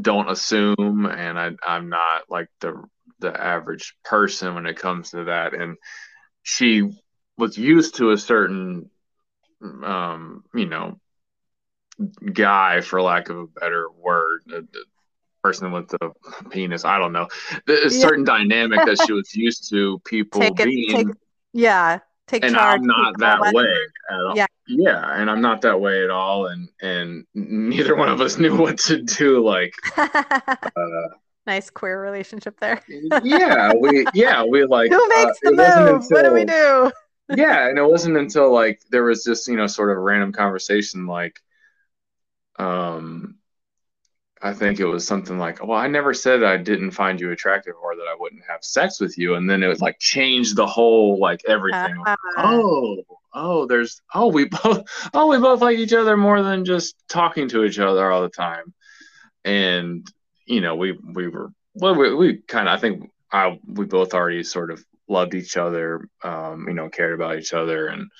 don't 0.00 0.30
assume 0.30 1.06
and 1.06 1.38
I, 1.38 1.50
i'm 1.66 1.88
not 1.88 2.22
like 2.28 2.48
the 2.60 2.82
the 3.18 3.38
average 3.38 3.94
person 4.04 4.54
when 4.54 4.66
it 4.66 4.76
comes 4.76 5.10
to 5.10 5.24
that 5.24 5.54
and 5.54 5.76
she 6.42 6.90
was 7.36 7.58
used 7.58 7.96
to 7.96 8.10
a 8.10 8.18
certain 8.18 8.90
um 9.62 10.44
you 10.54 10.66
know 10.66 10.98
guy 12.32 12.80
for 12.80 13.02
lack 13.02 13.28
of 13.28 13.36
a 13.36 13.46
better 13.46 13.86
word 13.90 14.42
a, 14.52 14.58
a 14.58 14.62
person 15.42 15.72
with 15.72 15.88
the 15.88 16.12
penis 16.50 16.84
i 16.84 16.98
don't 16.98 17.12
know 17.12 17.26
a 17.68 17.72
yeah. 17.72 17.88
certain 17.88 18.24
dynamic 18.24 18.80
that 18.86 18.98
she 19.06 19.12
was 19.12 19.34
used 19.34 19.68
to 19.70 19.98
people 20.04 20.40
take 20.40 20.60
it, 20.60 20.64
being 20.64 21.08
take, 21.08 21.16
yeah 21.52 21.98
take 22.30 22.44
and 22.44 22.54
charge. 22.54 22.80
I'm 22.80 22.86
not 22.86 23.18
that 23.18 23.52
way 23.52 23.64
at 24.10 24.16
all. 24.16 24.36
Yeah. 24.36 24.46
Yeah, 24.70 25.20
and 25.20 25.30
I'm 25.30 25.40
not 25.40 25.62
that 25.62 25.80
way 25.80 26.04
at 26.04 26.10
all 26.10 26.46
and 26.46 26.68
and 26.80 27.26
neither 27.34 27.96
one 27.96 28.08
of 28.08 28.20
us 28.20 28.38
knew 28.38 28.56
what 28.56 28.78
to 28.80 29.02
do 29.02 29.44
like 29.44 29.72
uh, 29.96 30.68
nice 31.46 31.70
queer 31.70 32.00
relationship 32.00 32.58
there. 32.60 32.80
yeah, 33.22 33.72
we 33.74 34.06
yeah, 34.14 34.44
we 34.44 34.64
like 34.64 34.90
Who 34.92 35.08
makes 35.08 35.38
uh, 35.44 35.50
the 35.50 35.50
move? 35.52 36.02
Until, 36.02 36.16
what 36.16 36.24
do 36.24 36.32
we 36.32 36.44
do? 36.44 36.92
yeah, 37.36 37.68
and 37.68 37.78
it 37.78 37.84
wasn't 37.84 38.16
until 38.16 38.52
like 38.52 38.80
there 38.90 39.04
was 39.04 39.24
just, 39.24 39.48
you 39.48 39.56
know, 39.56 39.66
sort 39.66 39.90
of 39.90 40.02
random 40.02 40.32
conversation 40.32 41.06
like 41.06 41.40
um 42.58 43.39
I 44.42 44.54
think 44.54 44.80
it 44.80 44.86
was 44.86 45.06
something 45.06 45.38
like, 45.38 45.64
"Well, 45.64 45.78
I 45.78 45.86
never 45.86 46.14
said 46.14 46.42
I 46.42 46.56
didn't 46.56 46.92
find 46.92 47.20
you 47.20 47.30
attractive 47.30 47.74
or 47.82 47.94
that 47.96 48.06
I 48.08 48.16
wouldn't 48.18 48.42
have 48.48 48.64
sex 48.64 49.00
with 49.00 49.18
you," 49.18 49.34
and 49.34 49.48
then 49.48 49.62
it 49.62 49.68
was 49.68 49.80
like 49.80 49.98
changed 49.98 50.56
the 50.56 50.66
whole 50.66 51.18
like 51.18 51.42
everything. 51.46 52.02
Uh, 52.06 52.16
oh, 52.38 53.02
oh, 53.34 53.66
there's 53.66 54.00
oh 54.14 54.28
we 54.28 54.44
both 54.64 54.84
oh 55.12 55.26
we 55.28 55.38
both 55.38 55.60
like 55.60 55.78
each 55.78 55.92
other 55.92 56.16
more 56.16 56.42
than 56.42 56.64
just 56.64 56.96
talking 57.08 57.48
to 57.48 57.64
each 57.64 57.78
other 57.78 58.10
all 58.10 58.22
the 58.22 58.28
time, 58.30 58.72
and 59.44 60.10
you 60.46 60.60
know 60.60 60.74
we 60.74 60.92
we 60.92 61.28
were 61.28 61.52
well 61.74 61.94
we, 61.94 62.14
we 62.14 62.36
kind 62.38 62.68
of 62.68 62.78
I 62.78 62.80
think 62.80 63.10
I 63.30 63.58
we 63.66 63.84
both 63.84 64.14
already 64.14 64.42
sort 64.42 64.70
of 64.70 64.84
loved 65.10 65.34
each 65.34 65.56
other, 65.56 66.08
um, 66.22 66.66
you 66.68 66.74
know, 66.74 66.88
cared 66.88 67.14
about 67.14 67.38
each 67.38 67.52
other, 67.52 67.88
and 67.88 68.10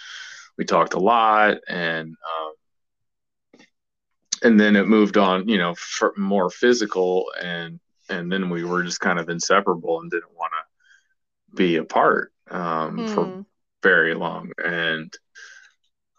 we 0.58 0.64
talked 0.64 0.94
a 0.94 0.98
lot, 0.98 1.58
and 1.68 2.08
um, 2.08 2.52
and 4.42 4.58
then 4.58 4.76
it 4.76 4.88
moved 4.88 5.16
on, 5.16 5.48
you 5.48 5.58
know, 5.58 5.74
for 5.74 6.12
more 6.16 6.50
physical, 6.50 7.26
and 7.40 7.80
and 8.08 8.30
then 8.30 8.50
we 8.50 8.64
were 8.64 8.82
just 8.82 9.00
kind 9.00 9.18
of 9.18 9.28
inseparable 9.28 10.00
and 10.00 10.10
didn't 10.10 10.34
want 10.34 10.52
to 10.52 11.56
be 11.56 11.76
apart. 11.76 12.32
um, 12.50 13.08
for 13.08 13.24
hmm. 13.24 13.40
very 13.82 14.14
long, 14.14 14.52
and 14.62 15.12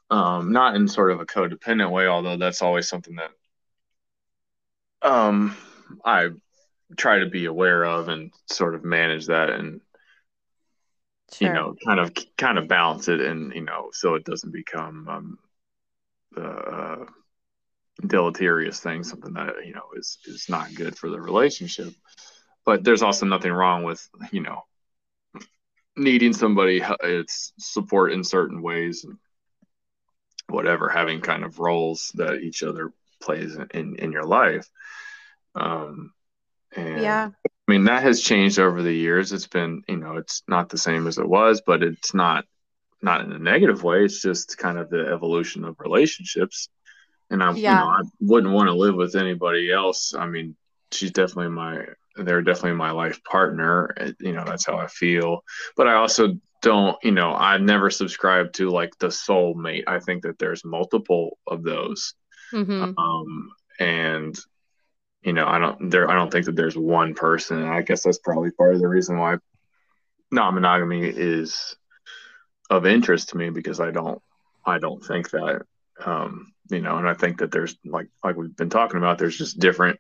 um, 0.10 0.52
not 0.52 0.76
in 0.76 0.88
sort 0.88 1.12
of 1.12 1.20
a 1.20 1.26
codependent 1.26 1.92
way, 1.92 2.08
although 2.08 2.38
that's 2.38 2.62
always 2.62 2.88
something 2.88 3.16
that 3.16 3.32
um, 5.02 5.56
I 6.04 6.30
try 6.98 7.20
to 7.20 7.28
be 7.28 7.46
aware 7.46 7.86
of 7.86 8.08
and 8.10 8.32
sort 8.48 8.76
of 8.76 8.84
manage 8.84 9.28
that 9.28 9.50
and 9.50 9.82
sure. 11.34 11.48
you 11.48 11.54
know 11.54 11.76
kind 11.86 12.00
of 12.00 12.12
kind 12.38 12.58
of 12.58 12.68
balance 12.68 13.08
it 13.08 13.22
and 13.22 13.54
you 13.54 13.62
know 13.62 13.90
so 13.94 14.16
it 14.16 14.26
doesn't 14.26 14.52
become 14.52 15.08
um, 15.08 15.40
uh, 16.36 17.06
deleterious 18.00 18.80
thing 18.80 19.04
something 19.04 19.34
that 19.34 19.54
you 19.66 19.74
know 19.74 19.90
is 19.96 20.18
is 20.26 20.48
not 20.50 20.74
good 20.76 20.98
for 20.98 21.10
the 21.10 21.20
relationship. 21.20 21.94
But 22.66 22.84
there's 22.84 23.02
also 23.02 23.26
nothing 23.26 23.52
wrong 23.52 23.84
with 23.84 24.08
you 24.32 24.42
know 24.42 24.64
needing 25.96 26.34
somebody 26.34 26.82
it's 27.04 27.54
support 27.60 28.14
in 28.14 28.24
certain 28.24 28.62
ways 28.62 29.04
and 29.04 29.18
whatever 30.48 30.90
having 30.90 31.22
kind 31.22 31.44
of 31.44 31.60
roles 31.60 32.12
that 32.16 32.42
each 32.42 32.64
other 32.64 32.94
plays 33.22 33.58
in 33.74 33.96
in 33.98 34.12
your 34.12 34.26
life. 34.26 34.68
Um 35.56 36.14
and 36.76 37.02
yeah. 37.02 37.30
I 37.46 37.72
mean 37.72 37.86
that 37.86 38.04
has 38.04 38.22
changed 38.22 38.58
over 38.58 38.82
the 38.82 38.94
years. 38.94 39.34
It's 39.34 39.48
been 39.48 39.84
you 39.88 39.98
know 39.98 40.18
it's 40.18 40.44
not 40.48 40.70
the 40.70 40.78
same 40.78 41.08
as 41.08 41.18
it 41.18 41.28
was 41.28 41.62
but 41.66 41.84
it's 41.84 42.14
not 42.14 42.46
not 43.04 43.22
in 43.22 43.32
a 43.32 43.40
negative 43.40 43.84
way. 43.84 44.06
It's 44.06 44.22
just 44.22 44.58
kind 44.58 44.78
of 44.78 44.90
the 44.90 45.08
evolution 45.08 45.66
of 45.66 45.80
relationships 45.80 46.70
and 47.32 47.42
i 47.42 47.52
yeah. 47.54 47.80
you 47.80 47.86
know 47.86 47.92
i 47.92 48.02
wouldn't 48.20 48.54
want 48.54 48.68
to 48.68 48.74
live 48.74 48.96
with 48.96 49.16
anybody 49.16 49.72
else. 49.72 50.14
I 50.14 50.28
mean 50.28 50.56
she's 50.92 51.12
definitely 51.12 51.50
my 51.50 51.86
they're 52.18 52.42
definitely 52.42 52.74
my 52.74 52.92
life 52.92 53.24
partner. 53.24 53.96
You 54.20 54.34
know 54.34 54.44
that's 54.46 54.66
how 54.66 54.78
i 54.78 54.88
feel. 54.88 55.44
But 55.76 55.88
i 55.88 55.94
also 55.96 56.38
don't 56.62 56.98
you 57.04 57.12
know 57.12 57.34
I've 57.34 57.62
never 57.62 57.90
subscribed 57.90 58.56
to 58.56 58.70
like 58.70 58.96
the 59.00 59.10
soul 59.10 59.56
mate 59.56 59.86
i 59.88 60.00
think 60.00 60.22
that 60.24 60.38
there's 60.38 60.64
multiple 60.64 61.38
of 61.48 61.64
those. 61.64 62.14
Mm-hmm. 62.54 62.94
um 62.98 63.50
and 63.80 64.38
you 65.22 65.32
know 65.32 65.48
i 65.48 65.58
don't 65.58 65.90
there 65.90 66.12
i 66.12 66.16
don't 66.16 66.30
think 66.30 66.46
that 66.46 66.56
there's 66.56 66.78
one 66.78 67.14
person. 67.14 67.64
I 67.64 67.82
guess 67.82 68.04
that's 68.04 68.20
probably 68.20 68.52
part 68.52 68.76
of 68.76 68.82
the 68.82 68.88
reason 68.88 69.18
why 69.18 69.38
non-monogamy 70.32 71.08
is 71.08 71.76
of 72.70 72.86
interest 72.86 73.30
to 73.30 73.38
me 73.38 73.50
because 73.50 73.80
i 73.80 73.92
don't 73.92 74.22
i 74.66 74.80
don't 74.80 75.04
think 75.06 75.30
that 75.32 75.64
um 76.06 76.54
you 76.72 76.82
know 76.82 76.98
and 76.98 77.08
i 77.08 77.14
think 77.14 77.40
that 77.40 77.52
there's 77.52 77.78
like 77.86 78.08
like 78.24 78.36
we've 78.36 78.56
been 78.56 78.70
talking 78.70 78.98
about 78.98 79.18
there's 79.18 79.38
just 79.38 79.60
different 79.60 80.00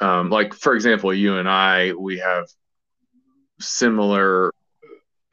um 0.00 0.30
like 0.30 0.54
for 0.54 0.74
example 0.74 1.12
you 1.12 1.38
and 1.38 1.48
i 1.48 1.92
we 1.92 2.18
have 2.18 2.46
similar 3.60 4.52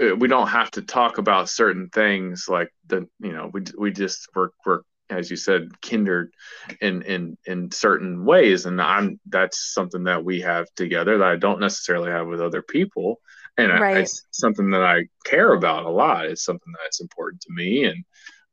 uh, 0.01 0.15
we 0.15 0.27
don't 0.27 0.47
have 0.47 0.71
to 0.71 0.81
talk 0.81 1.17
about 1.17 1.49
certain 1.49 1.89
things 1.89 2.45
like 2.47 2.69
the 2.87 3.07
you 3.19 3.31
know 3.31 3.49
we 3.53 3.61
we 3.77 3.91
just 3.91 4.27
we're, 4.35 4.49
we're 4.65 4.81
as 5.11 5.29
you 5.29 5.35
said, 5.35 5.69
kindred 5.81 6.31
in 6.79 7.01
in 7.03 7.37
in 7.45 7.71
certain 7.71 8.25
ways, 8.25 8.65
and 8.65 8.81
I'm 8.81 9.19
that's 9.27 9.73
something 9.73 10.05
that 10.05 10.23
we 10.23 10.41
have 10.41 10.67
together 10.75 11.17
that 11.17 11.27
I 11.27 11.35
don't 11.35 11.59
necessarily 11.59 12.11
have 12.11 12.27
with 12.27 12.41
other 12.41 12.61
people, 12.61 13.19
and 13.57 13.71
right. 13.71 13.97
I, 13.97 13.99
it's 14.01 14.23
something 14.31 14.71
that 14.71 14.83
I 14.83 15.07
care 15.25 15.53
about 15.53 15.85
a 15.85 15.89
lot. 15.89 16.25
It's 16.25 16.45
something 16.45 16.73
that's 16.81 17.01
important 17.01 17.41
to 17.41 17.53
me, 17.53 17.85
and 17.85 18.03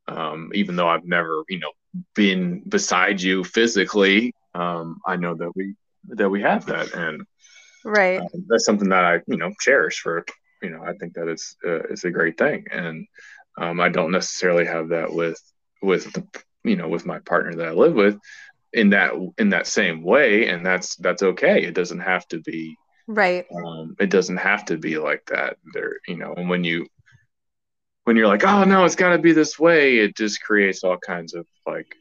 um, 0.08 0.50
even 0.54 0.76
though 0.76 0.88
I've 0.88 1.04
never, 1.04 1.42
you 1.48 1.58
know, 1.58 1.72
been 2.14 2.60
beside 2.68 3.20
you 3.20 3.44
physically, 3.44 4.34
um, 4.54 4.98
I 5.06 5.16
know 5.16 5.34
that 5.34 5.52
we 5.54 5.74
that 6.08 6.28
we 6.28 6.42
have 6.42 6.66
that, 6.66 6.94
and 6.94 7.22
right, 7.84 8.20
uh, 8.20 8.28
that's 8.48 8.64
something 8.64 8.88
that 8.88 9.04
I, 9.04 9.20
you 9.26 9.36
know, 9.36 9.52
cherish 9.60 10.00
for, 10.00 10.24
you 10.62 10.70
know, 10.70 10.82
I 10.82 10.94
think 10.94 11.14
that 11.14 11.28
it's 11.28 11.56
uh, 11.64 11.82
it's 11.90 12.04
a 12.04 12.10
great 12.10 12.38
thing, 12.38 12.66
and 12.70 13.06
um, 13.58 13.80
I 13.80 13.88
don't 13.88 14.10
necessarily 14.10 14.64
have 14.66 14.88
that 14.88 15.12
with 15.12 15.40
with 15.82 16.12
the 16.12 16.26
you 16.64 16.76
know 16.76 16.88
with 16.88 17.06
my 17.06 17.18
partner 17.20 17.54
that 17.56 17.68
I 17.68 17.72
live 17.72 17.94
with 17.94 18.18
in 18.72 18.90
that 18.90 19.12
in 19.38 19.50
that 19.50 19.66
same 19.66 20.02
way. 20.02 20.48
And 20.48 20.64
that's 20.64 20.96
that's 20.96 21.22
okay. 21.22 21.64
It 21.64 21.74
doesn't 21.74 22.00
have 22.00 22.26
to 22.28 22.40
be 22.40 22.76
right. 23.06 23.46
um, 23.64 23.96
it 23.98 24.10
doesn't 24.10 24.38
have 24.38 24.64
to 24.66 24.76
be 24.76 24.98
like 24.98 25.24
that. 25.26 25.56
There 25.74 25.98
you 26.06 26.16
know 26.16 26.34
and 26.36 26.48
when 26.48 26.64
you 26.64 26.86
when 28.08 28.16
you're 28.16 28.26
like 28.26 28.42
oh 28.42 28.64
no 28.64 28.86
it's 28.86 28.96
got 28.96 29.10
to 29.10 29.18
be 29.18 29.32
this 29.32 29.58
way 29.58 29.98
it 29.98 30.16
just 30.16 30.42
creates 30.42 30.82
all 30.82 30.96
kinds 30.96 31.34
of 31.34 31.46
like 31.66 31.94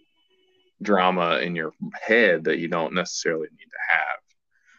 drama 0.81 1.39
in 1.39 1.53
your 1.53 1.73
head 2.01 2.45
that 2.45 2.59
you 2.59 2.69
don't 2.69 2.93
necessarily 2.93 3.49
need 3.51 3.65
to 3.65 3.93
have 3.93 4.19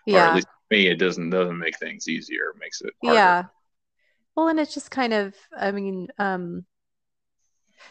yeah. 0.06 0.24
or 0.24 0.28
at 0.28 0.34
least 0.36 0.46
me 0.70 0.86
it 0.86 0.98
doesn't 0.98 1.28
doesn't 1.28 1.58
make 1.58 1.78
things 1.78 2.08
easier 2.08 2.48
it 2.54 2.58
makes 2.58 2.80
it 2.80 2.94
harder. 3.04 3.14
yeah 3.14 3.42
well 4.34 4.48
and 4.48 4.58
it's 4.58 4.72
just 4.72 4.90
kind 4.90 5.12
of 5.12 5.34
i 5.54 5.70
mean 5.70 6.08
um 6.18 6.64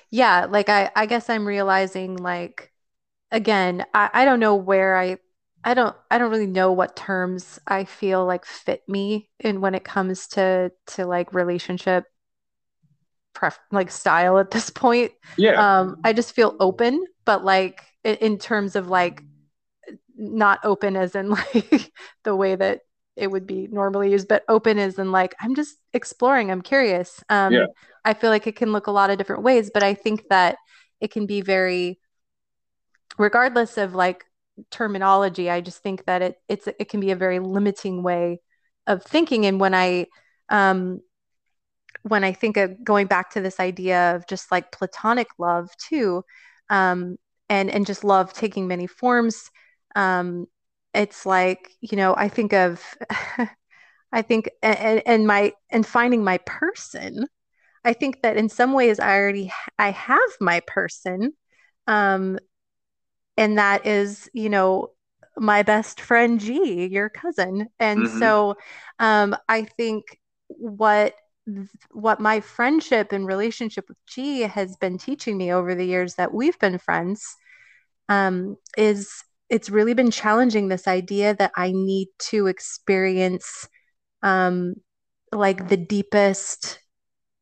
yeah 0.10 0.48
like 0.50 0.68
i 0.68 0.90
i 0.96 1.06
guess 1.06 1.30
i'm 1.30 1.48
realizing 1.48 2.18
like 2.18 2.74
again 3.32 3.86
i 3.94 4.10
i 4.16 4.26
don't 4.26 4.40
know 4.40 4.56
where 4.56 4.98
i 4.98 5.16
i 5.64 5.76
don't 5.76 5.96
i 6.10 6.18
don't 6.18 6.32
really 6.32 6.48
know 6.48 6.72
what 6.72 6.96
terms 6.96 7.60
i 7.68 7.84
feel 7.84 8.26
like 8.26 8.46
fit 8.46 8.82
me 8.90 9.30
in 9.40 9.62
when 9.62 9.76
it 9.76 9.84
comes 9.84 10.28
to 10.28 10.72
to 10.88 11.06
like 11.06 11.36
relationship 11.36 12.06
pref 13.38 13.60
like 13.72 13.92
style 13.92 14.38
at 14.38 14.52
this 14.52 14.70
point 14.70 15.12
yeah 15.38 15.80
um 15.80 15.98
i 16.04 16.12
just 16.12 16.34
feel 16.34 16.56
open 16.60 17.06
but 17.24 17.46
like 17.46 17.84
in, 18.04 18.38
terms 18.38 18.76
of 18.76 18.88
like 18.88 19.22
not 20.18 20.60
open 20.64 20.96
as 20.96 21.16
in 21.16 21.30
like 21.54 21.92
the 22.24 22.36
way 22.36 22.56
that 22.56 22.82
it 23.18 23.32
would 23.32 23.48
be 23.48 23.68
normally 23.68 24.12
used, 24.12 24.28
but 24.28 24.44
open 24.48 24.78
is 24.78 25.00
in 25.00 25.12
like, 25.12 25.36
I'm 25.42 25.56
just 25.56 25.76
exploring, 25.94 26.52
I'm 26.52 26.62
curious. 26.62 27.22
Um, 27.30 27.52
yeah. 27.54 27.66
I 28.06 28.14
feel 28.14 28.30
like 28.30 28.48
it 28.48 28.56
can 28.56 28.72
look 28.72 28.88
a 28.88 28.92
lot 28.92 29.10
of 29.10 29.18
different 29.18 29.44
ways, 29.44 29.72
but 29.74 29.84
I 29.84 29.96
think 29.96 30.30
that 30.30 30.58
it 31.02 31.12
can 31.12 31.26
be 31.26 31.42
very, 31.42 32.00
regardless 33.18 33.78
of 33.78 33.96
like 33.96 34.24
terminology, 34.72 35.50
I 35.50 35.62
just 35.62 35.84
think 35.84 36.06
that 36.06 36.22
it 36.22 36.36
it's 36.48 36.68
it 36.68 36.90
can 36.90 37.00
be 37.00 37.12
a 37.12 37.16
very 37.16 37.40
limiting 37.40 38.02
way 38.02 38.40
of 38.86 39.04
thinking. 39.04 39.46
And 39.46 39.60
when 39.60 39.74
I 39.74 40.08
um 40.50 41.02
when 42.08 42.24
I 42.24 42.34
think 42.34 42.58
of 42.58 42.84
going 42.84 43.08
back 43.08 43.32
to 43.32 43.42
this 43.42 43.60
idea 43.60 44.16
of 44.16 44.28
just 44.28 44.52
like 44.52 44.72
platonic 44.72 45.28
love 45.38 45.70
too, 45.78 46.24
um, 46.70 47.18
and 47.50 47.70
and 47.70 47.86
just 47.86 48.04
love 48.04 48.34
taking 48.34 48.68
many 48.68 48.88
forms, 48.88 49.50
um, 49.96 50.48
it's 50.98 51.26
like 51.26 51.72
you 51.80 51.96
know 51.96 52.16
i 52.18 52.28
think 52.28 52.54
of 52.54 52.84
i 54.12 54.22
think 54.22 54.50
and, 54.62 55.04
and 55.06 55.28
my 55.28 55.54
and 55.70 55.86
finding 55.86 56.24
my 56.24 56.40
person 56.40 57.26
i 57.86 57.94
think 57.94 58.22
that 58.22 58.36
in 58.36 58.50
some 58.50 58.74
ways 58.74 59.00
i 59.00 59.16
already 59.16 59.52
i 59.78 59.92
have 59.92 60.30
my 60.42 60.60
person 60.62 61.32
um 61.86 62.38
and 63.38 63.58
that 63.58 63.86
is 63.86 64.30
you 64.34 64.50
know 64.50 64.90
my 65.38 65.62
best 65.62 66.02
friend 66.02 66.40
g 66.40 66.88
your 66.88 67.10
cousin 67.10 67.68
and 67.80 68.00
mm-hmm. 68.00 68.20
so 68.20 68.56
um 69.00 69.36
i 69.48 69.62
think 69.62 70.20
what 70.48 71.14
what 71.92 72.20
my 72.20 72.40
friendship 72.40 73.12
and 73.12 73.26
relationship 73.28 73.86
with 73.88 73.98
g 74.08 74.42
has 74.42 74.76
been 74.78 74.98
teaching 74.98 75.38
me 75.38 75.52
over 75.52 75.76
the 75.76 75.86
years 75.86 76.16
that 76.16 76.34
we've 76.34 76.60
been 76.60 76.78
friends 76.78 77.36
um 78.10 78.58
is 78.78 79.24
it's 79.50 79.70
really 79.70 79.94
been 79.94 80.12
challenging 80.12 80.68
this 80.68 80.88
idea 80.88 81.34
that 81.36 81.52
I 81.56 81.72
need 81.72 82.10
to 82.30 82.48
experience 82.48 83.68
um, 84.24 84.76
like 85.32 85.70
the 85.70 85.78
deepest, 85.78 86.80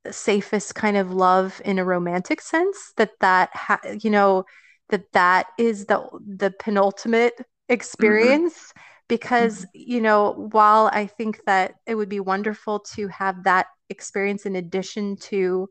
safest 0.09 0.75
kind 0.75 0.97
of 0.97 1.11
love 1.11 1.61
in 1.65 1.79
a 1.79 1.85
romantic 1.85 2.41
sense. 2.41 2.93
That 2.97 3.11
that 3.21 3.49
ha- 3.53 3.79
you 4.01 4.09
know 4.09 4.45
that 4.89 5.11
that 5.13 5.47
is 5.57 5.85
the 5.85 6.07
the 6.25 6.51
penultimate 6.51 7.33
experience. 7.69 8.53
Mm-hmm. 8.53 8.79
Because 9.07 9.59
mm-hmm. 9.59 9.91
you 9.91 10.01
know, 10.01 10.49
while 10.51 10.89
I 10.91 11.07
think 11.07 11.41
that 11.45 11.75
it 11.85 11.95
would 11.95 12.09
be 12.09 12.19
wonderful 12.19 12.79
to 12.95 13.07
have 13.09 13.43
that 13.43 13.67
experience 13.89 14.45
in 14.45 14.55
addition 14.55 15.17
to, 15.17 15.69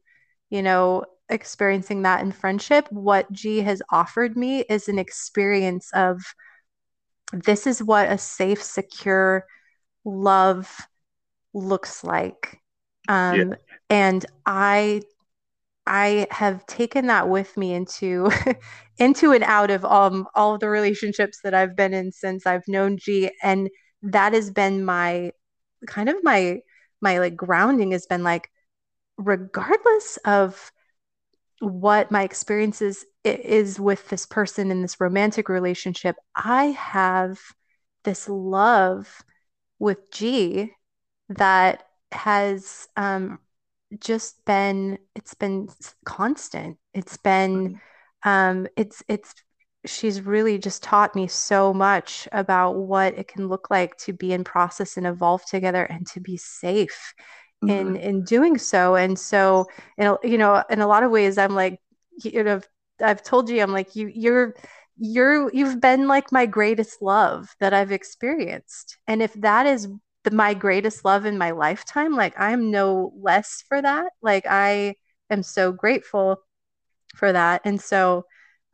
you 0.50 0.62
know, 0.62 1.04
experiencing 1.28 2.02
that 2.02 2.20
in 2.20 2.32
friendship, 2.32 2.86
what 2.90 3.30
G 3.32 3.60
has 3.62 3.82
offered 3.90 4.36
me 4.36 4.60
is 4.68 4.88
an 4.88 4.98
experience 4.98 5.90
of 5.94 6.22
this 7.32 7.66
is 7.66 7.82
what 7.82 8.10
a 8.10 8.18
safe, 8.18 8.62
secure 8.62 9.44
love 10.04 10.76
looks 11.52 12.04
like. 12.04 12.60
Um, 13.08 13.50
yeah. 13.50 13.54
And 13.90 14.26
I 14.46 15.02
I 15.86 16.26
have 16.30 16.66
taken 16.66 17.06
that 17.08 17.28
with 17.28 17.56
me 17.56 17.74
into 17.74 18.30
into 18.98 19.32
and 19.32 19.44
out 19.44 19.70
of 19.70 19.84
um, 19.84 20.26
all 20.34 20.54
of 20.54 20.60
the 20.60 20.68
relationships 20.68 21.40
that 21.44 21.54
I've 21.54 21.76
been 21.76 21.94
in 21.94 22.12
since 22.12 22.46
I've 22.46 22.66
known 22.68 22.96
G, 22.98 23.30
and 23.42 23.68
that 24.02 24.32
has 24.32 24.50
been 24.50 24.84
my 24.84 25.32
kind 25.86 26.08
of 26.08 26.16
my 26.22 26.60
my 27.00 27.18
like 27.18 27.36
grounding 27.36 27.92
has 27.92 28.06
been 28.06 28.22
like 28.22 28.50
regardless 29.18 30.18
of 30.24 30.72
what 31.60 32.10
my 32.10 32.22
experiences 32.22 33.04
is 33.24 33.80
with 33.80 34.08
this 34.08 34.26
person 34.26 34.70
in 34.70 34.82
this 34.82 35.00
romantic 35.00 35.48
relationship, 35.48 36.16
I 36.36 36.66
have 36.66 37.40
this 38.04 38.28
love 38.28 39.22
with 39.78 40.10
G 40.10 40.72
that 41.30 41.86
has 42.12 42.88
um, 42.96 43.38
just 44.00 44.44
been 44.44 44.98
it's 45.14 45.34
been 45.34 45.68
constant. 46.04 46.78
It's 46.92 47.16
been 47.16 47.80
mm-hmm. 48.24 48.28
um, 48.28 48.66
it's 48.76 49.02
it's 49.08 49.34
she's 49.86 50.22
really 50.22 50.58
just 50.58 50.82
taught 50.82 51.14
me 51.14 51.26
so 51.26 51.74
much 51.74 52.26
about 52.32 52.72
what 52.72 53.18
it 53.18 53.28
can 53.28 53.48
look 53.48 53.68
like 53.70 53.96
to 53.98 54.12
be 54.12 54.32
in 54.32 54.44
process 54.44 54.96
and 54.96 55.06
evolve 55.06 55.44
together 55.44 55.84
and 55.84 56.06
to 56.06 56.20
be 56.20 56.36
safe 56.36 57.14
mm-hmm. 57.62 57.70
in 57.70 57.96
in 57.96 58.24
doing 58.24 58.58
so. 58.58 58.96
And 58.96 59.18
so, 59.18 59.66
you 59.98 60.38
know, 60.38 60.64
in 60.70 60.80
a 60.80 60.86
lot 60.86 61.02
of 61.02 61.10
ways, 61.10 61.38
I'm 61.38 61.54
like, 61.54 61.80
you 62.22 62.42
know, 62.42 62.60
I've 63.02 63.22
told 63.22 63.48
you, 63.50 63.62
I'm 63.62 63.72
like, 63.72 63.96
you 63.96 64.10
you're 64.14 64.54
you're 64.96 65.52
you've 65.52 65.80
been 65.80 66.06
like 66.06 66.30
my 66.32 66.46
greatest 66.46 67.02
love 67.02 67.54
that 67.60 67.74
I've 67.74 67.92
experienced. 67.92 68.98
And 69.06 69.22
if 69.22 69.32
that 69.34 69.66
is 69.66 69.88
the, 70.24 70.30
my 70.30 70.54
greatest 70.54 71.04
love 71.04 71.26
in 71.26 71.38
my 71.38 71.52
lifetime, 71.52 72.14
like 72.14 72.34
I'm 72.38 72.70
no 72.70 73.12
less 73.16 73.62
for 73.68 73.80
that. 73.80 74.12
Like 74.22 74.46
I 74.48 74.96
am 75.30 75.42
so 75.42 75.72
grateful 75.72 76.38
for 77.14 77.32
that. 77.32 77.62
And 77.64 77.80
so 77.80 78.24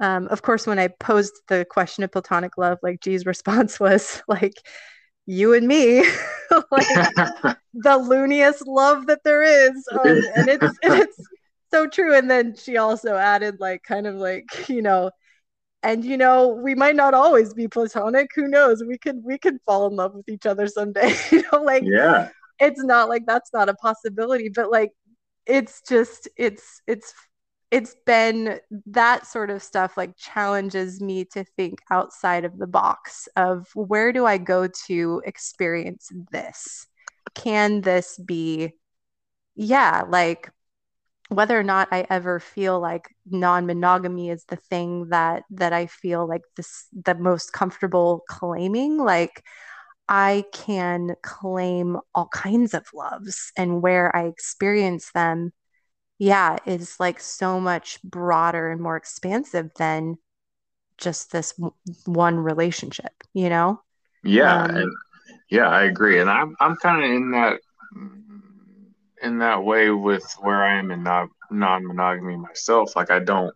um, 0.01 0.29
of 0.29 0.41
course, 0.41 0.67
when 0.67 0.79
I 0.79 0.89
posed 0.89 1.35
the 1.49 1.67
question 1.71 2.03
of 2.03 2.11
platonic 2.11 2.57
love, 2.57 2.79
like 2.83 3.01
G's 3.01 3.27
response 3.27 3.79
was 3.79 4.23
like, 4.27 4.55
you 5.27 5.53
and 5.53 5.69
me, 5.69 6.01
like 6.71 6.89
the 7.75 7.97
looniest 7.99 8.67
love 8.67 9.07
that 9.07 9.23
there 9.23 9.43
is. 9.43 9.87
Um, 9.93 10.23
and 10.35 10.49
it's, 10.49 10.79
it's 10.83 11.19
so 11.71 11.87
true. 11.87 12.17
And 12.17 12.31
then 12.31 12.57
she 12.57 12.79
also 12.79 13.15
added, 13.15 13.61
like, 13.61 13.83
kind 13.83 14.07
of 14.07 14.17
like, 14.17 14.47
you 14.69 14.83
know, 14.83 15.11
and 15.83 16.05
you 16.05 16.17
know 16.17 16.49
we 16.49 16.75
might 16.75 16.97
not 16.97 17.15
always 17.15 17.55
be 17.55 17.69
platonic 17.69 18.31
who 18.35 18.49
knows 18.49 18.83
we 18.85 18.99
could 18.99 19.23
we 19.25 19.39
could 19.39 19.59
fall 19.67 19.87
in 19.87 19.97
love 19.97 20.15
with 20.15 20.29
each 20.29 20.47
other 20.47 20.67
someday 20.67 21.15
you 21.31 21.43
know 21.53 21.63
like 21.63 21.83
yeah 21.85 22.29
it's 22.59 22.83
not 22.83 23.09
like 23.09 23.25
that's 23.27 23.53
not 23.53 23.69
a 23.69 23.75
possibility 23.75 24.49
but 24.49 24.71
like 24.71 24.93
it's 25.47 25.81
just 25.89 26.29
it's 26.37 26.83
it's 26.87 27.15
it's 27.71 27.95
been 28.05 28.59
that 28.87 29.27
sort 29.27 29.51
of 29.51 29.63
stuff 29.63 29.97
like 29.97 30.17
challenges 30.17 31.01
me 31.01 31.25
to 31.25 31.45
think 31.57 31.81
outside 31.91 32.45
of 32.45 32.59
the 32.59 32.67
box 32.67 33.29
of 33.37 33.69
where 33.75 34.13
do 34.13 34.27
I 34.27 34.39
go 34.39 34.67
to 34.87 35.23
experience 35.25 36.11
this? 36.33 36.87
Can 37.35 37.81
this 37.81 38.19
be, 38.19 38.73
yeah, 39.55 40.03
like 40.09 40.51
whether 41.31 41.59
or 41.59 41.65
not 41.65 41.89
I 41.93 42.07
ever 42.11 42.41
feel 42.41 42.81
like 42.81 43.15
non-monogamy 43.31 44.31
is 44.31 44.45
the 44.47 44.57
thing 44.57 45.09
that 45.11 45.45
that 45.53 45.73
I 45.73 45.87
feel 45.87 46.29
like 46.29 46.43
this 46.57 46.87
the 46.93 47.15
most 47.15 47.53
comfortable 47.53 48.25
claiming, 48.29 48.99
like 48.99 49.45
I 50.09 50.45
can 50.53 51.17
claim 51.23 51.99
all 52.15 52.29
kinds 52.29 52.75
of 52.75 52.87
loves 52.95 53.53
and 53.57 53.83
where 53.83 54.15
I 54.17 54.27
experience 54.27 55.13
them 55.13 55.53
yeah, 56.19 56.59
is 56.67 57.01
like 57.01 57.21
so 57.21 57.61
much 57.61 58.03
broader 58.03 58.71
and 58.71 58.81
more 58.81 58.97
expansive 58.97 59.71
than 59.79 60.17
just 60.99 61.33
this 61.33 61.53
w- 61.55 61.75
one 62.07 62.39
relationship, 62.39 63.13
you 63.35 63.49
know? 63.49 63.83
Yeah, 64.25 64.65
um, 64.65 64.71
and 64.75 64.93
yeah, 65.51 65.69
I 65.69 65.85
agree. 65.85 66.21
And 66.21 66.31
I'm 66.31 66.57
I'm 66.61 66.77
kind 66.77 67.05
of 67.05 67.11
in 67.11 67.31
that 67.33 67.61
in 69.23 69.39
that 69.39 69.65
way 69.65 69.91
with 69.91 70.25
where 70.41 70.65
I 70.65 70.79
am 70.79 70.91
in 70.91 71.03
non 71.03 71.29
non-monogamy 71.51 72.37
myself. 72.37 72.95
Like 72.97 73.11
I 73.11 73.19
don't 73.19 73.55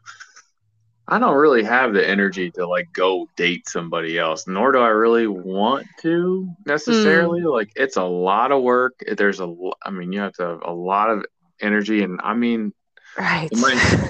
I 1.06 1.18
don't 1.18 1.36
really 1.36 1.64
have 1.64 1.92
the 1.92 2.06
energy 2.06 2.50
to 2.52 2.66
like 2.66 2.90
go 2.92 3.28
date 3.36 3.68
somebody 3.68 4.18
else, 4.18 4.46
nor 4.46 4.72
do 4.72 4.78
I 4.78 4.88
really 4.88 5.26
want 5.26 5.86
to 6.00 6.48
necessarily. 6.64 7.42
Mm. 7.42 7.52
Like 7.52 7.72
it's 7.76 7.96
a 7.96 8.04
lot 8.04 8.52
of 8.52 8.62
work. 8.62 8.94
There's 9.06 9.40
a, 9.40 9.54
I 9.84 9.90
mean, 9.90 10.12
you 10.12 10.20
have 10.20 10.32
to 10.34 10.42
have 10.42 10.62
a 10.64 10.72
lot 10.72 11.10
of 11.10 11.26
energy. 11.60 12.02
And 12.02 12.20
I 12.22 12.32
mean, 12.32 12.72
right. 13.18 13.48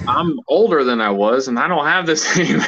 I'm 0.07 0.39
older 0.47 0.83
than 0.83 1.01
I 1.01 1.09
was, 1.09 1.47
and 1.47 1.59
I 1.59 1.67
don't 1.67 1.85
have 1.85 2.05
the 2.05 2.15
same 2.15 2.59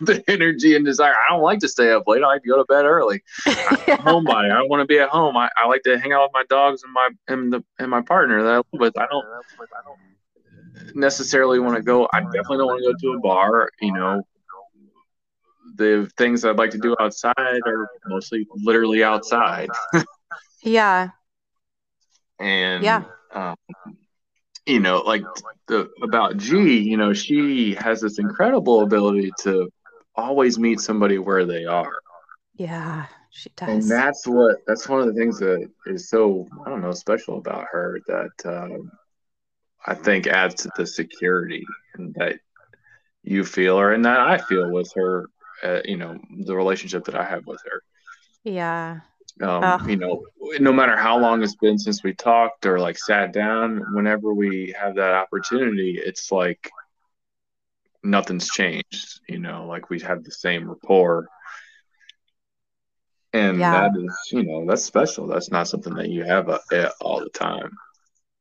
the 0.00 0.22
energy 0.28 0.76
and 0.76 0.84
desire. 0.84 1.12
I 1.12 1.32
don't 1.32 1.42
like 1.42 1.60
to 1.60 1.68
stay 1.68 1.92
up 1.92 2.04
late. 2.06 2.22
I 2.22 2.26
like 2.26 2.42
to 2.42 2.48
go 2.48 2.56
to 2.58 2.64
bed 2.64 2.84
early. 2.84 3.22
I'm 3.46 3.54
a 3.54 3.96
homebody. 3.98 4.50
I 4.50 4.62
want 4.62 4.80
to 4.80 4.86
be 4.86 4.98
at 4.98 5.08
home. 5.08 5.36
I, 5.36 5.48
I 5.56 5.66
like 5.66 5.82
to 5.82 5.98
hang 5.98 6.12
out 6.12 6.22
with 6.22 6.32
my 6.32 6.44
dogs 6.48 6.82
and 6.82 6.92
my 6.92 7.10
and 7.28 7.52
the 7.52 7.64
and 7.78 7.90
my 7.90 8.02
partner 8.02 8.42
that 8.42 8.52
I 8.52 8.56
live 8.56 8.66
with. 8.72 8.98
I 8.98 9.06
don't. 9.06 9.24
I 9.24 9.82
don't 9.84 10.94
necessarily 10.94 11.58
want 11.58 11.76
to 11.76 11.82
go. 11.82 12.08
I 12.12 12.20
definitely 12.20 12.58
don't 12.58 12.66
want 12.66 12.80
to 12.80 12.92
go 12.92 13.12
to 13.12 13.18
a 13.18 13.20
bar. 13.20 13.70
You 13.80 13.92
know, 13.92 14.22
the 15.76 16.10
things 16.16 16.44
I'd 16.44 16.56
like 16.56 16.70
to 16.70 16.78
do 16.78 16.96
outside 17.00 17.34
are 17.38 17.88
mostly 18.06 18.46
literally 18.54 19.04
outside. 19.04 19.68
yeah. 20.62 21.10
And 22.38 22.82
yeah. 22.82 23.04
Um, 23.32 23.56
you 24.66 24.80
know, 24.80 24.98
like 24.98 25.22
the 25.68 25.88
about 26.02 26.36
G, 26.36 26.78
you 26.78 26.96
know, 26.96 27.12
she 27.12 27.74
has 27.74 28.00
this 28.00 28.18
incredible 28.18 28.82
ability 28.82 29.30
to 29.40 29.70
always 30.14 30.58
meet 30.58 30.80
somebody 30.80 31.18
where 31.18 31.44
they 31.44 31.64
are. 31.64 31.92
Yeah, 32.54 33.06
she 33.30 33.50
does. 33.50 33.70
And 33.70 33.90
that's 33.90 34.26
what 34.26 34.56
that's 34.66 34.88
one 34.88 35.00
of 35.00 35.06
the 35.06 35.14
things 35.14 35.38
that 35.38 35.68
is 35.86 36.08
so 36.08 36.48
I 36.64 36.70
don't 36.70 36.82
know 36.82 36.92
special 36.92 37.38
about 37.38 37.66
her 37.70 38.00
that 38.06 38.30
um, 38.44 38.90
I 39.86 39.94
think 39.94 40.26
adds 40.26 40.62
to 40.62 40.70
the 40.76 40.86
security 40.86 41.64
and 41.94 42.14
that 42.14 42.40
you 43.22 43.44
feel 43.44 43.78
her 43.78 43.92
and 43.92 44.04
that 44.04 44.20
I 44.20 44.38
feel 44.38 44.70
with 44.70 44.92
her. 44.96 45.26
Uh, 45.62 45.80
you 45.86 45.96
know, 45.96 46.18
the 46.44 46.54
relationship 46.54 47.06
that 47.06 47.14
I 47.14 47.24
have 47.24 47.46
with 47.46 47.62
her. 47.64 47.82
Yeah, 48.44 49.00
um, 49.42 49.88
You 49.88 49.96
know, 49.96 50.24
no 50.60 50.72
matter 50.72 50.96
how 50.96 51.18
long 51.18 51.42
it's 51.42 51.56
been 51.56 51.78
since 51.78 52.02
we 52.02 52.14
talked 52.14 52.66
or 52.66 52.78
like 52.78 52.98
sat 52.98 53.32
down, 53.32 53.82
whenever 53.94 54.32
we 54.32 54.74
have 54.80 54.94
that 54.96 55.12
opportunity, 55.12 56.00
it's 56.02 56.32
like 56.32 56.70
nothing's 58.02 58.48
changed. 58.48 59.20
You 59.28 59.38
know, 59.38 59.66
like 59.66 59.90
we 59.90 60.00
have 60.00 60.24
the 60.24 60.30
same 60.30 60.68
rapport. 60.68 61.28
And 63.32 63.58
yeah. 63.58 63.72
that 63.72 64.00
is, 64.00 64.16
you 64.32 64.44
know, 64.44 64.64
that's 64.66 64.84
special. 64.84 65.26
That's 65.26 65.50
not 65.50 65.68
something 65.68 65.94
that 65.94 66.08
you 66.08 66.24
have 66.24 66.48
uh, 66.48 66.58
eh, 66.72 66.88
all 67.02 67.20
the 67.20 67.28
time. 67.28 67.70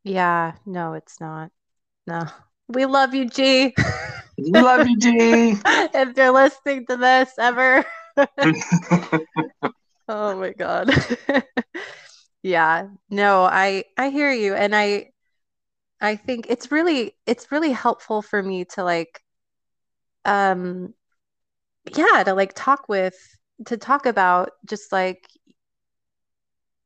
Yeah, 0.03 0.53
no, 0.65 0.93
it's 0.93 1.19
not. 1.19 1.51
No. 2.07 2.25
We 2.69 2.85
love 2.85 3.13
you, 3.13 3.27
G. 3.29 3.73
We 4.37 4.51
love 4.51 4.87
you, 4.87 4.97
G. 4.97 5.09
if 5.65 6.15
you're 6.15 6.31
listening 6.31 6.85
to 6.85 6.95
this 6.95 7.33
ever. 7.37 7.83
Oh 10.07 10.35
my 10.39 10.51
God. 10.53 10.89
yeah. 12.43 12.87
No, 13.09 13.43
I 13.43 13.85
I 13.97 14.09
hear 14.09 14.31
you 14.31 14.53
and 14.53 14.75
I 14.75 15.11
I 16.01 16.15
think 16.17 16.47
it's 16.49 16.71
really 16.71 17.15
it's 17.27 17.51
really 17.51 17.71
helpful 17.71 18.21
for 18.21 18.41
me 18.43 18.65
to 18.75 18.83
like 18.83 19.21
um 20.25 20.93
yeah, 21.95 22.23
to 22.23 22.33
like 22.33 22.53
talk 22.55 22.89
with 22.89 23.15
to 23.67 23.77
talk 23.77 24.05
about 24.05 24.51
just 24.65 24.91
like 24.91 25.27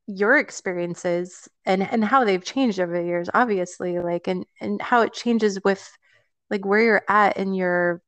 your 0.07 0.38
experiences 0.38 1.47
and 1.65 1.84
and 1.84 2.03
how 2.03 2.24
they've 2.26 2.43
changed 2.43 2.80
over 2.80 2.97
the 2.99 3.05
years 3.05 3.30
obviously 3.34 3.99
like 3.99 4.28
and 4.28 4.45
and 4.59 4.82
how 4.82 5.01
it 5.01 5.13
changes 5.13 5.59
with 5.63 5.88
like 6.49 6.65
where 6.65 6.82
you're 6.82 7.03
at 7.09 7.38
in 7.38 7.53
your 7.53 8.01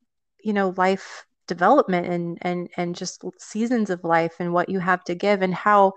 you 0.43 0.53
know 0.53 0.74
life 0.78 1.26
development 1.52 2.08
and 2.08 2.38
and 2.41 2.70
and 2.78 2.95
just 2.95 3.26
seasons 3.38 3.89
of 3.89 4.06
life 4.06 4.36
and 4.39 4.54
what 4.54 4.70
you 4.70 4.80
have 4.80 5.04
to 5.04 5.16
give 5.16 5.41
and 5.41 5.54
how 5.54 5.93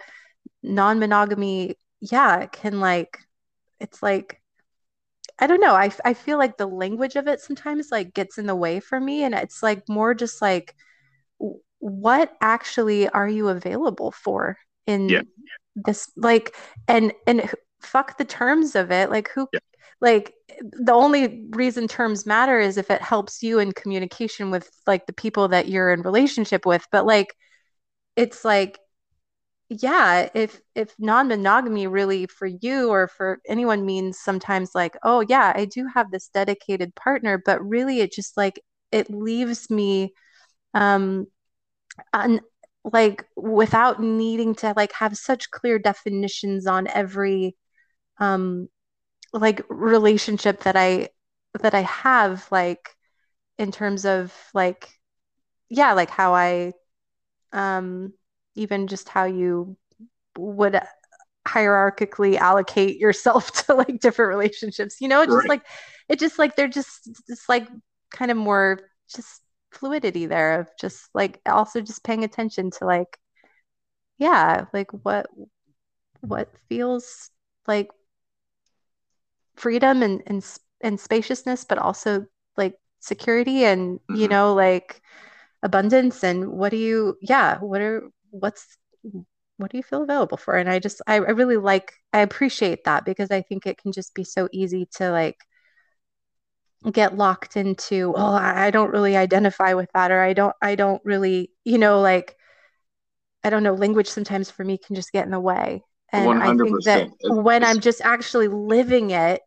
non-monogamy 0.65 1.77
yeah 2.01 2.47
can 2.47 2.81
like 2.81 3.19
it's 3.79 4.03
like 4.03 4.41
I 5.39 5.47
don't 5.47 5.61
know 5.61 5.75
I, 5.75 5.93
I 6.05 6.15
feel 6.15 6.39
like 6.39 6.57
the 6.57 6.67
language 6.67 7.15
of 7.15 7.29
it 7.29 7.41
sometimes 7.41 7.93
like 7.93 8.15
gets 8.15 8.37
in 8.37 8.47
the 8.47 8.57
way 8.57 8.81
for 8.81 8.99
me 8.99 9.23
and 9.23 9.33
it's 9.33 9.63
like 9.63 9.89
more 9.89 10.13
just 10.13 10.43
like 10.43 10.75
what 11.79 12.33
actually 12.41 13.09
are 13.09 13.29
you 13.29 13.49
available 13.49 14.11
for 14.11 14.59
in 14.89 15.09
yeah. 15.09 15.23
this 15.77 16.11
like 16.17 16.57
and 16.89 17.13
and 17.29 17.49
fuck 17.81 18.19
the 18.19 18.25
terms 18.25 18.75
of 18.75 18.91
it 18.91 19.09
like 19.09 19.29
who 19.29 19.47
yeah 19.53 19.61
like 20.05 20.35
the 20.61 20.93
only 20.93 21.47
reason 21.51 21.89
terms 21.89 22.27
matter 22.27 22.61
is 22.61 22.77
if 22.77 22.91
it 22.91 23.03
helps 23.03 23.43
you 23.43 23.59
in 23.59 23.73
communication 23.73 24.51
with 24.51 24.71
like 24.87 25.07
the 25.07 25.15
people 25.15 25.49
that 25.49 25.69
you're 25.69 25.93
in 25.93 26.03
relationship 26.03 26.67
with. 26.67 26.87
But 26.93 27.07
like 27.07 27.35
it's 28.17 28.45
like 28.45 28.79
yeah 29.71 30.29
if 30.35 30.61
if 30.75 30.95
non-monogamy 30.99 31.87
really 31.87 32.27
for 32.27 32.47
you 32.47 32.91
or 32.91 33.09
for 33.09 33.41
anyone 33.49 33.87
means 33.87 34.19
sometimes 34.19 34.75
like 34.75 34.97
oh 35.03 35.21
yeah 35.29 35.53
i 35.57 35.65
do 35.65 35.87
have 35.93 36.11
this 36.11 36.29
dedicated 36.29 36.95
partner 36.95 37.43
but 37.45 37.65
really 37.67 38.01
it 38.01 38.13
just 38.13 38.37
like 38.37 38.61
it 38.93 39.11
leaves 39.11 39.71
me 39.71 40.13
um 40.75 41.27
un, 42.13 42.41
like 42.85 43.25
without 43.37 44.03
needing 44.03 44.55
to 44.55 44.75
like 44.77 44.93
have 44.93 45.17
such 45.17 45.51
clear 45.51 45.79
definitions 45.79 46.67
on 46.67 46.87
every 46.89 47.57
um 48.19 48.69
like 49.35 49.63
relationship 49.69 50.63
that 50.63 50.77
I 50.77 51.09
that 51.61 51.75
I 51.75 51.83
have 51.83 52.47
like 52.51 52.97
in 53.59 53.73
terms 53.73 54.07
of 54.07 54.33
like 54.55 54.89
yeah 55.69 55.93
like 55.93 56.11
how 56.11 56.35
I 56.35 56.73
um 57.53 58.13
even 58.55 58.87
just 58.87 59.09
how 59.09 59.25
you 59.25 59.77
would 60.39 60.81
hierarchically 61.47 62.37
allocate 62.37 62.99
yourself 62.99 63.53
to 63.67 63.75
like 63.75 64.01
different 64.01 64.31
relationships 64.31 65.01
you 65.01 65.09
know? 65.09 65.23
It's 65.23 65.33
just 65.35 65.49
like 65.49 65.67
it 66.09 66.19
just 66.19 66.39
like 66.39 66.57
they're 66.57 66.69
just 66.69 67.11
just 67.29 67.49
like 67.49 67.69
kind 68.11 68.31
of 68.31 68.37
more 68.37 68.81
just 69.15 69.43
fluidity 69.73 70.27
there 70.27 70.61
of 70.61 70.69
just 70.81 71.11
like 71.15 71.41
also 71.47 71.81
just 71.81 72.05
paying 72.05 72.23
attention 72.25 72.71
to 72.71 72.85
like 72.87 73.19
yeah 74.19 74.67
like 74.73 74.93
what 74.93 75.27
what 76.21 76.49
feels 76.69 77.31
like 77.67 77.91
freedom 79.57 80.03
and 80.03 80.23
and, 80.27 80.45
and 80.81 80.99
spaciousness 80.99 81.65
but 81.65 81.79
also 81.79 82.27
like 82.57 82.75
security 83.01 83.65
and 83.65 83.99
mm-hmm. 84.01 84.17
you 84.17 84.29
know 84.29 84.55
like 84.55 85.01
abundance. 85.63 86.23
And 86.23 86.49
what 86.51 86.71
do 86.71 86.77
you 86.77 87.17
yeah 87.21 87.59
what 87.59 87.81
are 87.81 88.09
what's 88.31 88.77
what 89.57 89.71
do 89.71 89.77
you 89.77 89.83
feel 89.83 90.03
available 90.03 90.37
for? 90.37 90.57
And 90.57 90.69
i 90.69 90.79
just 90.79 91.01
I, 91.07 91.17
I 91.17 91.31
really 91.31 91.57
like 91.57 91.93
i 92.13 92.21
appreciate 92.21 92.85
that 92.85 93.05
because 93.05 93.31
i 93.31 93.43
think 93.43 93.67
it 93.67 93.79
can 93.79 93.93
just 93.93 94.15
be 94.15 94.25
so 94.25 94.49
easy 94.53 94.89
to 94.97 95.11
like 95.11 95.37
get 96.93 97.17
locked 97.17 97.57
into 97.57 98.13
oh 98.17 98.35
I, 98.35 98.67
I 98.67 98.71
don't 98.71 98.91
really 98.91 99.17
identify 99.17 99.73
with 99.75 99.91
that 99.95 100.11
or 100.11 100.21
i 100.21 100.35
don't 100.35 100.55
i 100.61 100.75
don't 100.75 101.01
really 101.05 101.51
you 101.65 101.79
know 101.79 102.01
like 102.03 102.37
i 103.43 103.49
don't 103.51 103.63
know 103.63 103.73
language 103.75 104.09
sometimes 104.09 104.51
for 104.51 104.65
me 104.65 104.77
can 104.77 104.95
just 104.95 105.13
get 105.13 105.25
in 105.25 105.31
the 105.31 105.41
way 105.41 105.83
and 106.15 106.27
100%. 106.27 106.43
i 106.43 106.65
think 106.65 106.85
that 106.85 107.09
when 107.23 107.65
i'm 107.65 107.81
just 107.81 108.01
actually 108.03 108.49
living 108.49 109.11
it 109.11 109.41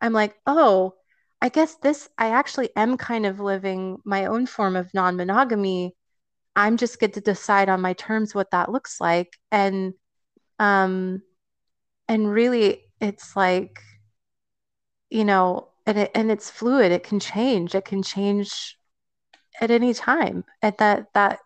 i'm 0.00 0.12
like 0.12 0.34
oh 0.46 0.94
I 1.44 1.50
guess 1.50 1.74
this, 1.74 2.08
I 2.16 2.30
actually 2.30 2.70
am 2.74 2.96
kind 2.96 3.26
of 3.26 3.38
living 3.38 3.98
my 4.02 4.24
own 4.24 4.46
form 4.46 4.76
of 4.76 4.94
non 4.94 5.16
monogamy. 5.16 5.94
I'm 6.56 6.78
just 6.78 6.98
get 6.98 7.12
to 7.14 7.20
decide 7.20 7.68
on 7.68 7.82
my 7.82 7.92
terms 7.92 8.34
what 8.34 8.50
that 8.52 8.72
looks 8.72 8.98
like. 8.98 9.36
And, 9.52 9.92
um, 10.58 11.20
and 12.08 12.32
really 12.32 12.84
it's 12.98 13.36
like, 13.36 13.78
you 15.10 15.26
know, 15.26 15.68
and 15.84 15.98
it, 15.98 16.12
and 16.14 16.30
it's 16.30 16.50
fluid. 16.50 16.92
It 16.92 17.02
can 17.02 17.20
change. 17.20 17.74
It 17.74 17.84
can 17.84 18.02
change 18.02 18.78
at 19.60 19.70
any 19.70 19.92
time. 19.92 20.44
And 20.62 20.74
that, 20.78 21.08
that, 21.12 21.40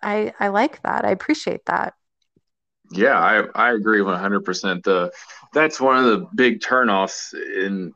I, 0.00 0.32
I 0.38 0.46
like 0.46 0.80
that. 0.82 1.04
I 1.04 1.10
appreciate 1.10 1.66
that. 1.66 1.94
Yeah, 2.92 3.18
I, 3.18 3.44
I 3.54 3.72
agree 3.72 4.00
100%. 4.00 4.82
The, 4.82 5.12
that's 5.52 5.80
one 5.80 5.98
of 5.98 6.04
the 6.04 6.26
big 6.34 6.60
turnoffs 6.60 7.34
in 7.34 7.92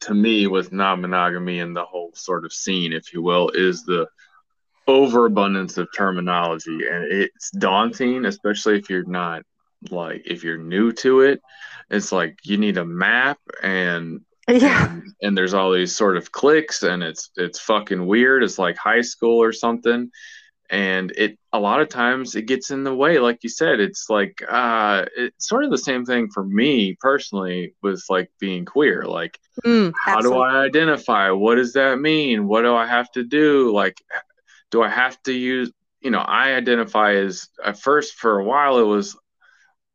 to 0.00 0.14
me 0.14 0.46
with 0.46 0.72
non-monogamy 0.72 1.60
and 1.60 1.76
the 1.76 1.84
whole 1.84 2.10
sort 2.14 2.44
of 2.44 2.52
scene, 2.52 2.92
if 2.92 3.12
you 3.12 3.22
will, 3.22 3.50
is 3.50 3.84
the 3.84 4.06
overabundance 4.86 5.78
of 5.78 5.88
terminology, 5.94 6.86
and 6.90 7.04
it's 7.10 7.50
daunting, 7.50 8.24
especially 8.24 8.78
if 8.78 8.90
you're 8.90 9.04
not 9.04 9.42
like 9.90 10.22
if 10.26 10.44
you're 10.44 10.58
new 10.58 10.92
to 10.92 11.20
it. 11.20 11.40
It's 11.90 12.12
like 12.12 12.38
you 12.44 12.56
need 12.56 12.78
a 12.78 12.84
map 12.84 13.38
and 13.62 14.22
yeah 14.48 14.90
and, 14.90 15.02
and, 15.22 15.38
there's 15.38 15.54
all 15.54 15.72
these 15.72 15.96
sort 15.96 16.18
of 16.18 16.30
cliques 16.30 16.82
and 16.82 17.02
it's 17.02 17.30
it's 17.36 17.58
fucking 17.58 18.06
weird 18.06 18.42
it's 18.42 18.58
like 18.58 18.76
high 18.76 19.00
school 19.00 19.42
or 19.42 19.52
something 19.52 20.10
and 20.70 21.12
it 21.12 21.38
a 21.52 21.58
lot 21.58 21.80
of 21.80 21.88
times 21.88 22.34
it 22.34 22.46
gets 22.46 22.70
in 22.70 22.84
the 22.84 22.94
way 22.94 23.18
like 23.18 23.38
you 23.42 23.50
said 23.50 23.80
it's 23.80 24.08
like 24.08 24.42
uh 24.48 25.04
it's 25.16 25.46
sort 25.46 25.64
of 25.64 25.70
the 25.70 25.78
same 25.78 26.04
thing 26.04 26.28
for 26.32 26.44
me 26.44 26.96
personally 27.00 27.74
with 27.82 28.02
like 28.08 28.30
being 28.40 28.64
queer 28.64 29.02
like 29.02 29.38
mm, 29.64 29.92
how 30.04 30.20
do 30.20 30.34
i 30.34 30.64
identify? 30.64 31.30
What 31.30 31.56
does 31.56 31.74
that 31.74 32.00
mean? 32.00 32.46
What 32.46 32.62
do 32.62 32.74
i 32.74 32.86
have 32.86 33.10
to 33.12 33.24
do? 33.24 33.72
Like 33.72 34.02
do 34.70 34.82
i 34.82 34.88
have 34.88 35.22
to 35.22 35.32
use 35.32 35.70
you 36.00 36.10
know 36.10 36.18
i 36.18 36.54
identify 36.54 37.14
as 37.14 37.48
at 37.64 37.78
first 37.78 38.14
for 38.14 38.40
a 38.40 38.44
while 38.44 38.78
it 38.78 38.82
was 38.82 39.16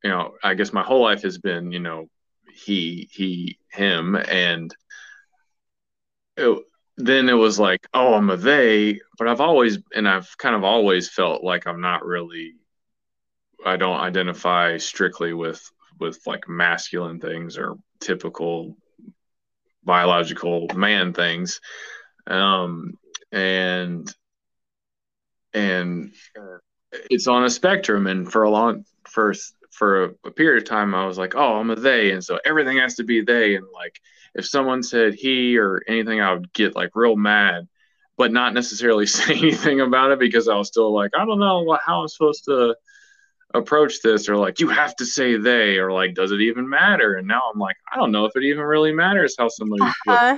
you 0.03 0.09
know 0.09 0.31
i 0.41 0.53
guess 0.53 0.71
my 0.71 0.81
whole 0.83 1.03
life 1.03 1.21
has 1.23 1.37
been 1.37 1.71
you 1.71 1.79
know 1.79 2.05
he 2.53 3.09
he 3.11 3.57
him 3.71 4.15
and 4.15 4.73
it, 6.37 6.63
then 6.99 7.29
it 7.29 7.33
was 7.33 7.57
like, 7.57 7.87
oh, 7.93 8.13
I'm 8.13 8.29
a 8.29 8.35
they, 8.35 8.99
but 9.17 9.29
I've 9.29 9.39
always 9.39 9.79
and 9.95 10.07
I've 10.07 10.37
kind 10.37 10.53
of 10.53 10.65
always 10.65 11.09
felt 11.09 11.43
like 11.43 11.65
I'm 11.65 11.79
not 11.79 12.05
really 12.05 12.55
I 13.65 13.77
don't 13.77 13.99
identify 13.99 14.77
strictly 14.77 15.33
with 15.33 15.61
with 15.97 16.19
like 16.27 16.49
masculine 16.49 17.19
things 17.21 17.57
or 17.57 17.77
typical 18.01 18.75
biological 19.83 20.67
man 20.75 21.13
things. 21.13 21.61
Um 22.27 22.95
and 23.31 24.13
and 25.53 26.13
it's 27.09 27.27
on 27.27 27.45
a 27.45 27.49
spectrum 27.49 28.07
and 28.07 28.29
for 28.29 28.43
a 28.43 28.49
long 28.49 28.83
for 29.07 29.33
for 29.71 30.05
a, 30.05 30.09
a 30.25 30.31
period 30.31 30.63
of 30.63 30.69
time 30.69 30.95
I 30.95 31.05
was 31.05 31.17
like, 31.17 31.35
oh, 31.35 31.55
I'm 31.59 31.69
a 31.69 31.75
they 31.75 32.11
and 32.11 32.23
so 32.23 32.39
everything 32.45 32.77
has 32.77 32.95
to 32.95 33.03
be 33.03 33.21
they 33.21 33.55
and 33.55 33.65
like 33.73 33.99
if 34.35 34.45
someone 34.45 34.83
said 34.83 35.15
he 35.15 35.57
or 35.57 35.81
anything, 35.87 36.21
I 36.21 36.33
would 36.33 36.53
get 36.53 36.75
like 36.75 36.91
real 36.95 37.15
mad, 37.15 37.67
but 38.17 38.31
not 38.31 38.53
necessarily 38.53 39.05
say 39.07 39.33
anything 39.33 39.81
about 39.81 40.11
it 40.11 40.19
because 40.19 40.47
I 40.47 40.55
was 40.55 40.67
still 40.67 40.93
like, 40.93 41.11
I 41.17 41.25
don't 41.25 41.39
know 41.39 41.61
what 41.61 41.81
how 41.85 42.01
I'm 42.01 42.07
supposed 42.07 42.45
to 42.45 42.75
approach 43.53 44.01
this 44.01 44.29
or 44.29 44.37
like 44.37 44.59
you 44.59 44.67
have 44.67 44.95
to 44.95 45.05
say 45.05 45.35
they 45.35 45.77
or 45.77 45.91
like 45.91 46.13
does 46.13 46.31
it 46.31 46.41
even 46.41 46.69
matter? 46.69 47.15
And 47.15 47.27
now 47.27 47.41
i'm 47.51 47.59
like 47.59 47.75
i 47.91 47.95
don't 47.95 48.11
know 48.11 48.25
if 48.25 48.35
it 48.35 48.43
even 48.43 48.61
really 48.61 48.91
matters 48.91 49.35
how 49.37 49.47
somebody 49.49 49.81
uh-huh. 49.81 50.37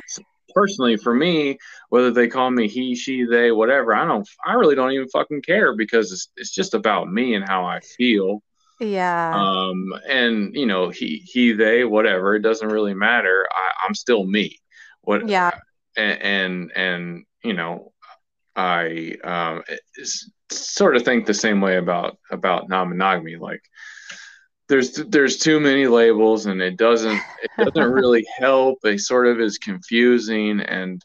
personally 0.55 0.95
for 0.95 1.13
me 1.13 1.57
whether 1.89 2.11
they 2.11 2.29
call 2.29 2.49
me 2.49 2.69
he 2.69 2.95
she 2.95 3.25
they 3.25 3.51
whatever 3.51 3.93
i 3.93 4.05
don't 4.05 4.27
i 4.45 4.53
really 4.53 4.75
don't 4.75 4.93
even 4.93 5.09
fucking 5.09 5.41
care 5.41 5.75
because 5.75 6.11
it's, 6.11 6.29
it's 6.37 6.51
just 6.51 6.73
about 6.73 7.11
me 7.11 7.35
and 7.35 7.45
how 7.47 7.65
i 7.65 7.81
feel 7.81 8.41
yeah. 8.81 9.31
Um, 9.35 9.93
and 10.09 10.55
you 10.55 10.65
know, 10.65 10.89
he, 10.89 11.17
he, 11.17 11.53
they, 11.53 11.85
whatever, 11.85 12.35
it 12.35 12.41
doesn't 12.41 12.69
really 12.69 12.93
matter. 12.93 13.47
I, 13.51 13.87
I'm 13.87 13.95
still 13.95 14.25
me. 14.25 14.57
What? 15.01 15.27
Yeah. 15.27 15.51
And, 15.95 16.21
and, 16.21 16.71
and 16.75 17.25
you 17.43 17.53
know, 17.53 17.91
I 18.55 19.15
um, 19.23 19.63
sort 20.51 20.95
of 20.95 21.03
think 21.03 21.25
the 21.25 21.33
same 21.33 21.61
way 21.61 21.77
about 21.77 22.17
about 22.29 22.69
non-monogamy. 22.69 23.37
Like, 23.37 23.63
there's 24.67 24.93
there's 24.93 25.37
too 25.37 25.59
many 25.59 25.87
labels, 25.87 26.45
and 26.45 26.61
it 26.61 26.77
doesn't 26.77 27.19
it 27.57 27.73
doesn't 27.73 27.91
really 27.93 28.25
help. 28.37 28.79
It 28.83 28.99
sort 28.99 29.27
of 29.27 29.39
is 29.39 29.57
confusing, 29.57 30.59
and 30.59 31.03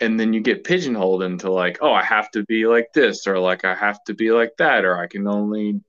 and 0.00 0.18
then 0.18 0.32
you 0.32 0.40
get 0.40 0.64
pigeonholed 0.64 1.22
into 1.22 1.50
like, 1.50 1.78
oh, 1.80 1.92
I 1.92 2.02
have 2.02 2.30
to 2.32 2.44
be 2.44 2.66
like 2.66 2.88
this, 2.94 3.26
or 3.26 3.38
like 3.38 3.64
I 3.64 3.74
have 3.74 4.02
to 4.04 4.14
be 4.14 4.30
like 4.32 4.52
that, 4.58 4.84
or 4.84 4.98
I 4.98 5.06
can 5.06 5.26
only 5.26 5.80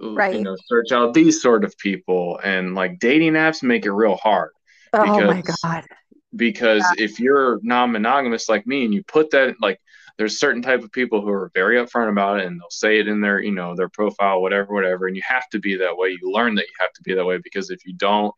right. 0.00 0.34
you 0.34 0.42
know 0.42 0.56
search 0.66 0.92
out 0.92 1.14
these 1.14 1.40
sort 1.40 1.64
of 1.64 1.76
people 1.78 2.38
and 2.42 2.74
like 2.74 2.98
dating 2.98 3.32
apps 3.32 3.62
make 3.62 3.84
it 3.84 3.92
real 3.92 4.16
hard 4.16 4.50
oh 4.92 5.02
because, 5.02 5.62
my 5.62 5.70
god. 5.70 5.84
because 6.36 6.84
yeah. 6.96 7.04
if 7.04 7.20
you're 7.20 7.58
non-monogamous 7.62 8.48
like 8.48 8.66
me 8.66 8.84
and 8.84 8.94
you 8.94 9.02
put 9.04 9.30
that 9.30 9.54
like 9.60 9.80
there's 10.18 10.40
certain 10.40 10.62
type 10.62 10.82
of 10.82 10.90
people 10.90 11.20
who 11.20 11.28
are 11.28 11.50
very 11.54 11.76
upfront 11.76 12.10
about 12.10 12.40
it 12.40 12.46
and 12.46 12.60
they'll 12.60 12.70
say 12.70 12.98
it 12.98 13.08
in 13.08 13.20
their 13.20 13.40
you 13.40 13.52
know 13.52 13.74
their 13.74 13.88
profile 13.88 14.42
whatever 14.42 14.74
whatever 14.74 15.06
and 15.06 15.16
you 15.16 15.22
have 15.26 15.48
to 15.50 15.58
be 15.60 15.76
that 15.76 15.96
way. 15.96 16.10
You 16.20 16.30
learn 16.30 16.56
that 16.56 16.66
you 16.66 16.74
have 16.80 16.92
to 16.92 17.02
be 17.02 17.14
that 17.14 17.24
way 17.24 17.38
because 17.38 17.70
if 17.70 17.86
you 17.86 17.94
don't 17.94 18.34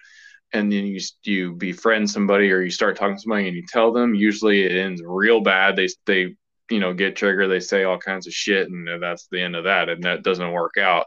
and 0.52 0.70
then 0.70 0.86
you 0.86 1.00
you 1.24 1.54
befriend 1.54 2.08
somebody 2.10 2.52
or 2.52 2.60
you 2.60 2.70
start 2.70 2.96
talking 2.96 3.16
to 3.16 3.22
somebody 3.22 3.48
and 3.48 3.56
you 3.56 3.64
tell 3.66 3.92
them 3.92 4.14
usually 4.14 4.62
it 4.62 4.76
ends 4.76 5.02
real 5.04 5.40
bad. 5.40 5.74
They 5.74 5.88
they 6.04 6.36
you 6.70 6.80
know 6.80 6.92
get 6.92 7.16
triggered. 7.16 7.50
They 7.50 7.60
say 7.60 7.84
all 7.84 7.98
kinds 7.98 8.26
of 8.26 8.34
shit 8.34 8.68
and 8.68 8.88
uh, 8.88 8.98
that's 8.98 9.26
the 9.28 9.40
end 9.40 9.56
of 9.56 9.64
that 9.64 9.88
and 9.88 10.04
that 10.04 10.22
doesn't 10.22 10.52
work 10.52 10.76
out 10.76 11.06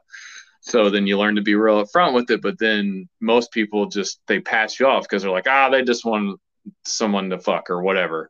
so 0.63 0.89
then 0.89 1.05
you 1.05 1.17
learn 1.17 1.35
to 1.35 1.41
be 1.41 1.55
real 1.55 1.83
upfront 1.83 2.13
with 2.13 2.31
it. 2.31 2.41
But 2.41 2.57
then 2.57 3.07
most 3.19 3.51
people 3.51 3.85
just 3.85 4.21
they 4.27 4.39
pass 4.39 4.79
you 4.79 4.87
off 4.87 5.03
because 5.03 5.21
they're 5.21 5.31
like, 5.31 5.47
ah, 5.47 5.69
they 5.69 5.83
just 5.83 6.05
want 6.05 6.39
someone 6.85 7.29
to 7.29 7.37
fuck 7.37 7.69
or 7.69 7.81
whatever, 7.81 8.29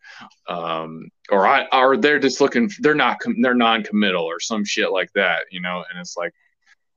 um, 0.49 1.09
or 1.29 1.45
I 1.45 1.67
or 1.71 1.95
they're 1.95 2.19
just 2.19 2.41
looking, 2.41 2.71
they're 2.79 2.95
not 2.95 3.21
they're 3.41 3.53
non-committal 3.53 4.23
or 4.23 4.39
some 4.39 4.65
shit 4.65 4.91
like 4.91 5.11
that, 5.13 5.43
you 5.51 5.61
know. 5.61 5.83
And 5.89 5.99
it's 5.99 6.17
like, 6.17 6.33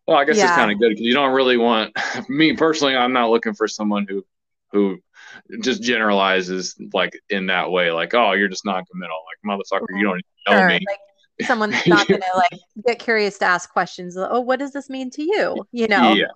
well, 0.06 0.16
I 0.16 0.24
guess 0.24 0.38
yeah. 0.38 0.48
it's 0.48 0.56
kind 0.56 0.72
of 0.72 0.78
good 0.78 0.90
because 0.90 1.04
you 1.04 1.14
don't 1.14 1.34
really 1.34 1.58
want 1.58 1.94
me 2.30 2.56
personally. 2.56 2.96
I'm 2.96 3.12
not 3.12 3.30
looking 3.30 3.54
for 3.54 3.68
someone 3.68 4.06
who 4.08 4.24
who 4.72 4.98
just 5.60 5.82
generalizes 5.82 6.74
like 6.94 7.12
in 7.28 7.46
that 7.46 7.70
way, 7.70 7.92
like, 7.92 8.14
oh, 8.14 8.32
you're 8.32 8.48
just 8.48 8.64
non-committal, 8.64 9.18
like 9.26 9.58
motherfucker, 9.58 9.98
you 9.98 10.04
don't 10.04 10.22
know 10.48 10.56
sure. 10.56 10.68
me. 10.68 10.80
Like, 10.88 11.46
someone's 11.46 11.86
not 11.86 12.06
to 12.06 12.20
like 12.34 12.60
get 12.86 12.98
curious 12.98 13.38
to 13.38 13.44
ask 13.44 13.70
questions. 13.70 14.16
Oh, 14.16 14.40
what 14.40 14.58
does 14.58 14.72
this 14.72 14.88
mean 14.88 15.10
to 15.10 15.22
you? 15.22 15.66
You 15.72 15.88
know? 15.88 16.12
Yeah. 16.12 16.26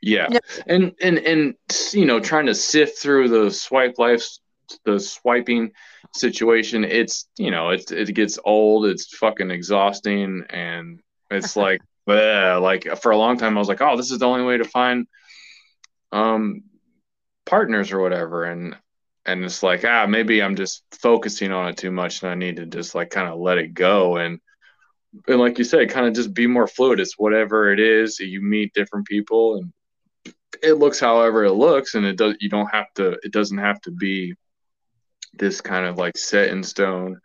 Yeah. 0.00 0.28
And, 0.66 0.94
and, 1.00 1.18
and, 1.18 1.54
you 1.92 2.04
know, 2.04 2.20
trying 2.20 2.46
to 2.46 2.54
sift 2.54 2.98
through 2.98 3.28
the 3.28 3.50
swipe 3.50 3.98
life, 3.98 4.22
the 4.84 5.00
swiping 5.00 5.72
situation, 6.12 6.84
it's, 6.84 7.26
you 7.38 7.50
know, 7.50 7.70
it's, 7.70 7.90
it 7.90 8.14
gets 8.14 8.38
old. 8.44 8.84
It's 8.84 9.16
fucking 9.16 9.50
exhausting. 9.50 10.44
And 10.50 11.00
it's 11.30 11.56
like, 11.56 11.80
bleh, 12.06 12.60
like 12.60 12.84
for 13.00 13.12
a 13.12 13.16
long 13.16 13.38
time, 13.38 13.56
I 13.56 13.60
was 13.60 13.68
like, 13.68 13.80
oh, 13.80 13.96
this 13.96 14.10
is 14.10 14.18
the 14.18 14.26
only 14.26 14.44
way 14.44 14.58
to 14.58 14.64
find, 14.64 15.06
um, 16.12 16.64
partners 17.46 17.90
or 17.90 18.00
whatever. 18.00 18.44
And, 18.44 18.76
and 19.26 19.42
it's 19.42 19.62
like 19.62 19.86
ah 19.86 20.04
maybe 20.06 20.42
i'm 20.42 20.54
just 20.54 20.82
focusing 20.90 21.50
on 21.50 21.68
it 21.68 21.78
too 21.78 21.90
much 21.90 22.22
and 22.22 22.30
i 22.30 22.34
need 22.34 22.56
to 22.56 22.66
just 22.66 22.94
like 22.94 23.08
kind 23.08 23.26
of 23.26 23.38
let 23.38 23.56
it 23.56 23.72
go 23.72 24.18
and 24.18 24.38
and 25.28 25.38
like 25.38 25.58
you 25.58 25.64
said, 25.64 25.90
kind 25.90 26.06
of 26.06 26.14
just 26.14 26.34
be 26.34 26.46
more 26.46 26.66
fluid. 26.66 27.00
It's 27.00 27.18
whatever 27.18 27.72
it 27.72 27.80
is. 27.80 28.18
You 28.18 28.40
meet 28.42 28.74
different 28.74 29.06
people, 29.06 29.56
and 29.56 30.34
it 30.62 30.74
looks 30.74 31.00
however 31.00 31.44
it 31.44 31.52
looks, 31.52 31.94
and 31.94 32.04
it 32.04 32.16
does. 32.16 32.36
You 32.40 32.48
don't 32.48 32.70
have 32.70 32.92
to. 32.94 33.18
It 33.22 33.32
doesn't 33.32 33.58
have 33.58 33.80
to 33.82 33.90
be 33.90 34.34
this 35.38 35.60
kind 35.60 35.86
of 35.86 35.98
like 35.98 36.16
set 36.16 36.48
in 36.50 36.62
stone 36.62 37.20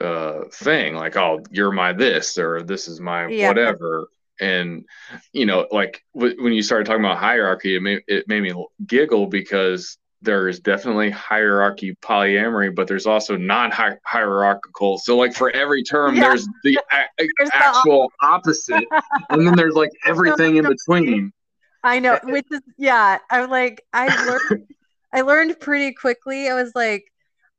uh 0.00 0.44
thing 0.52 0.94
like 0.94 1.16
oh 1.16 1.40
you're 1.50 1.72
my 1.72 1.92
this 1.92 2.38
or 2.38 2.62
this 2.62 2.88
is 2.88 3.00
my 3.00 3.26
yeah. 3.26 3.48
whatever 3.48 4.06
and 4.40 4.86
you 5.32 5.44
know 5.44 5.66
like 5.70 6.02
w- 6.14 6.42
when 6.42 6.54
you 6.54 6.62
started 6.62 6.86
talking 6.86 7.04
about 7.04 7.18
hierarchy 7.18 7.76
it 7.76 7.82
made, 7.82 8.02
it 8.06 8.26
made 8.26 8.42
me 8.42 8.66
giggle 8.86 9.26
because 9.26 9.98
there 10.22 10.48
is 10.48 10.60
definitely 10.60 11.10
hierarchy 11.10 11.96
polyamory 12.02 12.74
but 12.74 12.86
there's 12.86 13.06
also 13.06 13.36
non-hierarchical 13.36 14.98
so 14.98 15.16
like 15.16 15.34
for 15.34 15.50
every 15.50 15.82
term 15.82 16.14
yeah. 16.14 16.22
there's 16.22 16.46
the 16.62 16.78
a- 16.92 17.28
there's 17.38 17.50
actual 17.54 18.10
the 18.20 18.26
opposite 18.26 18.84
and 19.30 19.46
then 19.46 19.54
there's 19.56 19.74
like 19.74 19.90
everything 20.04 20.56
in 20.56 20.66
between. 20.66 21.32
i 21.84 21.98
know 21.98 22.18
which 22.24 22.46
is 22.50 22.60
yeah 22.76 23.18
i'm 23.30 23.48
like 23.50 23.82
i 23.92 24.06
learned 24.50 24.66
i 25.12 25.20
learned 25.22 25.58
pretty 25.60 25.92
quickly. 25.92 26.48
I 26.48 26.54
was 26.54 26.72
like 26.74 27.10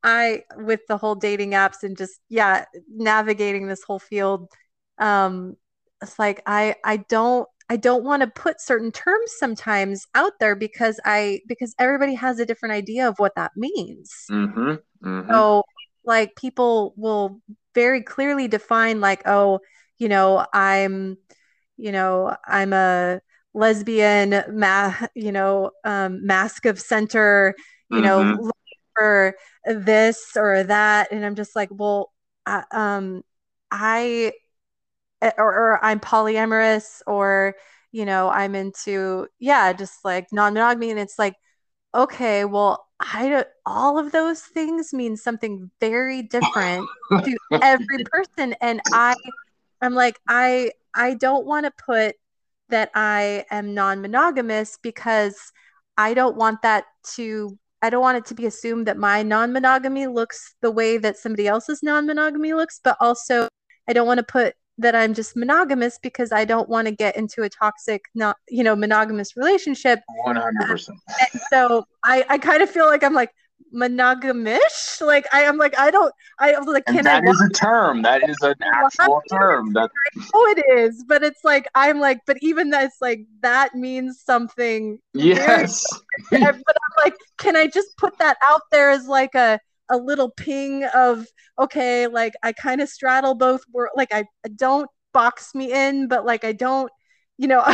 I 0.03 0.43
with 0.57 0.82
the 0.88 0.97
whole 0.97 1.16
dating 1.16 1.51
apps 1.51 1.84
and 1.84 1.95
just 1.95 2.20
yeah, 2.30 2.66
navigating 2.89 3.68
this 3.68 3.84
whole 3.84 3.99
field 3.99 4.49
um 4.97 5.55
it's 6.01 6.18
like 6.18 6.41
I 6.45 6.76
I 6.84 6.97
don't 6.97 7.47
I 7.72 7.78
don't 7.78 8.03
want 8.03 8.19
to 8.19 8.28
put 8.28 8.59
certain 8.59 8.91
terms 8.91 9.32
sometimes 9.38 10.05
out 10.13 10.34
there 10.41 10.57
because 10.57 10.99
I 11.05 11.39
because 11.47 11.74
everybody 11.80 12.15
has 12.15 12.38
a 12.38 12.45
different 12.45 12.74
idea 12.74 13.07
of 13.07 13.17
what 13.17 13.36
that 13.36 13.51
means. 13.55 14.11
Mm-hmm, 14.30 14.74
mm-hmm. 15.07 15.32
So 15.32 15.63
like 16.03 16.36
people 16.36 16.93
will 16.97 17.39
very 17.74 18.01
clearly 18.01 18.49
define 18.49 18.99
like 18.99 19.22
oh 19.26 19.59
you 19.99 20.09
know 20.09 20.45
I'm 20.53 21.15
you 21.78 21.93
know 21.93 22.36
I'm 22.45 22.74
a 22.74 23.22
lesbian 23.53 24.43
ma 24.49 24.93
you 25.15 25.32
know 25.32 25.72
um, 25.86 26.26
masc 26.28 26.65
of 26.65 26.78
center 26.78 27.55
you 27.89 28.01
mm-hmm. 28.01 28.36
know 28.36 28.51
for 28.95 29.34
this 29.65 30.36
or 30.36 30.63
that 30.63 31.11
and 31.11 31.26
i'm 31.26 31.36
just 31.36 31.55
like 31.55 31.69
well 31.72 32.11
I, 32.45 32.63
um 32.72 33.24
i 33.69 34.34
Eh, 35.22 35.32
or, 35.38 35.53
or 35.53 35.86
i'm 35.86 35.99
polyamorous 35.99 37.01
or 37.05 37.55
you 37.91 38.05
know 38.05 38.30
i'm 38.30 38.55
into 38.55 39.28
yeah 39.39 39.72
just 39.72 40.03
like 40.03 40.28
non-monogamy 40.32 40.89
and 40.89 40.99
it's 40.99 41.19
like 41.19 41.36
okay 41.93 42.43
well 42.43 42.88
i 42.99 43.30
don't 43.30 43.47
all 43.65 43.99
of 43.99 44.11
those 44.11 44.41
things 44.41 44.93
mean 44.93 45.15
something 45.15 45.69
very 45.80 46.24
different 46.24 46.88
to 47.24 47.38
every 47.61 48.03
person 48.11 48.55
and 48.61 48.82
i 48.93 49.15
i'm 49.82 49.93
like 49.93 50.19
i 50.28 50.72
i 50.95 51.13
don't 51.13 51.45
want 51.45 51.65
to 51.65 51.84
put 51.86 52.15
that 52.69 52.89
i 52.95 53.45
am 53.51 53.76
non-monogamous 53.76 54.80
because 54.82 55.51
i 55.97 56.15
don't 56.15 56.36
want 56.36 56.61
that 56.63 56.86
to 57.03 57.57
I 57.84 57.89
don't 57.89 58.01
want 58.01 58.19
it 58.19 58.26
to 58.26 58.36
be 58.36 58.45
assumed 58.45 58.86
that 58.86 58.97
my 58.97 59.24
non 59.24 59.51
monogamy 59.51 60.05
looks 60.05 60.53
the 60.61 60.69
way 60.69 60.99
that 60.99 61.17
somebody 61.17 61.47
else's 61.47 61.82
non 61.82 62.05
monogamy 62.05 62.53
looks, 62.53 62.80
but 62.84 62.95
also 62.99 63.47
I 63.88 63.93
don't 63.93 64.05
want 64.05 64.19
to 64.19 64.24
put 64.24 64.53
that 64.82 64.96
I'm 64.96 65.14
just 65.14 65.36
monogamous 65.36 66.00
because 66.02 66.32
I 66.32 66.46
don't 66.46 66.70
want 66.70 66.88
to 66.88 66.94
get 66.94 67.16
into 67.16 67.44
a 67.44 67.50
toxic, 67.50 68.04
not 68.16 68.38
you 68.50 68.64
know, 68.64 68.76
monogamous 68.76 69.36
relationship. 69.38 70.00
One 70.24 70.36
hundred 70.36 70.68
percent. 70.68 71.00
So 71.50 71.86
I, 72.04 72.26
I 72.30 72.38
kind 72.38 72.62
of 72.62 72.70
feel 72.70 72.86
like 72.86 73.04
I'm 73.04 73.14
like, 73.14 73.32
monogamish. 73.74 75.02
Like 75.02 75.26
i 75.34 75.42
am 75.42 75.58
like 75.58 75.78
i 75.80 75.90
don't 75.92 76.14
i 76.40 76.56
like 76.58 76.86
can 76.86 76.98
and 76.98 77.08
that 77.08 77.24
I 77.24 77.30
is 77.30 77.42
a 77.42 77.50
term. 77.50 78.02
That 78.02 78.28
is 78.28 78.38
an 78.42 78.56
actual 78.62 79.22
term. 79.30 79.74
That 79.74 79.90
oh 80.34 80.56
it 80.58 80.80
is 80.80 81.04
but 81.08 81.24
it's 81.24 81.44
like 81.44 81.68
i'm 81.76 82.00
like 82.00 82.20
but 82.26 82.38
even 82.42 82.70
that's 82.70 82.98
like 83.02 83.26
that 83.42 83.76
means 83.76 84.22
something 84.22 85.00
yes. 85.14 85.84
but 86.30 86.44
i'm 86.44 86.62
like 87.04 87.16
can 87.38 87.56
i 87.56 87.68
just 87.68 87.96
put 87.98 88.18
that 88.20 88.38
out 88.48 88.62
there 88.72 88.90
as 88.90 89.08
like 89.08 89.36
a 89.36 89.60
a 89.90 89.98
little 89.98 90.30
ping 90.30 90.86
of 90.96 91.26
okay 91.60 92.08
like 92.08 92.34
i 92.44 92.52
kind 92.52 92.82
of 92.82 92.90
straddle 92.90 93.36
both 93.36 93.62
worlds 93.74 93.94
like 93.96 94.14
I, 94.14 94.26
I 94.46 94.50
don't 94.56 94.90
box 95.14 95.54
me 95.54 95.74
in 95.74 96.08
but 96.08 96.26
like 96.26 96.44
i 96.44 96.54
don't 96.54 96.92
you 97.38 97.48
know 97.48 97.60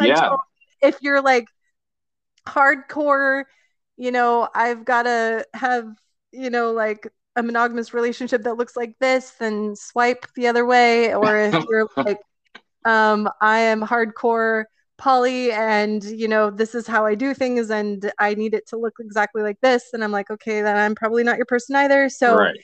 like, 0.00 0.08
yeah. 0.08 0.36
if 0.82 0.98
you're 1.00 1.22
like 1.22 1.46
hardcore 2.46 3.44
you 3.98 4.12
know, 4.12 4.48
I've 4.54 4.84
got 4.84 5.02
to 5.02 5.44
have, 5.52 5.92
you 6.32 6.48
know, 6.50 6.72
like 6.72 7.06
a 7.36 7.42
monogamous 7.42 7.92
relationship 7.92 8.44
that 8.44 8.56
looks 8.56 8.76
like 8.76 8.94
this, 9.00 9.32
then 9.32 9.74
swipe 9.76 10.24
the 10.36 10.46
other 10.46 10.64
way. 10.64 11.14
Or 11.14 11.36
if 11.36 11.64
you're 11.68 11.88
like, 11.96 12.20
um, 12.84 13.28
I 13.42 13.58
am 13.58 13.82
hardcore 13.82 14.64
poly 14.98 15.52
and, 15.52 16.02
you 16.04 16.28
know, 16.28 16.50
this 16.50 16.74
is 16.74 16.86
how 16.86 17.06
I 17.06 17.14
do 17.14 17.32
things 17.32 17.70
and 17.70 18.10
I 18.18 18.34
need 18.34 18.54
it 18.54 18.66
to 18.68 18.76
look 18.76 18.94
exactly 19.00 19.42
like 19.42 19.60
this. 19.60 19.90
And 19.92 20.04
I'm 20.04 20.12
like, 20.12 20.30
okay, 20.30 20.60
then 20.60 20.76
I'm 20.76 20.94
probably 20.94 21.24
not 21.24 21.36
your 21.36 21.46
person 21.46 21.76
either. 21.76 22.08
So, 22.08 22.36
right. 22.36 22.58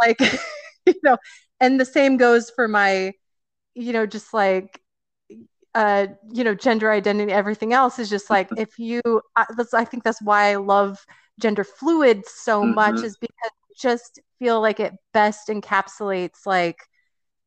like, 0.00 0.20
you 0.86 0.94
know, 1.02 1.16
and 1.60 1.80
the 1.80 1.84
same 1.84 2.16
goes 2.16 2.50
for 2.50 2.68
my, 2.68 3.12
you 3.74 3.92
know, 3.92 4.06
just 4.06 4.32
like 4.34 4.80
uh, 5.74 6.06
you 6.30 6.44
know, 6.44 6.54
gender 6.54 6.90
identity, 6.92 7.32
everything 7.32 7.72
else 7.72 7.98
is 7.98 8.10
just 8.10 8.28
like 8.28 8.50
if 8.56 8.78
you. 8.78 9.00
I, 9.36 9.46
that's, 9.56 9.72
I 9.72 9.84
think 9.84 10.04
that's 10.04 10.20
why 10.20 10.52
I 10.52 10.56
love 10.56 10.98
gender 11.40 11.64
fluid 11.64 12.24
so 12.26 12.62
mm-hmm. 12.62 12.74
much 12.74 13.02
is 13.02 13.16
because 13.16 13.50
I 13.50 13.72
just 13.80 14.20
feel 14.38 14.60
like 14.60 14.80
it 14.80 14.92
best 15.14 15.48
encapsulates 15.48 16.44
like 16.46 16.76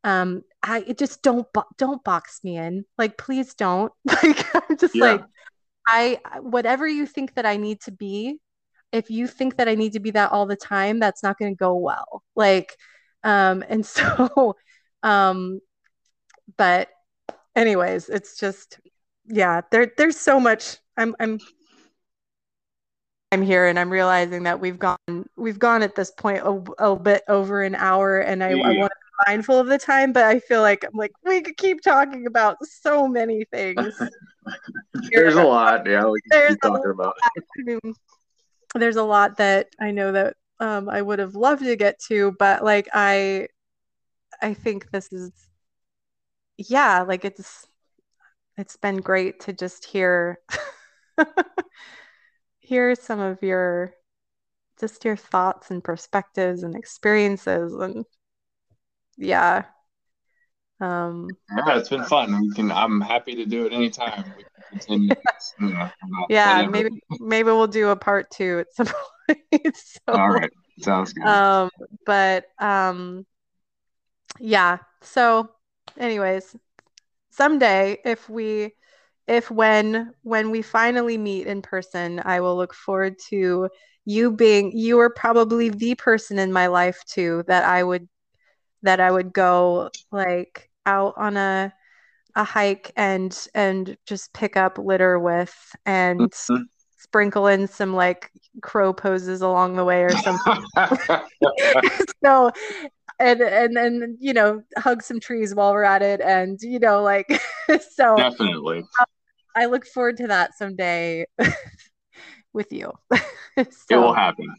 um 0.03 0.41
i 0.65 0.83
it 0.85 0.97
just 0.97 1.21
don't 1.21 1.47
don't 1.77 2.03
box 2.03 2.41
me 2.43 2.57
in 2.57 2.83
like 2.97 3.17
please 3.17 3.53
don't 3.53 3.93
like 4.05 4.55
i'm 4.55 4.77
just 4.77 4.95
yeah. 4.95 5.03
like 5.03 5.23
i 5.87 6.19
whatever 6.41 6.87
you 6.87 7.05
think 7.05 7.33
that 7.35 7.45
i 7.45 7.55
need 7.55 7.79
to 7.79 7.91
be 7.91 8.37
if 8.91 9.09
you 9.09 9.27
think 9.27 9.57
that 9.57 9.69
i 9.69 9.75
need 9.75 9.93
to 9.93 9.99
be 9.99 10.11
that 10.11 10.31
all 10.31 10.45
the 10.45 10.55
time 10.55 10.99
that's 10.99 11.23
not 11.23 11.37
going 11.37 11.53
to 11.53 11.57
go 11.57 11.75
well 11.75 12.21
like 12.35 12.75
um 13.23 13.63
and 13.69 13.85
so 13.85 14.55
um 15.03 15.61
but 16.57 16.89
anyways, 17.55 18.09
it's 18.09 18.37
just 18.37 18.79
yeah, 19.27 19.61
there 19.71 19.91
there's 19.97 20.17
so 20.17 20.39
much. 20.39 20.77
I'm 20.97 21.15
I'm 21.19 21.39
I'm 23.31 23.41
here 23.41 23.65
and 23.67 23.79
I'm 23.79 23.89
realizing 23.89 24.43
that 24.43 24.59
we've 24.59 24.79
gone 24.79 24.97
we've 25.35 25.59
gone 25.59 25.83
at 25.83 25.95
this 25.95 26.11
point 26.11 26.39
a, 26.39 26.63
a 26.79 26.95
bit 26.95 27.23
over 27.27 27.63
an 27.63 27.75
hour 27.75 28.19
and 28.19 28.43
I, 28.43 28.53
yeah. 28.53 28.67
I 28.67 28.77
want 28.77 28.91
to 28.91 29.04
mindful 29.27 29.59
of 29.59 29.67
the 29.67 29.77
time, 29.77 30.13
but 30.13 30.23
I 30.23 30.39
feel 30.39 30.61
like 30.61 30.83
I'm 30.83 30.97
like 30.97 31.11
we 31.23 31.41
could 31.41 31.57
keep 31.57 31.81
talking 31.81 32.27
about 32.27 32.57
so 32.65 33.07
many 33.07 33.45
things. 33.51 33.93
there's 35.11 35.35
a 35.35 35.43
lot, 35.43 35.87
yeah, 35.87 36.05
we 36.05 36.21
can 36.21 36.49
keep 36.49 36.61
talking 36.61 36.91
about. 36.91 37.15
I 37.23 37.41
mean, 37.63 37.79
there's 38.73 38.97
a 38.97 39.03
lot 39.03 39.37
that 39.37 39.67
I 39.79 39.91
know 39.91 40.11
that 40.11 40.35
um, 40.59 40.89
I 40.89 41.01
would 41.01 41.19
have 41.19 41.35
loved 41.35 41.63
to 41.63 41.75
get 41.75 41.99
to, 42.07 42.33
but 42.39 42.63
like 42.63 42.87
I 42.93 43.47
I 44.41 44.53
think 44.53 44.91
this 44.91 45.11
is 45.11 45.31
yeah, 46.57 47.01
like 47.01 47.25
it's 47.25 47.67
it's 48.57 48.77
been 48.77 48.97
great 48.97 49.41
to 49.41 49.53
just 49.53 49.85
hear 49.85 50.39
hear 52.59 52.95
some 52.95 53.19
of 53.19 53.41
your 53.43 53.93
just 54.79 55.05
your 55.05 55.15
thoughts 55.15 55.71
and 55.71 55.83
perspectives 55.83 56.63
and 56.63 56.75
experiences 56.75 57.73
and 57.73 58.05
yeah. 59.17 59.65
Um 60.79 61.29
yeah 61.55 61.77
it's 61.77 61.89
been 61.89 62.03
fun. 62.03 62.41
We 62.41 62.53
can 62.53 62.71
i'm 62.71 62.99
happy 63.01 63.35
to 63.35 63.45
do 63.45 63.65
it 63.65 63.73
anytime. 63.73 64.33
We 64.35 64.43
can 64.43 64.79
continue 64.79 65.15
you 65.59 65.69
know, 65.69 65.89
yeah 66.29 66.67
maybe 66.67 66.89
maybe 67.19 67.47
we'll 67.47 67.67
do 67.67 67.89
a 67.89 67.95
part 67.95 68.29
two 68.31 68.59
at 68.59 68.73
some 68.73 68.87
point 69.27 69.75
so, 69.77 70.13
all 70.13 70.29
right 70.29 70.51
sounds 70.79 71.13
good. 71.13 71.25
Um 71.25 71.69
but 72.05 72.45
um 72.59 73.25
yeah 74.39 74.79
so 75.01 75.49
anyways, 75.97 76.55
someday 77.31 77.97
if 78.03 78.29
we 78.29 78.73
if 79.27 79.49
when 79.49 80.13
when 80.23 80.51
we 80.51 80.61
finally 80.61 81.17
meet 81.17 81.47
in 81.47 81.61
person, 81.61 82.21
I 82.23 82.41
will 82.41 82.55
look 82.55 82.73
forward 82.73 83.15
to 83.29 83.69
you 84.05 84.31
being 84.31 84.71
you 84.77 84.99
are 84.99 85.09
probably 85.09 85.69
the 85.69 85.95
person 85.95 86.37
in 86.37 86.51
my 86.53 86.67
life 86.67 87.01
too 87.07 87.43
that 87.47 87.63
I 87.65 87.83
would 87.83 88.07
that 88.85 88.99
I 88.99 89.11
would 89.11 89.33
go 89.33 89.89
like 90.11 90.69
out 90.85 91.13
on 91.17 91.37
a 91.37 91.73
a 92.35 92.43
hike 92.43 92.91
and 92.95 93.47
and 93.53 93.97
just 94.05 94.33
pick 94.33 94.57
up 94.57 94.77
litter 94.77 95.17
with 95.19 95.55
and 95.85 96.19
mm-hmm. 96.19 96.63
sprinkle 96.97 97.47
in 97.47 97.67
some 97.67 97.93
like 97.93 98.31
crow 98.61 98.93
poses 98.93 99.41
along 99.41 99.75
the 99.75 99.85
way 99.85 100.03
or 100.03 100.09
something. 100.17 100.65
so 102.23 102.51
and 103.19 103.41
and 103.41 103.77
and 103.77 104.17
you 104.19 104.33
know 104.33 104.61
hug 104.77 105.01
some 105.01 105.19
trees 105.19 105.55
while 105.55 105.71
we're 105.71 105.83
at 105.83 106.01
it 106.01 106.19
and 106.21 106.59
you 106.61 106.79
know 106.79 107.01
like 107.01 107.41
so 107.91 108.17
definitely 108.17 108.79
um, 108.79 109.05
i 109.55 109.65
look 109.65 109.85
forward 109.85 110.17
to 110.17 110.27
that 110.27 110.53
someday 110.57 111.25
with 112.53 112.71
you 112.73 112.91
so, 113.57 113.69
it 113.89 113.95
will 113.95 114.13
happen 114.13 114.53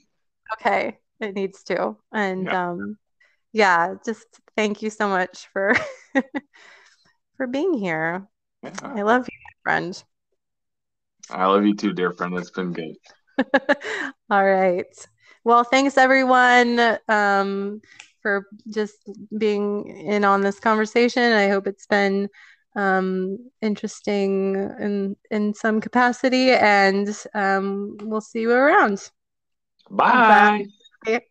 okay 0.55 0.97
it 1.21 1.35
needs 1.35 1.63
to 1.63 1.95
and 2.13 2.45
yeah. 2.45 2.71
um 2.71 2.97
yeah, 3.57 3.95
just 4.05 4.27
thank 4.55 4.83
you 4.83 4.91
so 4.91 5.09
much 5.09 5.49
for 5.51 5.73
for 7.39 7.47
being 7.47 7.73
here. 7.73 8.29
Yeah. 8.63 8.73
I 8.83 9.01
love 9.01 9.27
you, 9.27 9.39
friend. 9.63 10.05
I 11.31 11.47
love 11.47 11.65
you 11.65 11.75
too, 11.75 11.95
dear 11.95 12.13
friend. 12.13 12.37
It's 12.37 12.51
been 12.51 12.75
good. 12.75 12.97
All 14.31 14.45
right. 14.45 14.85
Well, 15.45 15.65
thanks 15.65 15.97
everyone 15.97 16.99
um, 17.09 17.81
for 18.21 18.47
just 18.69 18.97
being 19.39 19.87
in 19.87 20.25
on 20.25 20.43
this 20.43 20.61
conversation. 20.61 21.33
I 21.33 21.49
hope 21.49 21.67
it's 21.67 21.87
been 21.87 22.29
um, 22.75 23.39
interesting 23.63 24.57
in 24.79 25.17
in 25.31 25.55
some 25.55 25.81
capacity, 25.81 26.51
and 26.51 27.09
um, 27.33 27.97
we'll 28.03 28.21
see 28.21 28.43
you 28.43 28.51
around. 28.51 29.11
Bye. 29.91 30.67
Bye. 31.07 31.23